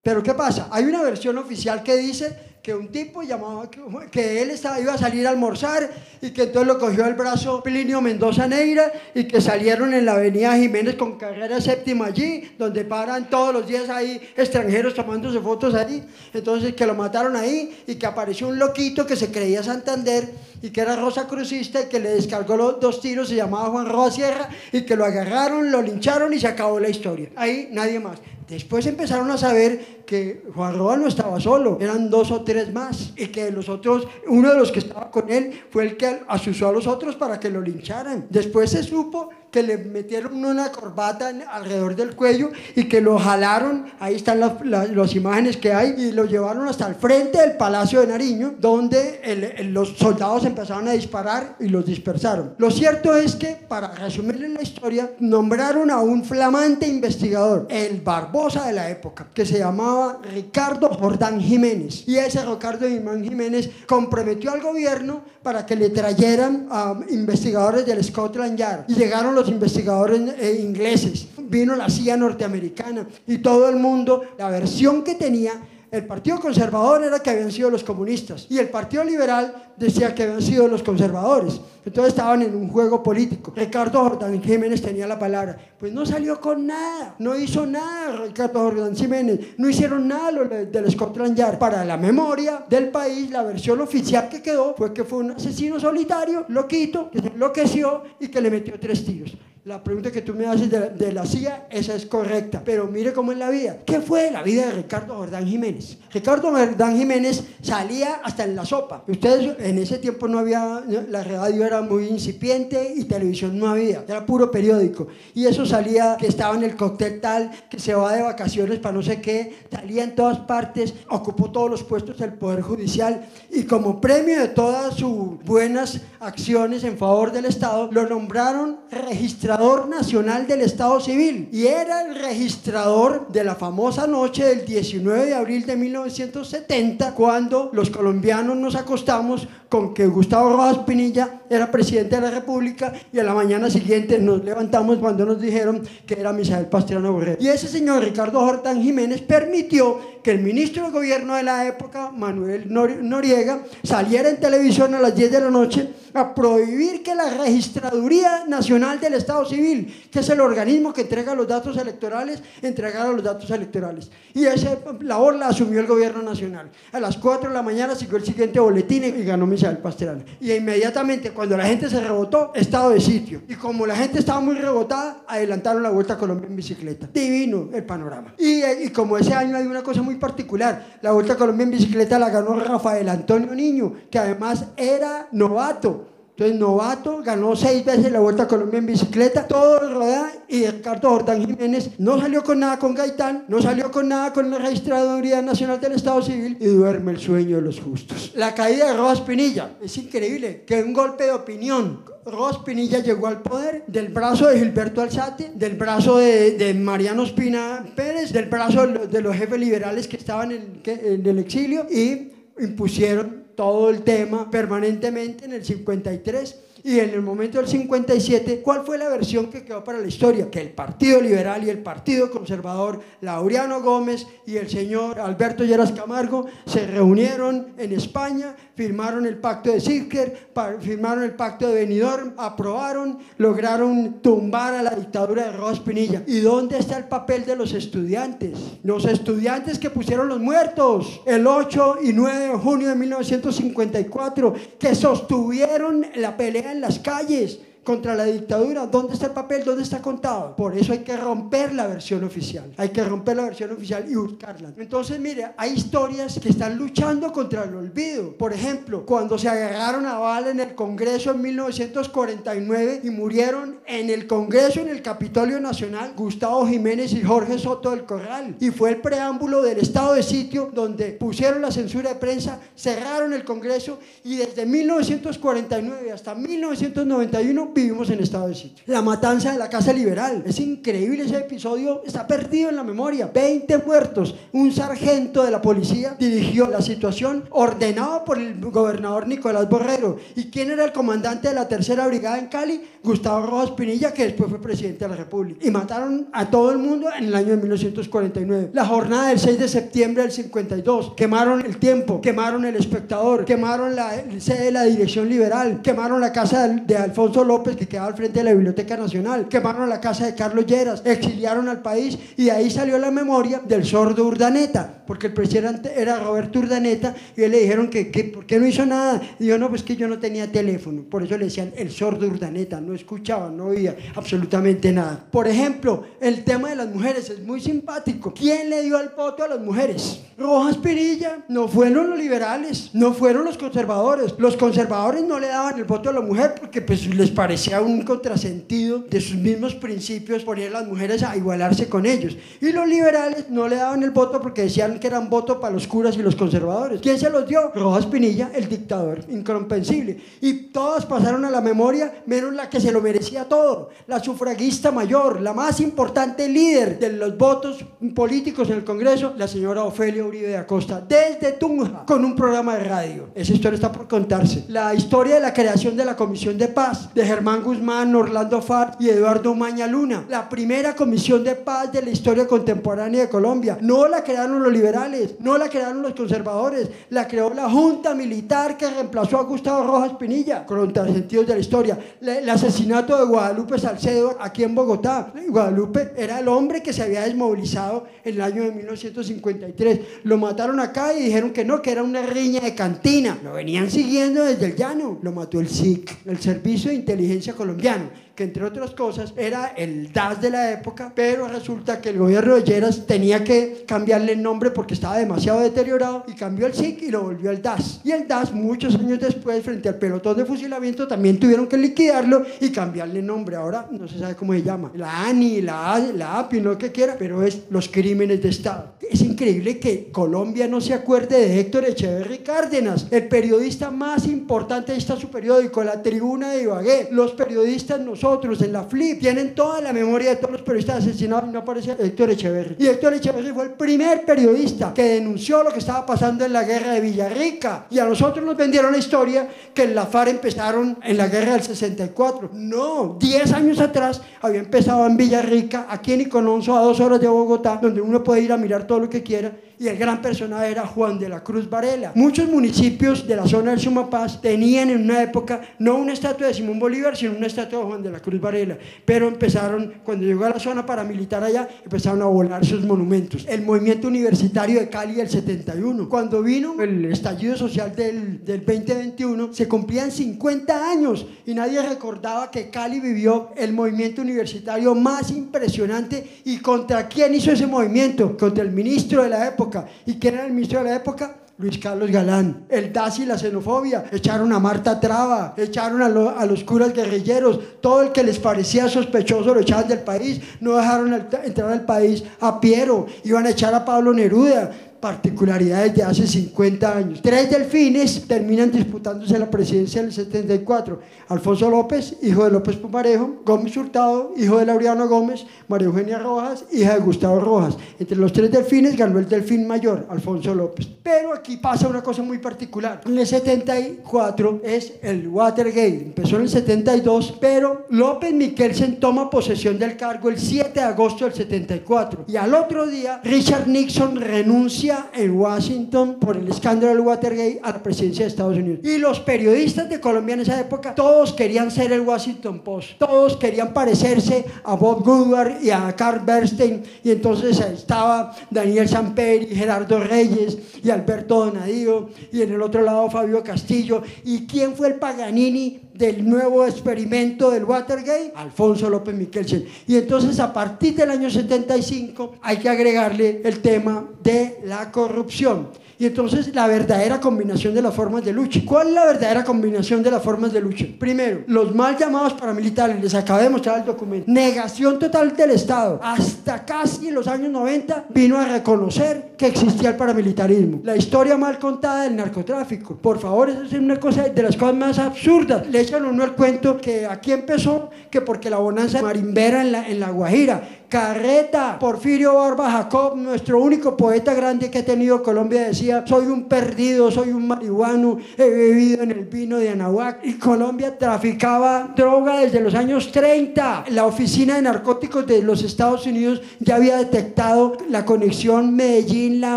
Pero 0.00 0.22
¿qué 0.22 0.32
pasa? 0.32 0.68
Hay 0.70 0.84
una 0.84 1.02
versión 1.02 1.38
oficial 1.38 1.82
que 1.82 1.96
dice 1.96 2.47
que 2.62 2.74
un 2.74 2.88
tipo 2.88 3.22
llamaba, 3.22 3.70
que 4.10 4.42
él 4.42 4.50
estaba, 4.50 4.80
iba 4.80 4.94
a 4.94 4.98
salir 4.98 5.26
a 5.26 5.30
almorzar 5.30 5.90
y 6.20 6.30
que 6.30 6.42
entonces 6.42 6.66
lo 6.66 6.78
cogió 6.78 7.06
el 7.06 7.14
brazo 7.14 7.62
Plinio 7.62 8.00
Mendoza 8.00 8.46
Neira 8.46 8.92
y 9.14 9.24
que 9.24 9.40
salieron 9.40 9.94
en 9.94 10.04
la 10.04 10.12
avenida 10.12 10.56
Jiménez 10.56 10.96
con 10.96 11.16
carrera 11.16 11.60
séptima 11.60 12.06
allí, 12.06 12.54
donde 12.58 12.84
paran 12.84 13.30
todos 13.30 13.54
los 13.54 13.66
días 13.66 13.88
ahí 13.88 14.20
extranjeros 14.36 14.94
tomándose 14.94 15.40
fotos 15.40 15.74
ahí. 15.74 16.04
Entonces 16.34 16.74
que 16.74 16.86
lo 16.86 16.94
mataron 16.94 17.36
ahí 17.36 17.84
y 17.86 17.94
que 17.94 18.06
apareció 18.06 18.48
un 18.48 18.58
loquito 18.58 19.06
que 19.06 19.16
se 19.16 19.30
creía 19.30 19.62
Santander 19.62 20.28
y 20.60 20.70
que 20.70 20.80
era 20.80 20.96
Rosa 20.96 21.26
Crucista 21.26 21.82
y 21.82 21.86
que 21.86 22.00
le 22.00 22.10
descargó 22.10 22.56
los 22.56 22.80
dos 22.80 23.00
tiros, 23.00 23.28
se 23.28 23.36
llamaba 23.36 23.70
Juan 23.70 23.86
Roa 23.86 24.10
Sierra 24.10 24.48
y 24.72 24.82
que 24.82 24.96
lo 24.96 25.04
agarraron, 25.04 25.70
lo 25.70 25.80
lincharon 25.80 26.32
y 26.34 26.40
se 26.40 26.48
acabó 26.48 26.80
la 26.80 26.88
historia. 26.88 27.30
Ahí 27.36 27.68
nadie 27.72 28.00
más. 28.00 28.18
Después 28.48 28.86
empezaron 28.86 29.30
a 29.30 29.36
saber 29.36 30.04
que 30.06 30.42
Juan 30.54 30.76
Roa 30.76 30.96
no 30.96 31.06
estaba 31.06 31.38
solo, 31.38 31.76
eran 31.80 32.08
dos 32.08 32.30
o 32.30 32.42
tres 32.42 32.72
más, 32.72 33.12
y 33.16 33.26
que 33.26 33.50
los 33.50 33.68
otros, 33.68 34.08
uno 34.26 34.50
de 34.50 34.58
los 34.58 34.72
que 34.72 34.78
estaba 34.78 35.10
con 35.10 35.30
él 35.30 35.52
fue 35.70 35.84
el 35.84 35.96
que 35.98 36.20
asusó 36.26 36.68
a 36.68 36.72
los 36.72 36.86
otros 36.86 37.14
para 37.16 37.38
que 37.38 37.50
lo 37.50 37.60
lincharan. 37.60 38.26
Después 38.30 38.70
se 38.70 38.82
supo 38.82 39.28
que 39.50 39.62
le 39.62 39.78
metieron 39.78 40.44
una 40.44 40.70
corbata 40.70 41.32
alrededor 41.50 41.96
del 41.96 42.14
cuello 42.14 42.50
y 42.76 42.84
que 42.84 43.00
lo 43.00 43.18
jalaron, 43.18 43.86
ahí 43.98 44.14
están 44.14 44.40
las, 44.40 44.52
las, 44.64 45.14
imágenes 45.14 45.56
que 45.56 45.72
hay, 45.72 45.94
y 45.96 46.12
lo 46.12 46.26
llevaron 46.26 46.68
hasta 46.68 46.86
el 46.86 46.94
frente 46.94 47.38
del 47.40 47.56
Palacio 47.56 48.00
de 48.00 48.08
Nariño, 48.08 48.54
donde 48.58 49.56
los 49.70 49.96
soldados 49.96 50.44
empezaron 50.44 50.88
a 50.88 50.92
disparar 50.92 51.56
y 51.60 51.68
los 51.68 51.86
dispersaron. 51.86 52.54
Lo 52.58 52.70
cierto 52.70 53.14
es 53.16 53.36
que, 53.36 53.56
para 53.56 53.88
resumirles 53.94 54.50
la 54.50 54.62
historia, 54.62 55.10
nombraron 55.18 55.90
a 55.90 56.00
un 56.00 56.24
flamante 56.24 56.86
investigador, 56.86 57.66
el 57.70 58.00
Barbosa 58.00 58.66
de 58.66 58.72
la 58.72 58.90
época, 58.90 59.28
que 59.32 59.46
se 59.46 59.58
llamaba 59.58 60.18
Ricardo 60.32 60.88
Jordán 60.90 61.40
Jiménez. 61.40 62.06
Y 62.06 62.16
ese 62.16 62.44
Ricardo 62.44 62.86
Jordán 62.86 63.24
Jiménez 63.24 63.70
comprometió 63.86 64.52
al 64.52 64.60
gobierno 64.60 65.22
para 65.42 65.64
que 65.64 65.76
le 65.76 65.90
trajeran 65.90 66.66
a 66.70 66.94
investigadores 67.10 67.86
del 67.86 68.04
Scotland 68.04 68.58
Yard. 68.58 68.84
Y 68.88 68.94
llegaron 68.94 69.34
los 69.40 69.48
investigadores 69.48 70.20
eh, 70.38 70.60
ingleses, 70.60 71.28
vino 71.38 71.74
la 71.76 71.88
CIA 71.88 72.16
norteamericana 72.16 73.06
y 73.26 73.38
todo 73.38 73.68
el 73.68 73.76
mundo, 73.76 74.22
la 74.36 74.50
versión 74.50 75.04
que 75.04 75.14
tenía 75.14 75.52
el 75.90 76.06
Partido 76.06 76.38
Conservador 76.38 77.02
era 77.04 77.20
que 77.20 77.30
habían 77.30 77.50
sido 77.50 77.70
los 77.70 77.82
comunistas 77.82 78.46
y 78.50 78.58
el 78.58 78.68
Partido 78.68 79.04
Liberal 79.04 79.72
decía 79.76 80.14
que 80.14 80.24
habían 80.24 80.42
sido 80.42 80.68
los 80.68 80.82
conservadores. 80.82 81.60
Entonces 81.84 82.12
estaban 82.12 82.42
en 82.42 82.54
un 82.54 82.68
juego 82.68 83.02
político. 83.02 83.52
Ricardo 83.56 84.00
Jordán 84.00 84.42
Jiménez 84.42 84.82
tenía 84.82 85.06
la 85.06 85.18
palabra. 85.18 85.56
Pues 85.78 85.92
no 85.92 86.04
salió 86.04 86.40
con 86.40 86.66
nada, 86.66 87.14
no 87.18 87.34
hizo 87.36 87.64
nada 87.64 88.24
Ricardo 88.26 88.60
Jordán 88.60 88.94
Jiménez, 88.94 89.54
no 89.56 89.68
hicieron 89.68 90.06
nada 90.06 90.30
lo 90.30 90.44
del 90.44 90.90
Scotland 90.90 91.36
Yard. 91.36 91.58
Para 91.58 91.84
la 91.84 91.96
memoria 91.96 92.64
del 92.68 92.88
país, 92.88 93.30
la 93.30 93.42
versión 93.42 93.80
oficial 93.80 94.28
que 94.28 94.42
quedó 94.42 94.74
fue 94.76 94.92
que 94.92 95.04
fue 95.04 95.18
un 95.20 95.30
asesino 95.30 95.80
solitario, 95.80 96.44
loquito, 96.48 97.10
que 97.10 97.20
se 97.20 97.28
enloqueció 97.28 98.02
y 98.20 98.28
que 98.28 98.40
le 98.40 98.50
metió 98.50 98.78
tres 98.78 99.04
tiros. 99.04 99.36
La 99.68 99.84
pregunta 99.84 100.10
que 100.10 100.22
tú 100.22 100.32
me 100.32 100.46
haces 100.46 100.70
de, 100.70 101.12
la 101.12 101.26
CIA, 101.26 101.66
esa 101.68 101.94
es 101.94 102.06
correcta. 102.06 102.62
Pero 102.64 102.86
mire 102.86 103.12
cómo 103.12 103.32
es 103.32 103.38
la 103.38 103.50
vida. 103.50 103.76
¿Qué 103.84 104.00
fue 104.00 104.30
la 104.30 104.42
vida 104.42 104.64
de 104.64 104.72
Ricardo 104.72 105.14
Jordán 105.14 105.46
Jiménez? 105.46 105.98
Ricardo 106.10 106.50
Jordán 106.52 106.96
Jiménez 106.96 107.44
salía 107.60 108.22
hasta 108.24 108.44
en 108.44 108.56
la 108.56 108.64
sopa. 108.64 109.04
Ustedes 109.06 109.58
en 109.58 109.76
ese 109.76 109.98
tiempo 109.98 110.26
no 110.26 110.38
había, 110.38 110.82
la 111.10 111.22
radio 111.22 111.66
era 111.66 111.82
muy 111.82 112.06
incipiente 112.06 112.94
y 112.96 113.04
televisión 113.04 113.58
no 113.58 113.68
había. 113.68 114.04
Era 114.08 114.24
puro 114.24 114.50
periódico. 114.50 115.08
Y 115.34 115.44
eso 115.44 115.66
salía 115.66 116.16
que 116.18 116.28
estaba 116.28 116.56
en 116.56 116.64
el 116.64 116.74
cóctel 116.74 117.20
tal, 117.20 117.50
que 117.68 117.78
se 117.78 117.92
va 117.92 118.14
de 118.14 118.22
vacaciones 118.22 118.78
para 118.78 118.94
no 118.94 119.02
sé 119.02 119.20
qué. 119.20 119.54
Salía 119.70 120.02
en 120.02 120.14
todas 120.14 120.38
partes, 120.38 120.94
ocupó 121.10 121.50
todos 121.50 121.68
los 121.70 121.84
puestos 121.84 122.16
del 122.16 122.32
Poder 122.32 122.62
Judicial. 122.62 123.26
Y 123.50 123.64
como 123.64 124.00
premio 124.00 124.40
de 124.40 124.48
todas 124.48 124.94
sus 124.94 125.44
buenas 125.44 126.00
acciones 126.20 126.84
en 126.84 126.96
favor 126.96 127.32
del 127.32 127.44
Estado, 127.44 127.90
lo 127.92 128.08
nombraron 128.08 128.78
registrador 128.90 129.57
nacional 129.58 130.46
del 130.46 130.60
Estado 130.60 131.00
Civil 131.00 131.48
y 131.50 131.66
era 131.66 132.02
el 132.02 132.14
registrador 132.14 133.26
de 133.28 133.42
la 133.42 133.56
famosa 133.56 134.06
noche 134.06 134.44
del 134.44 134.64
19 134.64 135.26
de 135.26 135.34
abril 135.34 135.66
de 135.66 135.76
1970 135.76 137.12
cuando 137.14 137.68
los 137.72 137.90
colombianos 137.90 138.56
nos 138.56 138.76
acostamos 138.76 139.48
con 139.68 139.92
que 139.94 140.06
Gustavo 140.06 140.50
Rojas 140.50 140.78
Pinilla 140.78 141.42
era 141.50 141.70
presidente 141.70 142.16
de 142.16 142.22
la 142.22 142.30
República 142.30 142.92
y 143.12 143.18
a 143.18 143.24
la 143.24 143.34
mañana 143.34 143.68
siguiente 143.68 144.18
nos 144.18 144.44
levantamos 144.44 144.98
cuando 144.98 145.26
nos 145.26 145.40
dijeron 145.40 145.82
que 146.06 146.14
era 146.14 146.32
Misael 146.32 146.66
Pastrana 146.66 147.10
Borrell. 147.10 147.36
Y 147.40 147.48
ese 147.48 147.66
señor 147.66 148.04
Ricardo 148.04 148.40
Hortán 148.40 148.80
Jiménez 148.80 149.20
permitió 149.22 149.98
que 150.22 150.30
el 150.30 150.40
ministro 150.40 150.84
de 150.84 150.90
gobierno 150.90 151.34
de 151.34 151.42
la 151.42 151.66
época, 151.66 152.10
Manuel 152.10 152.72
Noriega, 152.72 153.62
saliera 153.82 154.28
en 154.28 154.40
televisión 154.40 154.94
a 154.94 155.00
las 155.00 155.14
10 155.14 155.32
de 155.32 155.40
la 155.40 155.50
noche 155.50 155.90
a 156.14 156.34
prohibir 156.34 157.02
que 157.02 157.14
la 157.14 157.30
Registraduría 157.30 158.44
Nacional 158.46 159.00
del 159.00 159.14
Estado 159.14 159.44
Civil, 159.48 160.08
que 160.10 160.20
es 160.20 160.28
el 160.28 160.40
organismo 160.40 160.92
que 160.92 161.02
entrega 161.02 161.34
los 161.34 161.48
datos 161.48 161.76
electorales, 161.76 162.42
entregara 162.62 163.10
los 163.10 163.22
datos 163.22 163.50
electorales. 163.50 164.10
Y 164.34 164.44
esa 164.44 164.78
labor 165.00 165.34
la 165.34 165.48
asumió 165.48 165.80
el 165.80 165.86
gobierno 165.86 166.22
nacional. 166.22 166.70
A 166.92 167.00
las 167.00 167.16
4 167.16 167.48
de 167.48 167.54
la 167.54 167.62
mañana 167.62 167.94
siguió 167.94 168.18
el 168.18 168.24
siguiente 168.24 168.60
boletín 168.60 169.04
y 169.04 169.24
ganó 169.24 169.46
Misael 169.46 169.78
Pastrana. 169.78 170.24
Y 170.40 170.52
inmediatamente, 170.52 171.30
cuando 171.30 171.56
la 171.56 171.64
gente 171.64 171.88
se 171.88 172.00
rebotó, 172.00 172.52
estado 172.54 172.90
de 172.90 173.00
sitio. 173.00 173.42
Y 173.48 173.54
como 173.54 173.86
la 173.86 173.96
gente 173.96 174.18
estaba 174.18 174.40
muy 174.40 174.54
rebotada, 174.54 175.24
adelantaron 175.26 175.82
la 175.82 175.90
Vuelta 175.90 176.14
a 176.14 176.18
Colombia 176.18 176.48
en 176.48 176.56
bicicleta. 176.56 177.08
Divino 177.12 177.70
el 177.72 177.84
panorama. 177.84 178.34
Y, 178.38 178.62
eh, 178.62 178.84
y 178.84 178.88
como 178.90 179.16
ese 179.16 179.34
año 179.34 179.56
hay 179.56 179.66
una 179.66 179.82
cosa 179.82 180.02
muy 180.02 180.16
particular, 180.16 180.98
la 181.02 181.12
Vuelta 181.12 181.32
a 181.32 181.36
Colombia 181.36 181.64
en 181.64 181.70
bicicleta 181.70 182.18
la 182.18 182.30
ganó 182.30 182.58
Rafael 182.60 183.08
Antonio 183.08 183.54
Niño, 183.54 183.94
que 184.10 184.18
además 184.18 184.66
era 184.76 185.28
novato 185.32 186.17
entonces, 186.38 186.60
novato, 186.60 187.20
ganó 187.24 187.56
seis 187.56 187.84
veces 187.84 188.12
la 188.12 188.20
Vuelta 188.20 188.44
a 188.44 188.46
Colombia 188.46 188.78
en 188.78 188.86
bicicleta, 188.86 189.48
todo 189.48 189.82
el 189.82 189.92
rodaje, 189.92 190.38
y 190.46 190.64
Ricardo 190.68 191.10
Jordán 191.10 191.44
Jiménez 191.44 191.90
no 191.98 192.20
salió 192.20 192.44
con 192.44 192.60
nada 192.60 192.78
con 192.78 192.94
Gaitán, 192.94 193.44
no 193.48 193.60
salió 193.60 193.90
con 193.90 194.08
nada 194.08 194.32
con 194.32 194.48
la 194.48 194.58
Registraduría 194.58 195.42
Nacional 195.42 195.80
del 195.80 195.94
Estado 195.94 196.22
Civil 196.22 196.56
y 196.60 196.66
duerme 196.66 197.10
el 197.10 197.18
sueño 197.18 197.56
de 197.56 197.62
los 197.62 197.80
justos. 197.80 198.30
La 198.36 198.54
caída 198.54 198.86
de 198.86 198.96
Rojas 198.96 199.20
Pinilla, 199.22 199.78
es 199.82 199.98
increíble, 199.98 200.62
que 200.64 200.80
un 200.80 200.92
golpe 200.92 201.24
de 201.24 201.32
opinión 201.32 202.04
Rojas 202.24 202.58
Pinilla 202.58 203.00
llegó 203.00 203.26
al 203.26 203.42
poder 203.42 203.82
del 203.88 204.10
brazo 204.10 204.46
de 204.46 204.60
Gilberto 204.60 205.02
Alzate, 205.02 205.50
del 205.56 205.74
brazo 205.74 206.18
de, 206.18 206.72
Mariano 206.78 207.24
Espina 207.24 207.84
Pérez, 207.96 208.32
del 208.32 208.44
brazo 208.44 208.86
de 208.86 209.22
los 209.22 209.34
jefes 209.34 209.58
liberales 209.58 210.06
que 210.06 210.16
estaban 210.16 210.52
en, 210.52 210.82
en 210.84 211.26
el 211.26 211.40
exilio 211.40 211.84
y 211.90 212.30
impusieron 212.60 213.47
todo 213.58 213.90
el 213.90 214.02
tema 214.02 214.52
permanentemente 214.52 215.44
en 215.44 215.52
el 215.52 215.64
53 215.64 216.54
y 216.88 217.00
en 217.00 217.10
el 217.10 217.20
momento 217.20 217.58
del 217.58 217.68
57, 217.68 218.62
¿cuál 218.62 218.82
fue 218.82 218.96
la 218.96 219.10
versión 219.10 219.50
que 219.50 219.62
quedó 219.62 219.84
para 219.84 219.98
la 219.98 220.06
historia? 220.06 220.50
Que 220.50 220.62
el 220.62 220.70
Partido 220.70 221.20
Liberal 221.20 221.62
y 221.62 221.68
el 221.68 221.80
Partido 221.80 222.30
Conservador, 222.30 223.02
Laureano 223.20 223.82
Gómez 223.82 224.26
y 224.46 224.56
el 224.56 224.70
señor 224.70 225.20
Alberto 225.20 225.64
Lleras 225.64 225.92
Camargo, 225.92 226.46
se 226.64 226.86
reunieron 226.86 227.74
en 227.76 227.92
España, 227.92 228.56
firmaron 228.74 229.26
el 229.26 229.36
pacto 229.36 229.70
de 229.70 229.82
Sitker, 229.82 230.48
firmaron 230.80 231.24
el 231.24 231.32
pacto 231.32 231.68
de 231.68 231.74
Benidorm, 231.74 232.32
aprobaron, 232.38 233.18
lograron 233.36 234.22
tumbar 234.22 234.72
a 234.72 234.82
la 234.82 234.92
dictadura 234.92 235.44
de 235.44 235.52
Rojas 235.52 235.80
Pinilla. 235.80 236.22
¿Y 236.26 236.40
dónde 236.40 236.78
está 236.78 236.96
el 236.96 237.04
papel 237.04 237.44
de 237.44 237.54
los 237.54 237.74
estudiantes? 237.74 238.78
Los 238.82 239.04
estudiantes 239.04 239.78
que 239.78 239.90
pusieron 239.90 240.26
los 240.26 240.40
muertos 240.40 241.20
el 241.26 241.46
8 241.46 241.98
y 242.02 242.14
9 242.14 242.38
de 242.48 242.54
junio 242.54 242.88
de 242.88 242.94
1954, 242.94 244.54
que 244.78 244.94
sostuvieron 244.94 246.06
la 246.14 246.34
pelea 246.34 246.77
en 246.78 246.82
las 246.82 246.98
calles 247.00 247.58
contra 247.88 248.14
la 248.14 248.26
dictadura. 248.26 248.86
¿Dónde 248.86 249.14
está 249.14 249.28
el 249.28 249.32
papel? 249.32 249.64
¿Dónde 249.64 249.82
está 249.82 250.02
contado? 250.02 250.54
Por 250.54 250.76
eso 250.76 250.92
hay 250.92 250.98
que 250.98 251.16
romper 251.16 251.72
la 251.72 251.86
versión 251.86 252.22
oficial. 252.22 252.70
Hay 252.76 252.90
que 252.90 253.02
romper 253.02 253.38
la 253.38 253.44
versión 253.44 253.70
oficial 253.70 254.04
y 254.06 254.14
buscarla. 254.14 254.74
Entonces, 254.76 255.18
mire, 255.18 255.52
hay 255.56 255.72
historias 255.72 256.38
que 256.38 256.50
están 256.50 256.76
luchando 256.76 257.32
contra 257.32 257.64
el 257.64 257.74
olvido. 257.74 258.36
Por 258.36 258.52
ejemplo, 258.52 259.06
cuando 259.06 259.38
se 259.38 259.48
agarraron 259.48 260.04
a 260.04 260.18
bala 260.18 260.50
en 260.50 260.60
el 260.60 260.74
Congreso 260.74 261.30
en 261.30 261.40
1949 261.40 263.00
y 263.04 263.08
murieron 263.08 263.80
en 263.86 264.10
el 264.10 264.26
Congreso, 264.26 264.80
en 264.80 264.90
el 264.90 265.00
Capitolio 265.00 265.58
Nacional, 265.58 266.12
Gustavo 266.14 266.66
Jiménez 266.66 267.14
y 267.14 267.22
Jorge 267.22 267.58
Soto 267.58 267.92
del 267.92 268.04
Corral. 268.04 268.54
Y 268.60 268.68
fue 268.68 268.90
el 268.90 269.00
preámbulo 269.00 269.62
del 269.62 269.78
estado 269.78 270.12
de 270.12 270.22
sitio 270.22 270.70
donde 270.74 271.12
pusieron 271.12 271.62
la 271.62 271.70
censura 271.70 272.10
de 272.10 272.16
prensa, 272.16 272.60
cerraron 272.76 273.32
el 273.32 273.44
Congreso 273.44 273.98
y 274.24 274.36
desde 274.36 274.66
1949 274.66 276.12
hasta 276.12 276.34
1991 276.34 277.72
vivimos 277.78 278.10
en 278.10 278.20
estado 278.20 278.48
de 278.48 278.54
sitio. 278.54 278.84
La 278.86 279.02
matanza 279.02 279.52
de 279.52 279.58
la 279.58 279.70
Casa 279.70 279.92
Liberal. 279.92 280.42
Es 280.44 280.58
increíble 280.58 281.24
ese 281.24 281.38
episodio, 281.38 282.02
está 282.04 282.26
perdido 282.26 282.70
en 282.70 282.76
la 282.76 282.84
memoria. 282.84 283.30
20 283.32 283.78
muertos. 283.78 284.34
Un 284.52 284.72
sargento 284.72 285.44
de 285.44 285.50
la 285.50 285.62
policía 285.62 286.16
dirigió 286.18 286.66
la 286.68 286.82
situación 286.82 287.44
ordenado 287.50 288.24
por 288.24 288.38
el 288.38 288.60
gobernador 288.60 289.26
Nicolás 289.28 289.68
Borrero. 289.68 290.16
¿Y 290.34 290.50
quién 290.50 290.70
era 290.70 290.84
el 290.84 290.92
comandante 290.92 291.48
de 291.48 291.54
la 291.54 291.68
tercera 291.68 292.06
brigada 292.06 292.38
en 292.38 292.46
Cali? 292.46 292.80
Gustavo 293.02 293.46
Rojas 293.46 293.70
Pinilla, 293.70 294.12
que 294.12 294.24
después 294.24 294.50
fue 294.50 294.60
presidente 294.60 295.04
de 295.04 295.10
la 295.10 295.16
República. 295.16 295.66
Y 295.66 295.70
mataron 295.70 296.28
a 296.32 296.50
todo 296.50 296.72
el 296.72 296.78
mundo 296.78 297.08
en 297.16 297.24
el 297.24 297.34
año 297.34 297.50
de 297.50 297.56
1949. 297.58 298.70
La 298.72 298.86
jornada 298.86 299.28
del 299.28 299.38
6 299.38 299.58
de 299.58 299.68
septiembre 299.68 300.22
del 300.22 300.32
52. 300.32 301.14
Quemaron 301.16 301.64
el 301.64 301.78
tiempo, 301.78 302.20
quemaron 302.20 302.64
el 302.64 302.76
espectador, 302.76 303.44
quemaron 303.44 303.94
la 303.94 304.10
sede 304.38 304.66
de 304.66 304.72
la 304.72 304.82
dirección 304.84 305.28
liberal, 305.28 305.80
quemaron 305.82 306.20
la 306.20 306.32
casa 306.32 306.68
de 306.68 306.96
Alfonso 306.96 307.44
López 307.44 307.67
que 307.76 307.86
quedaba 307.86 308.08
al 308.08 308.14
frente 308.14 308.38
de 308.40 308.44
la 308.44 308.52
Biblioteca 308.52 308.96
Nacional, 308.96 309.48
quemaron 309.48 309.88
la 309.88 310.00
casa 310.00 310.26
de 310.26 310.34
Carlos 310.34 310.66
Lleras, 310.66 311.02
exiliaron 311.04 311.68
al 311.68 311.82
país 311.82 312.18
y 312.36 312.44
de 312.44 312.52
ahí 312.52 312.70
salió 312.70 312.98
la 312.98 313.10
memoria 313.10 313.60
del 313.66 313.84
sordo 313.84 314.26
Urdaneta, 314.26 315.02
porque 315.06 315.28
el 315.28 315.34
presidente 315.34 315.92
era 315.96 316.18
Roberto 316.18 316.58
Urdaneta 316.58 317.14
y 317.36 317.46
le 317.46 317.60
dijeron 317.60 317.88
que, 317.88 318.10
que 318.10 318.24
¿por 318.24 318.46
qué 318.46 318.58
no 318.58 318.66
hizo 318.66 318.84
nada? 318.86 319.20
Y 319.38 319.46
yo 319.46 319.58
no, 319.58 319.68
pues 319.68 319.82
que 319.82 319.96
yo 319.96 320.08
no 320.08 320.18
tenía 320.18 320.50
teléfono, 320.50 321.02
por 321.02 321.22
eso 321.22 321.36
le 321.36 321.46
decían 321.46 321.72
el 321.76 321.90
sordo 321.90 322.26
Urdaneta, 322.26 322.80
no 322.80 322.94
escuchaba, 322.94 323.50
no 323.50 323.66
oía 323.66 323.96
absolutamente 324.14 324.92
nada. 324.92 325.24
Por 325.30 325.48
ejemplo, 325.48 326.04
el 326.20 326.44
tema 326.44 326.70
de 326.70 326.76
las 326.76 326.88
mujeres 326.88 327.30
es 327.30 327.40
muy 327.44 327.60
simpático. 327.60 328.32
¿Quién 328.32 328.70
le 328.70 328.82
dio 328.82 328.98
el 329.00 329.10
voto 329.10 329.44
a 329.44 329.48
las 329.48 329.60
mujeres? 329.60 330.20
Rojas 330.36 330.76
Pirilla, 330.76 331.44
no 331.48 331.68
fueron 331.68 332.10
los 332.10 332.18
liberales, 332.18 332.90
no 332.92 333.12
fueron 333.12 333.44
los 333.44 333.58
conservadores. 333.58 334.34
Los 334.38 334.56
conservadores 334.56 335.24
no 335.24 335.38
le 335.38 335.48
daban 335.48 335.76
el 335.78 335.84
voto 335.84 336.10
a 336.10 336.12
la 336.12 336.20
mujer 336.20 336.54
porque 336.60 336.80
pues 336.80 337.06
les 337.06 337.30
parecía 337.30 337.47
un 337.82 338.02
contrasentido 338.02 339.00
de 339.00 339.20
sus 339.20 339.36
mismos 339.36 339.74
principios 339.74 340.44
poner 340.44 340.68
a 340.68 340.80
las 340.80 340.86
mujeres 340.88 341.22
a 341.22 341.36
igualarse 341.36 341.88
con 341.88 342.06
ellos. 342.06 342.36
Y 342.60 342.72
los 342.72 342.86
liberales 342.86 343.48
no 343.48 343.68
le 343.68 343.76
daban 343.76 344.02
el 344.02 344.10
voto 344.10 344.40
porque 344.40 344.62
decían 344.62 344.98
que 344.98 345.06
eran 345.06 345.30
voto 345.30 345.60
para 345.60 345.72
los 345.72 345.86
curas 345.86 346.16
y 346.16 346.22
los 346.22 346.36
conservadores. 346.36 347.00
¿Quién 347.00 347.18
se 347.18 347.30
los 347.30 347.46
dio? 347.46 347.70
Rojas 347.74 348.06
Pinilla, 348.06 348.50
el 348.54 348.68
dictador 348.68 349.20
incomprensible. 349.28 350.18
Y 350.40 350.68
todas 350.72 351.06
pasaron 351.06 351.44
a 351.44 351.50
la 351.50 351.60
memoria, 351.60 352.22
menos 352.26 352.52
la 352.52 352.68
que 352.68 352.80
se 352.80 352.92
lo 352.92 353.00
merecía 353.00 353.44
todo, 353.44 353.90
la 354.06 354.20
sufragista 354.20 354.90
mayor, 354.90 355.40
la 355.40 355.52
más 355.52 355.80
importante 355.80 356.48
líder 356.48 356.98
de 356.98 357.12
los 357.12 357.36
votos 357.36 357.84
políticos 358.14 358.68
en 358.70 358.76
el 358.76 358.84
Congreso, 358.84 359.34
la 359.36 359.48
señora 359.48 359.84
Ofelia 359.84 360.24
Uribe 360.24 360.48
de 360.48 360.56
Acosta, 360.56 361.00
desde 361.00 361.52
Tunja, 361.52 362.04
con 362.06 362.24
un 362.24 362.34
programa 362.36 362.76
de 362.76 362.84
radio. 362.84 363.28
Esa 363.34 363.52
historia 363.52 363.76
está 363.76 363.92
por 363.92 364.08
contarse. 364.08 364.64
La 364.68 364.94
historia 364.94 365.36
de 365.36 365.40
la 365.40 365.52
creación 365.52 365.96
de 365.96 366.04
la 366.04 366.16
Comisión 366.16 366.58
de 366.58 366.68
Paz, 366.68 367.12
de 367.14 367.24
Germán 367.38 367.62
Guzmán, 367.62 368.16
Orlando 368.16 368.60
Far 368.60 368.96
y 368.98 369.10
Eduardo 369.10 369.54
Maña 369.54 369.86
Luna, 369.86 370.24
la 370.28 370.48
primera 370.48 370.96
comisión 370.96 371.44
de 371.44 371.54
paz 371.54 371.92
de 371.92 372.02
la 372.02 372.10
historia 372.10 372.48
contemporánea 372.48 373.20
de 373.20 373.28
Colombia. 373.28 373.78
No 373.80 374.08
la 374.08 374.24
crearon 374.24 374.60
los 374.60 374.72
liberales, 374.72 375.36
no 375.38 375.56
la 375.56 375.68
crearon 375.68 376.02
los 376.02 376.14
conservadores, 376.14 376.88
la 377.10 377.28
creó 377.28 377.54
la 377.54 377.70
Junta 377.70 378.12
Militar 378.12 378.76
que 378.76 378.90
reemplazó 378.90 379.38
a 379.38 379.44
Gustavo 379.44 379.86
Rojas 379.86 380.14
Pinilla, 380.18 380.66
sentidos 381.06 381.46
de 381.46 381.54
la 381.54 381.60
historia. 381.60 381.96
El 382.20 382.50
asesinato 382.50 383.16
de 383.16 383.26
Guadalupe 383.26 383.78
Salcedo 383.78 384.36
aquí 384.40 384.64
en 384.64 384.74
Bogotá. 384.74 385.32
Guadalupe 385.48 386.14
era 386.16 386.40
el 386.40 386.48
hombre 386.48 386.82
que 386.82 386.92
se 386.92 387.04
había 387.04 387.20
desmovilizado 387.20 388.08
en 388.24 388.34
el 388.34 388.40
año 388.40 388.64
de 388.64 388.72
1953. 388.72 390.00
Lo 390.24 390.38
mataron 390.38 390.80
acá 390.80 391.14
y 391.14 391.22
dijeron 391.22 391.52
que 391.52 391.64
no, 391.64 391.80
que 391.82 391.92
era 391.92 392.02
una 392.02 392.22
riña 392.22 392.62
de 392.62 392.74
cantina. 392.74 393.38
Lo 393.44 393.52
venían 393.52 393.88
siguiendo 393.92 394.42
desde 394.42 394.66
el 394.66 394.74
llano. 394.74 395.20
Lo 395.22 395.30
mató 395.30 395.60
el 395.60 395.68
SIC, 395.68 396.26
el 396.26 396.40
Servicio 396.40 396.90
de 396.90 396.96
Inteligencia 396.96 397.27
Colombiano 397.54 398.10
que 398.38 398.44
entre 398.44 398.64
otras 398.64 398.92
cosas 398.92 399.34
era 399.36 399.72
el 399.76 400.12
DAS 400.12 400.40
de 400.40 400.50
la 400.50 400.70
época, 400.70 401.10
pero 401.12 401.48
resulta 401.48 402.00
que 402.00 402.10
el 402.10 402.18
gobierno 402.18 402.54
de 402.54 402.62
Lleras 402.62 403.04
tenía 403.04 403.42
que 403.42 403.82
cambiarle 403.84 404.34
el 404.34 404.42
nombre 404.44 404.70
porque 404.70 404.94
estaba 404.94 405.18
demasiado 405.18 405.58
deteriorado 405.58 406.22
y 406.28 406.34
cambió 406.34 406.68
el 406.68 406.72
SIC 406.72 407.02
y 407.02 407.10
lo 407.10 407.22
volvió 407.22 407.50
el 407.50 407.60
DAS. 407.60 408.00
Y 408.04 408.12
el 408.12 408.28
DAS 408.28 408.52
muchos 408.52 408.94
años 408.94 409.18
después, 409.18 409.64
frente 409.64 409.88
al 409.88 409.96
pelotón 409.96 410.36
de 410.36 410.44
fusilamiento, 410.44 411.08
también 411.08 411.40
tuvieron 411.40 411.66
que 411.66 411.76
liquidarlo 411.76 412.44
y 412.60 412.70
cambiarle 412.70 413.18
el 413.18 413.26
nombre. 413.26 413.56
Ahora 413.56 413.88
no 413.90 414.06
se 414.06 414.20
sabe 414.20 414.36
cómo 414.36 414.52
se 414.52 414.62
llama. 414.62 414.92
La 414.94 415.26
ANI, 415.26 415.60
la, 415.60 415.94
A, 415.94 415.98
la 415.98 416.38
API, 416.38 416.60
no 416.60 416.78
que 416.78 416.92
quiera, 416.92 417.16
pero 417.18 417.42
es 417.42 417.62
los 417.70 417.88
crímenes 417.88 418.40
de 418.40 418.50
Estado. 418.50 418.92
Es 419.10 419.20
increíble 419.20 419.80
que 419.80 420.12
Colombia 420.12 420.68
no 420.68 420.80
se 420.80 420.94
acuerde 420.94 421.40
de 421.40 421.58
Héctor 421.58 421.86
Echeverry 421.86 422.38
Cárdenas, 422.38 423.08
el 423.10 423.26
periodista 423.26 423.90
más 423.90 424.28
importante 424.28 424.92
de 424.92 424.98
este 424.98 425.16
su 425.16 425.28
periódico, 425.28 425.82
La 425.82 426.00
Tribuna 426.00 426.52
de 426.52 426.62
Ibagué. 426.62 427.08
Los 427.10 427.32
periodistas 427.32 427.98
nosotros 427.98 428.27
otros 428.28 428.60
en 428.62 428.72
la 428.72 428.84
FLIP, 428.84 429.20
tienen 429.20 429.54
toda 429.54 429.80
la 429.80 429.92
memoria 429.92 430.30
de 430.30 430.36
todos 430.36 430.52
los 430.52 430.62
periodistas 430.62 430.98
asesinados 430.98 431.48
y 431.48 431.52
no 431.52 431.60
aparece 431.60 431.96
Héctor 431.98 432.30
Echeverry. 432.30 432.76
Y 432.78 432.86
Héctor 432.86 433.14
Echeverry 433.14 433.52
fue 433.52 433.64
el 433.64 433.70
primer 433.70 434.24
periodista 434.24 434.92
que 434.94 435.02
denunció 435.02 435.62
lo 435.62 435.72
que 435.72 435.78
estaba 435.78 436.04
pasando 436.04 436.44
en 436.44 436.52
la 436.52 436.64
guerra 436.64 436.92
de 436.92 437.00
Villarrica. 437.00 437.86
Y 437.90 437.98
a 437.98 438.04
nosotros 438.04 438.44
nos 438.44 438.56
vendieron 438.56 438.92
la 438.92 438.98
historia 438.98 439.48
que 439.74 439.84
en 439.84 439.94
la 439.94 440.06
FARC 440.06 440.30
empezaron 440.30 440.98
en 441.02 441.16
la 441.16 441.28
guerra 441.28 441.52
del 441.52 441.62
64. 441.62 442.50
No, 442.52 443.16
10 443.18 443.52
años 443.52 443.80
atrás 443.80 444.20
había 444.40 444.60
empezado 444.60 445.06
en 445.06 445.16
Villarrica, 445.16 445.86
aquí 445.88 446.12
en 446.12 446.22
Icononso, 446.22 446.76
a 446.76 446.82
dos 446.82 447.00
horas 447.00 447.20
de 447.20 447.28
Bogotá, 447.28 447.78
donde 447.80 448.00
uno 448.00 448.22
puede 448.22 448.42
ir 448.42 448.52
a 448.52 448.56
mirar 448.56 448.86
todo 448.86 449.00
lo 449.00 449.08
que 449.08 449.22
quiera 449.22 449.52
y 449.78 449.88
el 449.88 449.96
gran 449.96 450.20
personaje 450.20 450.70
era 450.70 450.86
Juan 450.86 451.18
de 451.18 451.28
la 451.28 451.42
Cruz 451.42 451.68
Varela. 451.68 452.12
Muchos 452.14 452.48
municipios 452.48 453.26
de 453.26 453.36
la 453.36 453.46
zona 453.46 453.70
del 453.70 453.80
Sumapaz 453.80 454.40
tenían 454.40 454.90
en 454.90 455.02
una 455.02 455.22
época 455.22 455.60
no 455.78 455.96
una 455.96 456.12
estatua 456.12 456.48
de 456.48 456.54
Simón 456.54 456.78
Bolívar, 456.78 457.16
sino 457.16 457.36
una 457.36 457.46
estatua 457.46 457.80
de 457.80 457.84
Juan 457.84 458.02
de 458.02 458.10
la 458.10 458.20
Cruz 458.20 458.40
Varela, 458.40 458.76
pero 459.04 459.28
empezaron, 459.28 459.94
cuando 460.04 460.26
llegó 460.26 460.44
a 460.44 460.50
la 460.50 460.58
zona 460.58 460.84
paramilitar 460.84 461.44
allá, 461.44 461.68
empezaron 461.84 462.22
a 462.22 462.26
volar 462.26 462.64
sus 462.64 462.84
monumentos. 462.84 463.46
El 463.48 463.62
movimiento 463.62 464.08
universitario 464.08 464.80
de 464.80 464.88
Cali 464.88 465.14
del 465.14 465.28
71, 465.28 466.08
cuando 466.08 466.42
vino 466.42 466.80
el 466.82 467.04
estallido 467.06 467.56
social 467.56 467.94
del, 467.94 468.44
del 468.44 468.64
2021, 468.64 469.52
se 469.52 469.68
cumplían 469.68 470.10
50 470.10 470.90
años 470.90 471.26
y 471.46 471.54
nadie 471.54 471.80
recordaba 471.82 472.50
que 472.50 472.70
Cali 472.70 473.00
vivió 473.00 473.50
el 473.56 473.72
movimiento 473.72 474.22
universitario 474.22 474.94
más 474.94 475.30
impresionante 475.30 476.40
y 476.44 476.58
contra 476.58 477.06
quién 477.08 477.34
hizo 477.34 477.52
ese 477.52 477.66
movimiento, 477.66 478.36
contra 478.36 478.64
el 478.64 478.72
ministro 478.72 479.22
de 479.22 479.28
la 479.28 479.48
época, 479.48 479.67
¿Y 480.06 480.18
quién 480.18 480.34
era 480.34 480.46
el 480.46 480.52
ministro 480.52 480.82
de 480.82 480.90
la 480.90 480.96
época? 480.96 481.36
Luis 481.58 481.76
Carlos 481.78 482.08
Galán. 482.10 482.66
El 482.68 482.92
DAS 482.92 483.18
y 483.18 483.26
la 483.26 483.36
xenofobia. 483.36 484.04
Echaron 484.12 484.52
a 484.52 484.60
Marta 484.60 485.00
Traba, 485.00 485.54
echaron 485.56 486.02
a, 486.02 486.06
a, 486.06 486.46
los 486.46 486.62
curas 486.62 486.92
guerrilleros. 486.92 487.80
Todo 487.80 488.02
el 488.02 488.12
que 488.12 488.22
les 488.22 488.38
parecía 488.38 488.88
sospechoso 488.88 489.54
lo 489.54 489.60
echaban 489.60 489.88
del 489.88 490.00
país. 490.00 490.40
No 490.60 490.76
dejaron 490.76 491.12
entrar 491.44 491.72
al 491.72 491.84
país 491.84 492.22
a 492.40 492.60
Piero. 492.60 493.06
Iban 493.24 493.46
a 493.46 493.50
echar 493.50 493.74
a 493.74 493.84
Pablo 493.84 494.12
Neruda 494.12 494.70
particularidades 495.00 495.94
de 495.94 496.02
hace 496.02 496.26
50 496.26 496.96
años. 496.96 497.20
Tres 497.22 497.50
delfines 497.50 498.26
terminan 498.26 498.70
disputándose 498.70 499.38
la 499.38 499.50
presidencia 499.50 500.02
del 500.02 500.12
74. 500.12 501.00
Alfonso 501.28 501.70
López, 501.70 502.16
hijo 502.22 502.44
de 502.44 502.50
López 502.50 502.76
Pumarejo, 502.76 503.36
Gómez 503.44 503.76
Hurtado, 503.76 504.32
hijo 504.36 504.58
de 504.58 504.66
Laureano 504.66 505.08
Gómez, 505.08 505.46
María 505.68 505.86
Eugenia 505.86 506.18
Rojas, 506.18 506.64
hija 506.72 506.94
de 506.94 507.00
Gustavo 507.00 507.38
Rojas. 507.40 507.76
Entre 507.98 508.16
los 508.16 508.32
tres 508.32 508.50
delfines 508.50 508.96
ganó 508.96 509.18
el 509.18 509.28
delfín 509.28 509.66
mayor, 509.66 510.06
Alfonso 510.10 510.54
López. 510.54 510.88
Pero 511.02 511.32
aquí 511.32 511.56
pasa 511.58 511.88
una 511.88 512.02
cosa 512.02 512.22
muy 512.22 512.38
particular. 512.38 513.00
En 513.06 513.18
el 513.18 513.26
74 513.26 514.60
es 514.64 514.94
el 515.02 515.28
Watergate. 515.28 516.04
Empezó 516.06 516.36
en 516.36 516.42
el 516.42 516.48
72, 516.48 517.36
pero 517.40 517.86
López 517.90 518.32
Mikkelsen 518.32 518.98
toma 518.98 519.30
posesión 519.30 519.78
del 519.78 519.96
cargo 519.96 520.28
el 520.28 520.38
7 520.38 520.70
de 520.74 520.80
agosto 520.80 521.24
del 521.24 521.34
74. 521.34 522.24
Y 522.28 522.36
al 522.36 522.54
otro 522.54 522.86
día, 522.86 523.20
Richard 523.22 523.68
Nixon 523.68 524.16
renuncia 524.16 524.87
en 525.12 525.38
Washington 525.38 526.18
por 526.18 526.36
el 526.36 526.48
escándalo 526.48 526.92
del 526.92 527.00
Watergate 527.00 527.60
a 527.62 527.72
la 527.72 527.82
presidencia 527.82 528.24
de 528.24 528.30
Estados 528.30 528.56
Unidos. 528.56 528.80
Y 528.82 528.98
los 528.98 529.20
periodistas 529.20 529.88
de 529.88 530.00
Colombia 530.00 530.34
en 530.34 530.40
esa 530.40 530.58
época, 530.58 530.94
todos 530.94 531.32
querían 531.32 531.70
ser 531.70 531.92
el 531.92 532.00
Washington 532.00 532.60
Post, 532.60 532.98
todos 532.98 533.36
querían 533.36 533.72
parecerse 533.72 534.44
a 534.64 534.74
Bob 534.74 535.06
Woodward 535.06 535.62
y 535.62 535.70
a 535.70 535.94
Carl 535.94 536.24
Bernstein. 536.24 536.82
Y 537.04 537.10
entonces 537.10 537.60
estaba 537.60 538.34
Daniel 538.50 538.88
Samper 538.88 539.42
y 539.42 539.54
Gerardo 539.54 540.00
Reyes 540.00 540.58
y 540.82 540.90
Alberto 540.90 541.46
Donadío 541.46 542.08
y 542.32 542.42
en 542.42 542.52
el 542.52 542.62
otro 542.62 542.82
lado 542.82 543.10
Fabio 543.10 543.42
Castillo. 543.42 544.02
¿Y 544.24 544.46
quién 544.46 544.74
fue 544.74 544.88
el 544.88 544.94
Paganini 544.94 545.87
del 545.98 546.28
nuevo 546.28 546.64
experimento 546.64 547.50
del 547.50 547.64
Watergate, 547.64 548.32
Alfonso 548.36 548.88
López 548.88 549.14
Miquelsen. 549.16 549.66
Y 549.86 549.96
entonces 549.96 550.38
a 550.38 550.52
partir 550.52 550.94
del 550.94 551.10
año 551.10 551.28
75 551.28 552.36
hay 552.40 552.58
que 552.58 552.68
agregarle 552.68 553.42
el 553.44 553.58
tema 553.60 554.08
de 554.22 554.60
la 554.64 554.92
corrupción. 554.92 555.70
Y 556.00 556.06
entonces 556.06 556.54
la 556.54 556.68
verdadera 556.68 557.20
combinación 557.20 557.74
de 557.74 557.82
las 557.82 557.92
formas 557.92 558.24
de 558.24 558.32
lucha. 558.32 558.60
¿Cuál 558.64 558.88
es 558.88 558.94
la 558.94 559.04
verdadera 559.06 559.42
combinación 559.42 560.00
de 560.00 560.12
las 560.12 560.22
formas 560.22 560.52
de 560.52 560.60
lucha? 560.60 560.86
Primero, 560.98 561.42
los 561.48 561.74
mal 561.74 561.96
llamados 561.98 562.34
paramilitares, 562.34 563.02
les 563.02 563.14
acabé 563.14 563.44
de 563.44 563.50
mostrar 563.50 563.80
el 563.80 563.84
documento. 563.84 564.30
Negación 564.30 564.98
total 564.98 565.36
del 565.36 565.50
Estado. 565.50 565.98
Hasta 566.00 566.64
casi 566.64 567.10
los 567.10 567.26
años 567.26 567.50
90 567.50 568.06
vino 568.10 568.38
a 568.38 568.44
reconocer 568.44 569.32
que 569.36 569.46
existía 569.46 569.90
el 569.90 569.96
paramilitarismo. 569.96 570.80
La 570.84 570.96
historia 570.96 571.36
mal 571.36 571.58
contada 571.58 572.04
del 572.04 572.14
narcotráfico. 572.14 572.96
Por 572.96 573.18
favor, 573.18 573.50
esa 573.50 573.64
es 573.64 573.72
una 573.72 573.98
cosa 573.98 574.22
de 574.22 574.42
las 574.42 574.56
cosas 574.56 574.76
más 574.76 575.00
absurdas. 575.00 575.66
Le 575.66 575.80
echan 575.80 576.04
uno 576.04 576.22
el 576.22 576.32
cuento 576.32 576.76
que 576.76 577.06
aquí 577.06 577.32
empezó, 577.32 577.90
que 578.08 578.20
porque 578.20 578.50
la 578.50 578.58
bonanza 578.58 579.02
marimbera 579.02 579.62
en 579.62 579.72
la, 579.72 579.88
en 579.88 579.98
la 579.98 580.10
Guajira 580.10 580.62
Carreta, 580.88 581.78
Porfirio 581.78 582.36
Barba 582.36 582.70
Jacob, 582.70 583.14
nuestro 583.14 583.60
único 583.60 583.94
poeta 583.94 584.32
grande 584.32 584.70
que 584.70 584.78
ha 584.78 584.84
tenido 584.84 585.22
Colombia, 585.22 585.68
decía, 585.68 586.02
soy 586.06 586.28
un 586.28 586.44
perdido, 586.44 587.10
soy 587.10 587.28
un 587.28 587.46
marihuano, 587.46 588.18
he 588.38 588.48
bebido 588.48 589.02
en 589.02 589.10
el 589.10 589.26
vino 589.26 589.58
de 589.58 589.68
Anahuac. 589.68 590.24
Y 590.24 590.38
Colombia 590.38 590.96
traficaba 590.96 591.92
droga 591.94 592.40
desde 592.40 592.62
los 592.62 592.74
años 592.74 593.12
30. 593.12 593.84
La 593.90 594.06
Oficina 594.06 594.56
de 594.56 594.62
Narcóticos 594.62 595.26
de 595.26 595.42
los 595.42 595.62
Estados 595.62 596.06
Unidos 596.06 596.40
ya 596.58 596.76
había 596.76 596.96
detectado 596.96 597.76
la 597.90 598.06
conexión 598.06 598.74
Medellín-La 598.74 599.56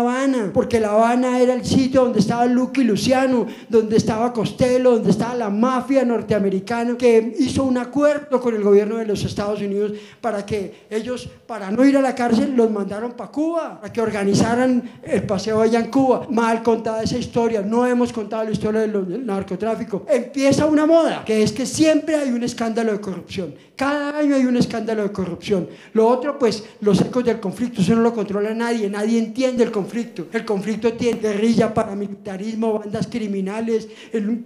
Habana, 0.00 0.50
porque 0.52 0.80
La 0.80 0.90
Habana 0.90 1.40
era 1.40 1.54
el 1.54 1.64
sitio 1.64 2.02
donde 2.02 2.20
estaba 2.20 2.44
Lucky 2.44 2.84
Luciano, 2.84 3.46
donde 3.70 3.96
estaba 3.96 4.34
Costello, 4.34 4.92
donde 4.92 5.10
estaba 5.10 5.34
la 5.34 5.48
mafia 5.48 6.04
norteamericana, 6.04 6.98
que 6.98 7.34
hizo 7.38 7.64
un 7.64 7.78
acuerdo 7.78 8.38
con 8.38 8.54
el 8.54 8.62
gobierno 8.62 8.98
de 8.98 9.06
los 9.06 9.24
Estados 9.24 9.62
Unidos 9.62 9.92
para 10.20 10.44
que 10.44 10.82
ellos 10.90 11.21
para 11.46 11.70
no 11.70 11.84
ir 11.84 11.96
a 11.96 12.00
la 12.00 12.14
cárcel, 12.14 12.54
los 12.56 12.70
mandaron 12.70 13.12
para 13.12 13.30
Cuba, 13.30 13.80
para 13.80 13.92
que 13.92 14.00
organizaran 14.00 15.00
el 15.02 15.22
paseo 15.24 15.60
allá 15.60 15.80
en 15.80 15.90
Cuba. 15.90 16.26
Mal 16.30 16.62
contada 16.62 17.02
esa 17.02 17.18
historia, 17.18 17.62
no 17.62 17.86
hemos 17.86 18.12
contado 18.12 18.44
la 18.44 18.50
historia 18.50 18.80
del 18.82 19.26
narcotráfico. 19.26 20.04
Empieza 20.08 20.66
una 20.66 20.86
moda, 20.86 21.24
que 21.24 21.42
es 21.42 21.52
que 21.52 21.66
siempre 21.66 22.16
hay 22.16 22.30
un 22.30 22.42
escándalo 22.42 22.92
de 22.92 23.00
corrupción. 23.00 23.54
Cada 23.82 24.16
año 24.16 24.36
hay 24.36 24.46
un 24.46 24.56
escándalo 24.56 25.02
de 25.02 25.10
corrupción. 25.10 25.68
Lo 25.92 26.06
otro, 26.06 26.38
pues, 26.38 26.62
los 26.82 27.00
ecos 27.00 27.24
del 27.24 27.40
conflicto, 27.40 27.80
eso 27.80 27.96
no 27.96 28.02
lo 28.02 28.14
controla 28.14 28.54
nadie, 28.54 28.88
nadie 28.88 29.18
entiende 29.18 29.64
el 29.64 29.72
conflicto. 29.72 30.28
El 30.32 30.44
conflicto 30.44 30.92
tiene 30.92 31.18
guerrilla, 31.18 31.74
paramilitarismo, 31.74 32.78
bandas 32.78 33.08
criminales, 33.08 33.88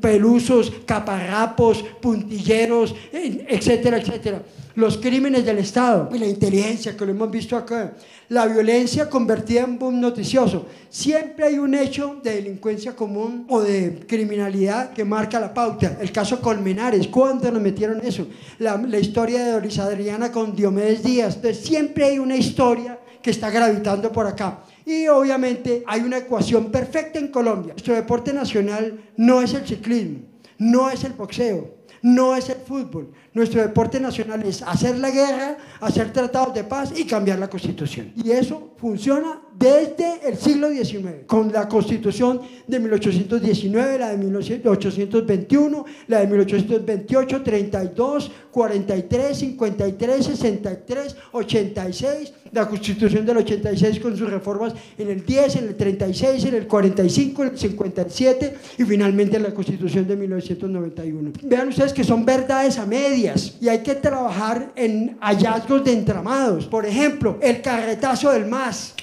pelusos, 0.01 0.73
caparrapos, 0.87 1.85
puntilleros, 2.01 2.95
etcétera, 3.13 3.99
etcétera 3.99 4.41
los 4.77 4.99
crímenes 4.99 5.45
del 5.45 5.59
Estado 5.59 6.11
y 6.15 6.19
la 6.19 6.27
inteligencia, 6.27 6.97
que 6.97 7.07
lo 7.07 7.11
hemos 7.11 7.31
visto 7.31 7.57
acá, 7.57 7.95
la 8.29 8.47
violencia 8.47 9.09
convertida 9.09 9.63
en 9.63 9.79
boom 9.79 10.01
noticioso. 10.01 10.67
Siempre 10.89 11.47
hay 11.47 11.59
un 11.59 11.75
hecho 11.75 12.21
de 12.23 12.37
delincuencia 12.37 12.97
común 12.97 13.47
o 13.49 13.61
de 13.61 14.05
criminalidad 14.07 14.93
que 14.93 15.05
marca 15.05 15.39
la 15.39 15.55
pauta. 15.55 15.99
El 16.01 16.11
caso 16.13 16.41
Colmenares, 16.41 17.09
¿cuándo 17.09 17.51
nos 17.51 17.63
metieron 17.63 18.01
eso? 18.05 18.27
La, 18.59 18.77
la 18.77 18.99
historia 18.99 19.45
de 19.45 19.53
Doris 19.53 19.79
Adriana 19.79 20.33
con 20.33 20.55
Diomedes 20.55 21.03
Díaz. 21.03 21.37
Entonces, 21.37 21.65
siempre 21.65 22.05
hay 22.05 22.19
una 22.19 22.37
historia 22.37 22.99
que 23.23 23.31
está 23.31 23.51
gravitando 23.51 24.13
por 24.13 24.27
acá. 24.27 24.61
Y 24.85 25.09
obviamente 25.09 25.83
hay 25.87 26.03
una 26.03 26.19
ecuación 26.19 26.71
perfecta 26.71 27.19
en 27.19 27.29
Colombia. 27.29 27.73
Nuestro 27.73 27.95
deporte 27.95 28.33
nacional 28.33 29.01
no 29.17 29.43
es 29.43 29.53
el 29.53 29.67
ciclismo, 29.67 30.21
no 30.59 30.91
es 30.91 31.03
el 31.03 31.13
boxeo, 31.13 31.76
no 32.03 32.37
es 32.37 32.49
el 32.49 32.57
fútbol. 32.57 33.13
Nuestro 33.33 33.61
deporte 33.61 34.01
nacional 34.01 34.43
es 34.43 34.63
hacer 34.63 34.99
la 34.99 35.11
guerra, 35.11 35.57
hacer 35.81 36.13
tratados 36.13 36.55
de 36.55 36.65
paz 36.65 36.93
y 36.97 37.05
cambiar 37.05 37.39
la 37.39 37.49
constitución. 37.49 38.13
Y 38.17 38.31
eso 38.31 38.73
funciona 38.77 39.41
desde 39.59 40.29
el 40.29 40.37
siglo 40.37 40.69
XIX, 40.71 41.25
con 41.27 41.53
la 41.53 41.69
constitución 41.69 42.41
de 42.67 42.79
1819, 42.79 43.99
la 43.99 44.11
de 44.11 44.19
1821, 44.19 45.85
la 46.09 46.21
de 46.21 46.27
1828, 46.27 47.43
32, 47.43 48.31
43, 48.51 49.39
53, 49.39 50.27
63, 50.27 51.17
86, 51.33 52.33
la 52.53 52.69
constitución 52.69 53.27
del 53.27 53.39
86 53.39 54.01
con 54.01 54.17
sus 54.17 54.31
reformas 54.31 54.73
en 54.97 55.09
el 55.09 55.25
10, 55.25 55.57
en 55.57 55.69
el 55.69 55.77
36, 55.77 56.45
en 56.45 56.55
el 56.55 56.67
45, 56.67 57.43
en 57.43 57.49
el 57.51 57.59
57 57.59 58.55
y 58.79 58.85
finalmente 58.85 59.39
la 59.39 59.53
constitución 59.53 60.07
de 60.07 60.17
1991. 60.17 61.33
Vean 61.43 61.69
ustedes 61.69 61.93
que 61.93 62.05
son 62.05 62.25
verdades 62.25 62.79
a 62.79 62.87
medias 62.87 63.57
y 63.61 63.69
hay 63.69 63.83
que 63.83 63.95
trabajar 63.95 64.73
en 64.77 65.17
hallazgos 65.21 65.85
de 65.85 65.93
entramados. 65.93 66.67
Por 66.67 66.87
ejemplo, 66.87 67.39
el 67.43 67.61
carretazo 67.61 68.31
del 68.33 68.47
MAS. 68.47 68.95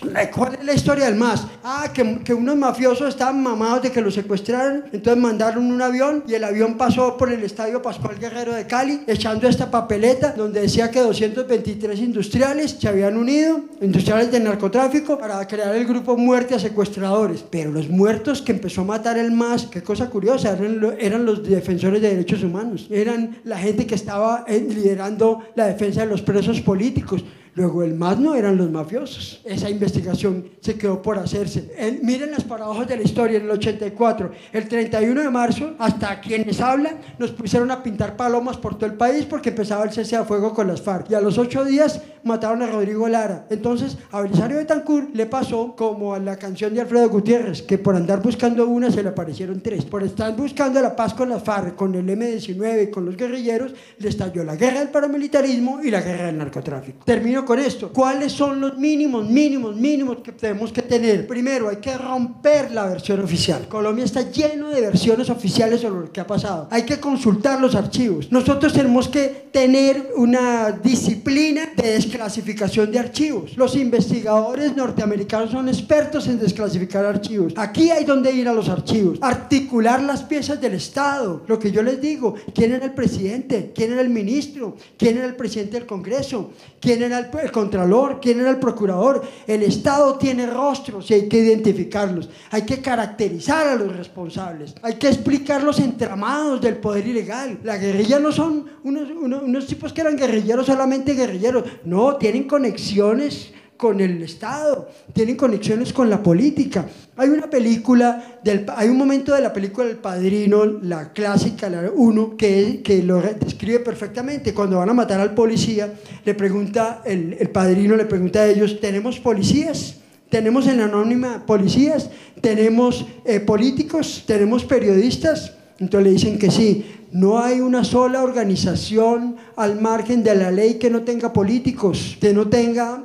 ¿Cuál 0.43 0.55
es 0.55 0.65
la 0.65 0.73
historia 0.73 1.05
del 1.05 1.15
MAS? 1.15 1.47
Ah, 1.63 1.87
que, 1.93 2.19
que 2.21 2.33
unos 2.33 2.57
mafiosos 2.57 3.07
estaban 3.07 3.41
mamados 3.41 3.83
de 3.83 3.93
que 3.93 4.01
lo 4.01 4.11
secuestraron, 4.11 4.83
entonces 4.91 5.23
mandaron 5.23 5.71
un 5.71 5.81
avión 5.81 6.25
y 6.27 6.33
el 6.33 6.43
avión 6.43 6.75
pasó 6.75 7.15
por 7.15 7.31
el 7.31 7.43
estadio 7.43 7.81
Pascual 7.81 8.19
Guerrero 8.19 8.53
de 8.53 8.67
Cali 8.67 9.03
echando 9.07 9.47
esta 9.47 9.71
papeleta 9.71 10.33
donde 10.33 10.59
decía 10.59 10.91
que 10.91 10.99
223 10.99 11.97
industriales 11.97 12.71
se 12.77 12.89
habían 12.89 13.15
unido, 13.15 13.61
industriales 13.79 14.33
del 14.33 14.43
narcotráfico, 14.43 15.17
para 15.17 15.47
crear 15.47 15.73
el 15.77 15.85
grupo 15.85 16.17
Muerte 16.17 16.55
a 16.55 16.59
Secuestradores. 16.59 17.45
Pero 17.49 17.71
los 17.71 17.87
muertos 17.87 18.41
que 18.41 18.51
empezó 18.51 18.81
a 18.81 18.83
matar 18.83 19.17
el 19.17 19.31
MAS, 19.31 19.67
qué 19.67 19.81
cosa 19.81 20.09
curiosa, 20.09 20.57
eran, 20.57 20.97
eran 20.99 21.25
los 21.25 21.47
defensores 21.47 22.01
de 22.01 22.09
derechos 22.09 22.43
humanos, 22.43 22.87
eran 22.91 23.37
la 23.45 23.57
gente 23.57 23.87
que 23.87 23.95
estaba 23.95 24.43
eh, 24.45 24.59
liderando 24.59 25.39
la 25.55 25.67
defensa 25.67 26.01
de 26.01 26.07
los 26.07 26.21
presos 26.21 26.59
políticos. 26.59 27.23
Luego 27.55 27.83
el 27.83 27.93
más 27.93 28.19
no 28.19 28.35
eran 28.35 28.57
los 28.57 28.71
mafiosos. 28.71 29.41
Esa 29.45 29.69
investigación 29.69 30.49
se 30.59 30.75
quedó 30.75 31.01
por 31.01 31.19
hacerse. 31.19 31.99
miren 32.01 32.31
las 32.31 32.43
paradojas 32.43 32.87
de 32.87 32.97
la 32.97 33.03
historia. 33.03 33.37
En 33.37 33.45
el 33.45 33.51
84, 33.51 34.31
el 34.51 34.67
31 34.67 35.21
de 35.21 35.29
marzo, 35.29 35.75
hasta 35.77 36.19
quienes 36.19 36.59
hablan, 36.61 36.97
nos 37.19 37.31
pusieron 37.31 37.69
a 37.71 37.83
pintar 37.83 38.15
palomas 38.15 38.57
por 38.57 38.75
todo 38.75 38.87
el 38.87 38.95
país 38.95 39.25
porque 39.25 39.49
empezaba 39.49 39.83
el 39.83 39.91
cese 39.91 40.15
a 40.15 40.23
fuego 40.23 40.53
con 40.53 40.67
las 40.67 40.81
FARC. 40.81 41.11
Y 41.11 41.15
a 41.15 41.21
los 41.21 41.37
ocho 41.37 41.63
días 41.63 42.01
mataron 42.23 42.61
a 42.61 42.67
Rodrigo 42.67 43.07
Lara. 43.07 43.45
Entonces 43.49 43.97
a 44.11 44.21
Belisario 44.21 44.57
Betancourt 44.57 45.13
le 45.13 45.25
pasó 45.25 45.75
como 45.75 46.13
a 46.13 46.19
la 46.19 46.37
canción 46.37 46.73
de 46.73 46.81
Alfredo 46.81 47.09
Gutiérrez, 47.09 47.61
que 47.61 47.77
por 47.77 47.95
andar 47.95 48.21
buscando 48.21 48.67
una 48.67 48.91
se 48.91 49.03
le 49.03 49.09
aparecieron 49.09 49.61
tres. 49.61 49.85
Por 49.85 50.03
estar 50.03 50.35
buscando 50.35 50.81
la 50.81 50.95
paz 50.95 51.13
con 51.13 51.29
las 51.29 51.43
FARC, 51.43 51.75
con 51.75 51.93
el 51.95 52.09
M-19 52.09 52.83
y 52.83 52.91
con 52.91 53.05
los 53.05 53.15
guerrilleros, 53.15 53.73
le 53.99 54.09
estalló 54.09 54.43
la 54.43 54.55
guerra 54.55 54.79
del 54.79 54.89
paramilitarismo 54.89 55.81
y 55.83 55.91
la 55.91 56.01
guerra 56.01 56.27
del 56.27 56.37
narcotráfico. 56.37 57.03
Termino 57.05 57.42
con 57.45 57.59
esto. 57.59 57.89
¿Cuáles 57.91 58.31
son 58.31 58.59
los 58.59 58.77
mínimos, 58.77 59.29
mínimos, 59.29 59.75
mínimos 59.75 60.17
que 60.17 60.31
tenemos 60.31 60.71
que 60.71 60.81
tener? 60.81 61.27
Primero, 61.27 61.69
hay 61.69 61.77
que 61.77 61.97
romper 61.97 62.71
la 62.71 62.85
versión 62.85 63.19
oficial. 63.21 63.67
Colombia 63.67 64.05
está 64.05 64.29
lleno 64.31 64.69
de 64.69 64.81
versiones 64.81 65.29
oficiales 65.29 65.81
sobre 65.81 66.01
lo 66.05 66.11
que 66.11 66.21
ha 66.21 66.27
pasado. 66.27 66.67
Hay 66.71 66.83
que 66.83 66.99
consultar 66.99 67.59
los 67.59 67.75
archivos. 67.75 68.31
Nosotros 68.31 68.73
tenemos 68.73 69.07
que 69.07 69.49
tener 69.51 70.11
una 70.15 70.71
disciplina 70.71 71.73
de 71.75 71.93
desclasificación 71.93 72.91
de 72.91 72.99
archivos. 72.99 73.55
Los 73.57 73.75
investigadores 73.75 74.75
norteamericanos 74.75 75.51
son 75.51 75.67
expertos 75.67 76.27
en 76.27 76.39
desclasificar 76.39 77.05
archivos. 77.05 77.53
Aquí 77.57 77.91
hay 77.91 78.03
donde 78.05 78.31
ir 78.31 78.47
a 78.47 78.53
los 78.53 78.69
archivos. 78.69 79.19
Articular 79.21 80.01
las 80.01 80.23
piezas 80.23 80.59
del 80.59 80.73
Estado. 80.73 81.43
Lo 81.47 81.59
que 81.59 81.71
yo 81.71 81.83
les 81.83 82.01
digo, 82.01 82.35
¿quién 82.53 82.73
era 82.73 82.85
el 82.85 82.93
presidente? 82.93 83.71
¿Quién 83.75 83.93
era 83.93 84.01
el 84.01 84.09
ministro? 84.09 84.75
¿Quién 84.97 85.17
era 85.17 85.27
el 85.27 85.35
presidente 85.35 85.77
del 85.77 85.85
Congreso? 85.85 86.51
¿Quién 86.79 87.03
era 87.03 87.19
el 87.19 87.27
el 87.41 87.51
contralor, 87.51 88.19
quién 88.21 88.39
era 88.39 88.49
el 88.49 88.59
procurador. 88.59 89.23
El 89.47 89.63
Estado 89.63 90.17
tiene 90.17 90.45
rostros 90.45 91.09
y 91.09 91.15
hay 91.15 91.29
que 91.29 91.39
identificarlos. 91.39 92.29
Hay 92.51 92.63
que 92.63 92.81
caracterizar 92.81 93.67
a 93.67 93.75
los 93.75 93.95
responsables. 93.95 94.75
Hay 94.81 94.95
que 94.95 95.07
explicar 95.07 95.63
los 95.63 95.79
entramados 95.79 96.61
del 96.61 96.77
poder 96.77 97.07
ilegal. 97.07 97.59
La 97.63 97.77
guerrilla 97.77 98.19
no 98.19 98.31
son 98.31 98.65
unos, 98.83 99.09
unos 99.11 99.67
tipos 99.67 99.93
que 99.93 100.01
eran 100.01 100.17
guerrilleros, 100.17 100.65
solamente 100.65 101.13
guerrilleros. 101.13 101.63
No, 101.85 102.17
tienen 102.17 102.47
conexiones 102.47 103.53
con 103.77 103.99
el 103.99 104.21
Estado, 104.23 104.89
tienen 105.13 105.35
conexiones 105.35 105.91
con 105.91 106.09
la 106.09 106.21
política. 106.21 106.85
Hay 107.15 107.29
una 107.29 107.49
película, 107.49 108.39
del, 108.43 108.65
hay 108.75 108.89
un 108.89 108.97
momento 108.97 109.33
de 109.33 109.41
la 109.41 109.51
película 109.51 109.87
El 109.87 109.97
Padrino, 109.97 110.65
la 110.65 111.11
clásica, 111.11 111.69
la 111.69 111.91
1, 111.93 112.37
que, 112.37 112.81
que 112.83 113.03
lo 113.03 113.21
describe 113.21 113.79
perfectamente. 113.79 114.53
Cuando 114.53 114.77
van 114.77 114.89
a 114.89 114.93
matar 114.93 115.19
al 115.19 115.33
policía, 115.33 115.93
le 116.25 116.33
pregunta, 116.33 117.01
el, 117.05 117.35
el 117.39 117.49
padrino 117.49 117.95
le 117.95 118.05
pregunta 118.05 118.39
a 118.39 118.47
ellos, 118.47 118.79
¿tenemos 118.79 119.19
policías? 119.19 119.95
¿Tenemos 120.29 120.65
en 120.65 120.81
anónima 120.81 121.45
policías? 121.45 122.09
¿Tenemos 122.41 123.05
eh, 123.25 123.39
políticos? 123.39 124.23
¿Tenemos 124.25 124.65
periodistas? 124.65 125.53
Entonces 125.77 126.07
le 126.07 126.13
dicen 126.13 126.39
que 126.39 126.49
sí. 126.49 126.85
No 127.11 127.37
hay 127.37 127.61
una 127.61 127.83
sola 127.83 128.23
organización 128.23 129.35
al 129.55 129.79
margen 129.79 130.23
de 130.23 130.33
la 130.33 130.49
ley 130.49 130.79
que 130.79 130.89
no 130.89 131.03
tenga 131.03 131.31
políticos, 131.31 132.17
que 132.19 132.33
no 132.33 132.47
tenga 132.47 133.03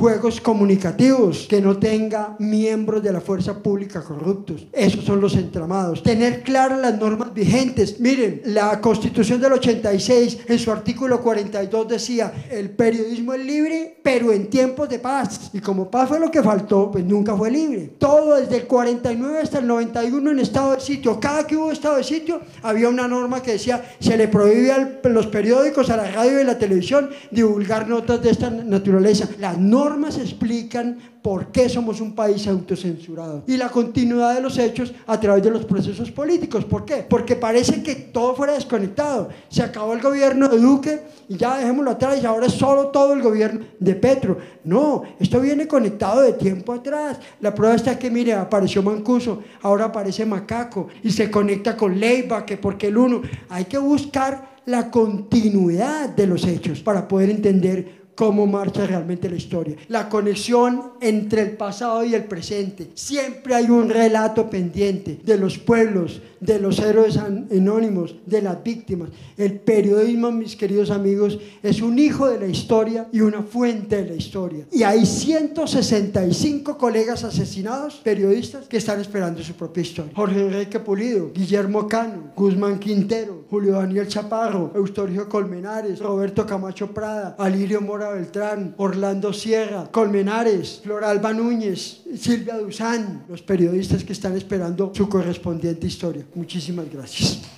juegos 0.00 0.40
comunicativos, 0.40 1.46
que 1.48 1.60
no 1.60 1.76
tenga 1.76 2.36
miembros 2.38 3.02
de 3.02 3.12
la 3.12 3.20
fuerza 3.20 3.62
pública 3.62 4.02
corruptos. 4.02 4.66
Esos 4.72 5.04
son 5.04 5.20
los 5.20 5.34
entramados. 5.34 6.02
Tener 6.02 6.42
claras 6.42 6.80
las 6.80 6.98
normas 6.98 7.34
vigentes. 7.34 8.00
Miren, 8.00 8.42
la 8.46 8.80
Constitución 8.80 9.40
del 9.40 9.52
86 9.52 10.38
en 10.46 10.58
su 10.58 10.72
artículo 10.72 11.20
42 11.20 11.88
decía, 11.88 12.32
el 12.50 12.70
periodismo 12.70 13.34
es 13.34 13.44
libre, 13.44 13.98
pero 14.02 14.32
en 14.32 14.48
tiempos 14.48 14.88
de 14.88 14.98
paz. 14.98 15.50
Y 15.52 15.60
como 15.60 15.90
paz 15.90 16.08
fue 16.08 16.20
lo 16.20 16.30
que 16.30 16.42
faltó, 16.42 16.90
pues 16.90 17.04
nunca 17.04 17.36
fue 17.36 17.50
libre. 17.50 17.90
Todo 17.98 18.36
desde 18.36 18.56
el 18.56 18.66
49 18.66 19.40
hasta 19.42 19.58
el 19.58 19.66
91 19.66 20.30
en 20.30 20.38
estado 20.38 20.74
de 20.74 20.80
sitio. 20.80 21.20
Cada 21.20 21.46
que 21.46 21.56
hubo 21.56 21.70
estado 21.70 21.96
de 21.96 22.04
sitio 22.04 22.40
había 22.62 22.88
una 22.88 23.06
norma 23.06 23.42
que 23.42 23.52
decía, 23.52 23.84
se 24.00 24.16
le 24.16 24.28
prohibía 24.28 24.76
a 24.76 25.08
los 25.08 25.26
periódicos, 25.26 25.90
a 25.90 25.96
la 25.96 26.10
radio 26.10 26.38
y 26.38 26.42
a 26.42 26.44
la 26.44 26.58
televisión 26.58 27.10
divulgar 27.30 27.88
notas 27.88 28.22
de 28.22 28.30
esta 28.30 28.50
naturaleza. 28.50 29.17
Las 29.38 29.58
normas 29.58 30.18
explican 30.18 30.98
por 31.22 31.52
qué 31.52 31.68
somos 31.68 32.00
un 32.00 32.14
país 32.14 32.46
autocensurado 32.46 33.44
y 33.46 33.56
la 33.56 33.68
continuidad 33.68 34.34
de 34.34 34.40
los 34.40 34.56
hechos 34.56 34.94
a 35.06 35.18
través 35.20 35.42
de 35.42 35.50
los 35.50 35.64
procesos 35.64 36.10
políticos. 36.10 36.64
¿Por 36.64 36.84
qué? 36.84 37.04
Porque 37.08 37.36
parece 37.36 37.82
que 37.82 37.94
todo 37.94 38.34
fuera 38.34 38.54
desconectado. 38.54 39.28
Se 39.48 39.62
acabó 39.62 39.92
el 39.92 40.00
gobierno 40.00 40.48
de 40.48 40.58
Duque 40.58 41.00
y 41.28 41.36
ya 41.36 41.58
dejémoslo 41.58 41.90
atrás 41.90 42.20
y 42.22 42.26
ahora 42.26 42.46
es 42.46 42.54
solo 42.54 42.88
todo 42.88 43.12
el 43.12 43.22
gobierno 43.22 43.64
de 43.78 43.94
Petro. 43.94 44.38
No, 44.64 45.02
esto 45.18 45.40
viene 45.40 45.66
conectado 45.66 46.22
de 46.22 46.32
tiempo 46.32 46.72
atrás. 46.72 47.18
La 47.40 47.54
prueba 47.54 47.74
está 47.74 47.98
que, 47.98 48.10
mire, 48.10 48.34
apareció 48.34 48.82
Mancuso, 48.82 49.42
ahora 49.62 49.86
aparece 49.86 50.24
Macaco 50.24 50.88
y 51.02 51.10
se 51.10 51.30
conecta 51.30 51.76
con 51.76 51.98
Leiva, 51.98 52.46
que 52.46 52.56
porque 52.56 52.88
el 52.88 52.96
uno. 52.96 53.22
Hay 53.48 53.64
que 53.64 53.78
buscar 53.78 54.58
la 54.66 54.90
continuidad 54.90 56.10
de 56.10 56.26
los 56.26 56.46
hechos 56.46 56.80
para 56.80 57.08
poder 57.08 57.30
entender 57.30 57.98
cómo 58.18 58.48
marcha 58.48 58.84
realmente 58.84 59.30
la 59.30 59.36
historia. 59.36 59.76
La 59.86 60.08
conexión 60.08 60.94
entre 61.00 61.42
el 61.42 61.50
pasado 61.52 62.04
y 62.04 62.16
el 62.16 62.24
presente. 62.24 62.90
Siempre 62.94 63.54
hay 63.54 63.70
un 63.70 63.88
relato 63.88 64.50
pendiente 64.50 65.20
de 65.22 65.38
los 65.38 65.56
pueblos, 65.56 66.20
de 66.40 66.58
los 66.58 66.80
héroes 66.80 67.16
anónimos, 67.16 68.16
de 68.26 68.42
las 68.42 68.60
víctimas. 68.64 69.10
El 69.36 69.60
periodismo, 69.60 70.32
mis 70.32 70.56
queridos 70.56 70.90
amigos, 70.90 71.38
es 71.62 71.80
un 71.80 71.96
hijo 72.00 72.28
de 72.28 72.40
la 72.40 72.48
historia 72.48 73.06
y 73.12 73.20
una 73.20 73.42
fuente 73.42 74.02
de 74.02 74.10
la 74.10 74.16
historia. 74.16 74.66
Y 74.72 74.82
hay 74.82 75.06
165 75.06 76.76
colegas 76.76 77.22
asesinados, 77.22 78.00
periodistas, 78.02 78.66
que 78.66 78.78
están 78.78 79.00
esperando 79.00 79.44
su 79.44 79.52
propia 79.52 79.82
historia. 79.82 80.10
Jorge 80.16 80.40
Enrique 80.40 80.80
Pulido, 80.80 81.30
Guillermo 81.32 81.86
Cano, 81.86 82.32
Guzmán 82.34 82.80
Quintero, 82.80 83.44
Julio 83.48 83.74
Daniel 83.74 84.08
Chaparro, 84.08 84.72
Eustorio 84.74 85.28
Colmenares, 85.28 86.00
Roberto 86.00 86.44
Camacho 86.44 86.92
Prada, 86.92 87.36
Alirio 87.38 87.80
Mora 87.80 88.07
Beltrán, 88.12 88.74
Orlando 88.78 89.32
Sierra, 89.32 89.88
Colmenares, 89.90 90.80
Floralba 90.82 91.32
Núñez, 91.32 92.02
Silvia 92.16 92.56
Duzán, 92.56 93.24
los 93.28 93.42
periodistas 93.42 94.04
que 94.04 94.12
están 94.12 94.36
esperando 94.36 94.92
su 94.94 95.08
correspondiente 95.08 95.86
historia. 95.86 96.24
Muchísimas 96.34 96.90
gracias. 96.90 97.57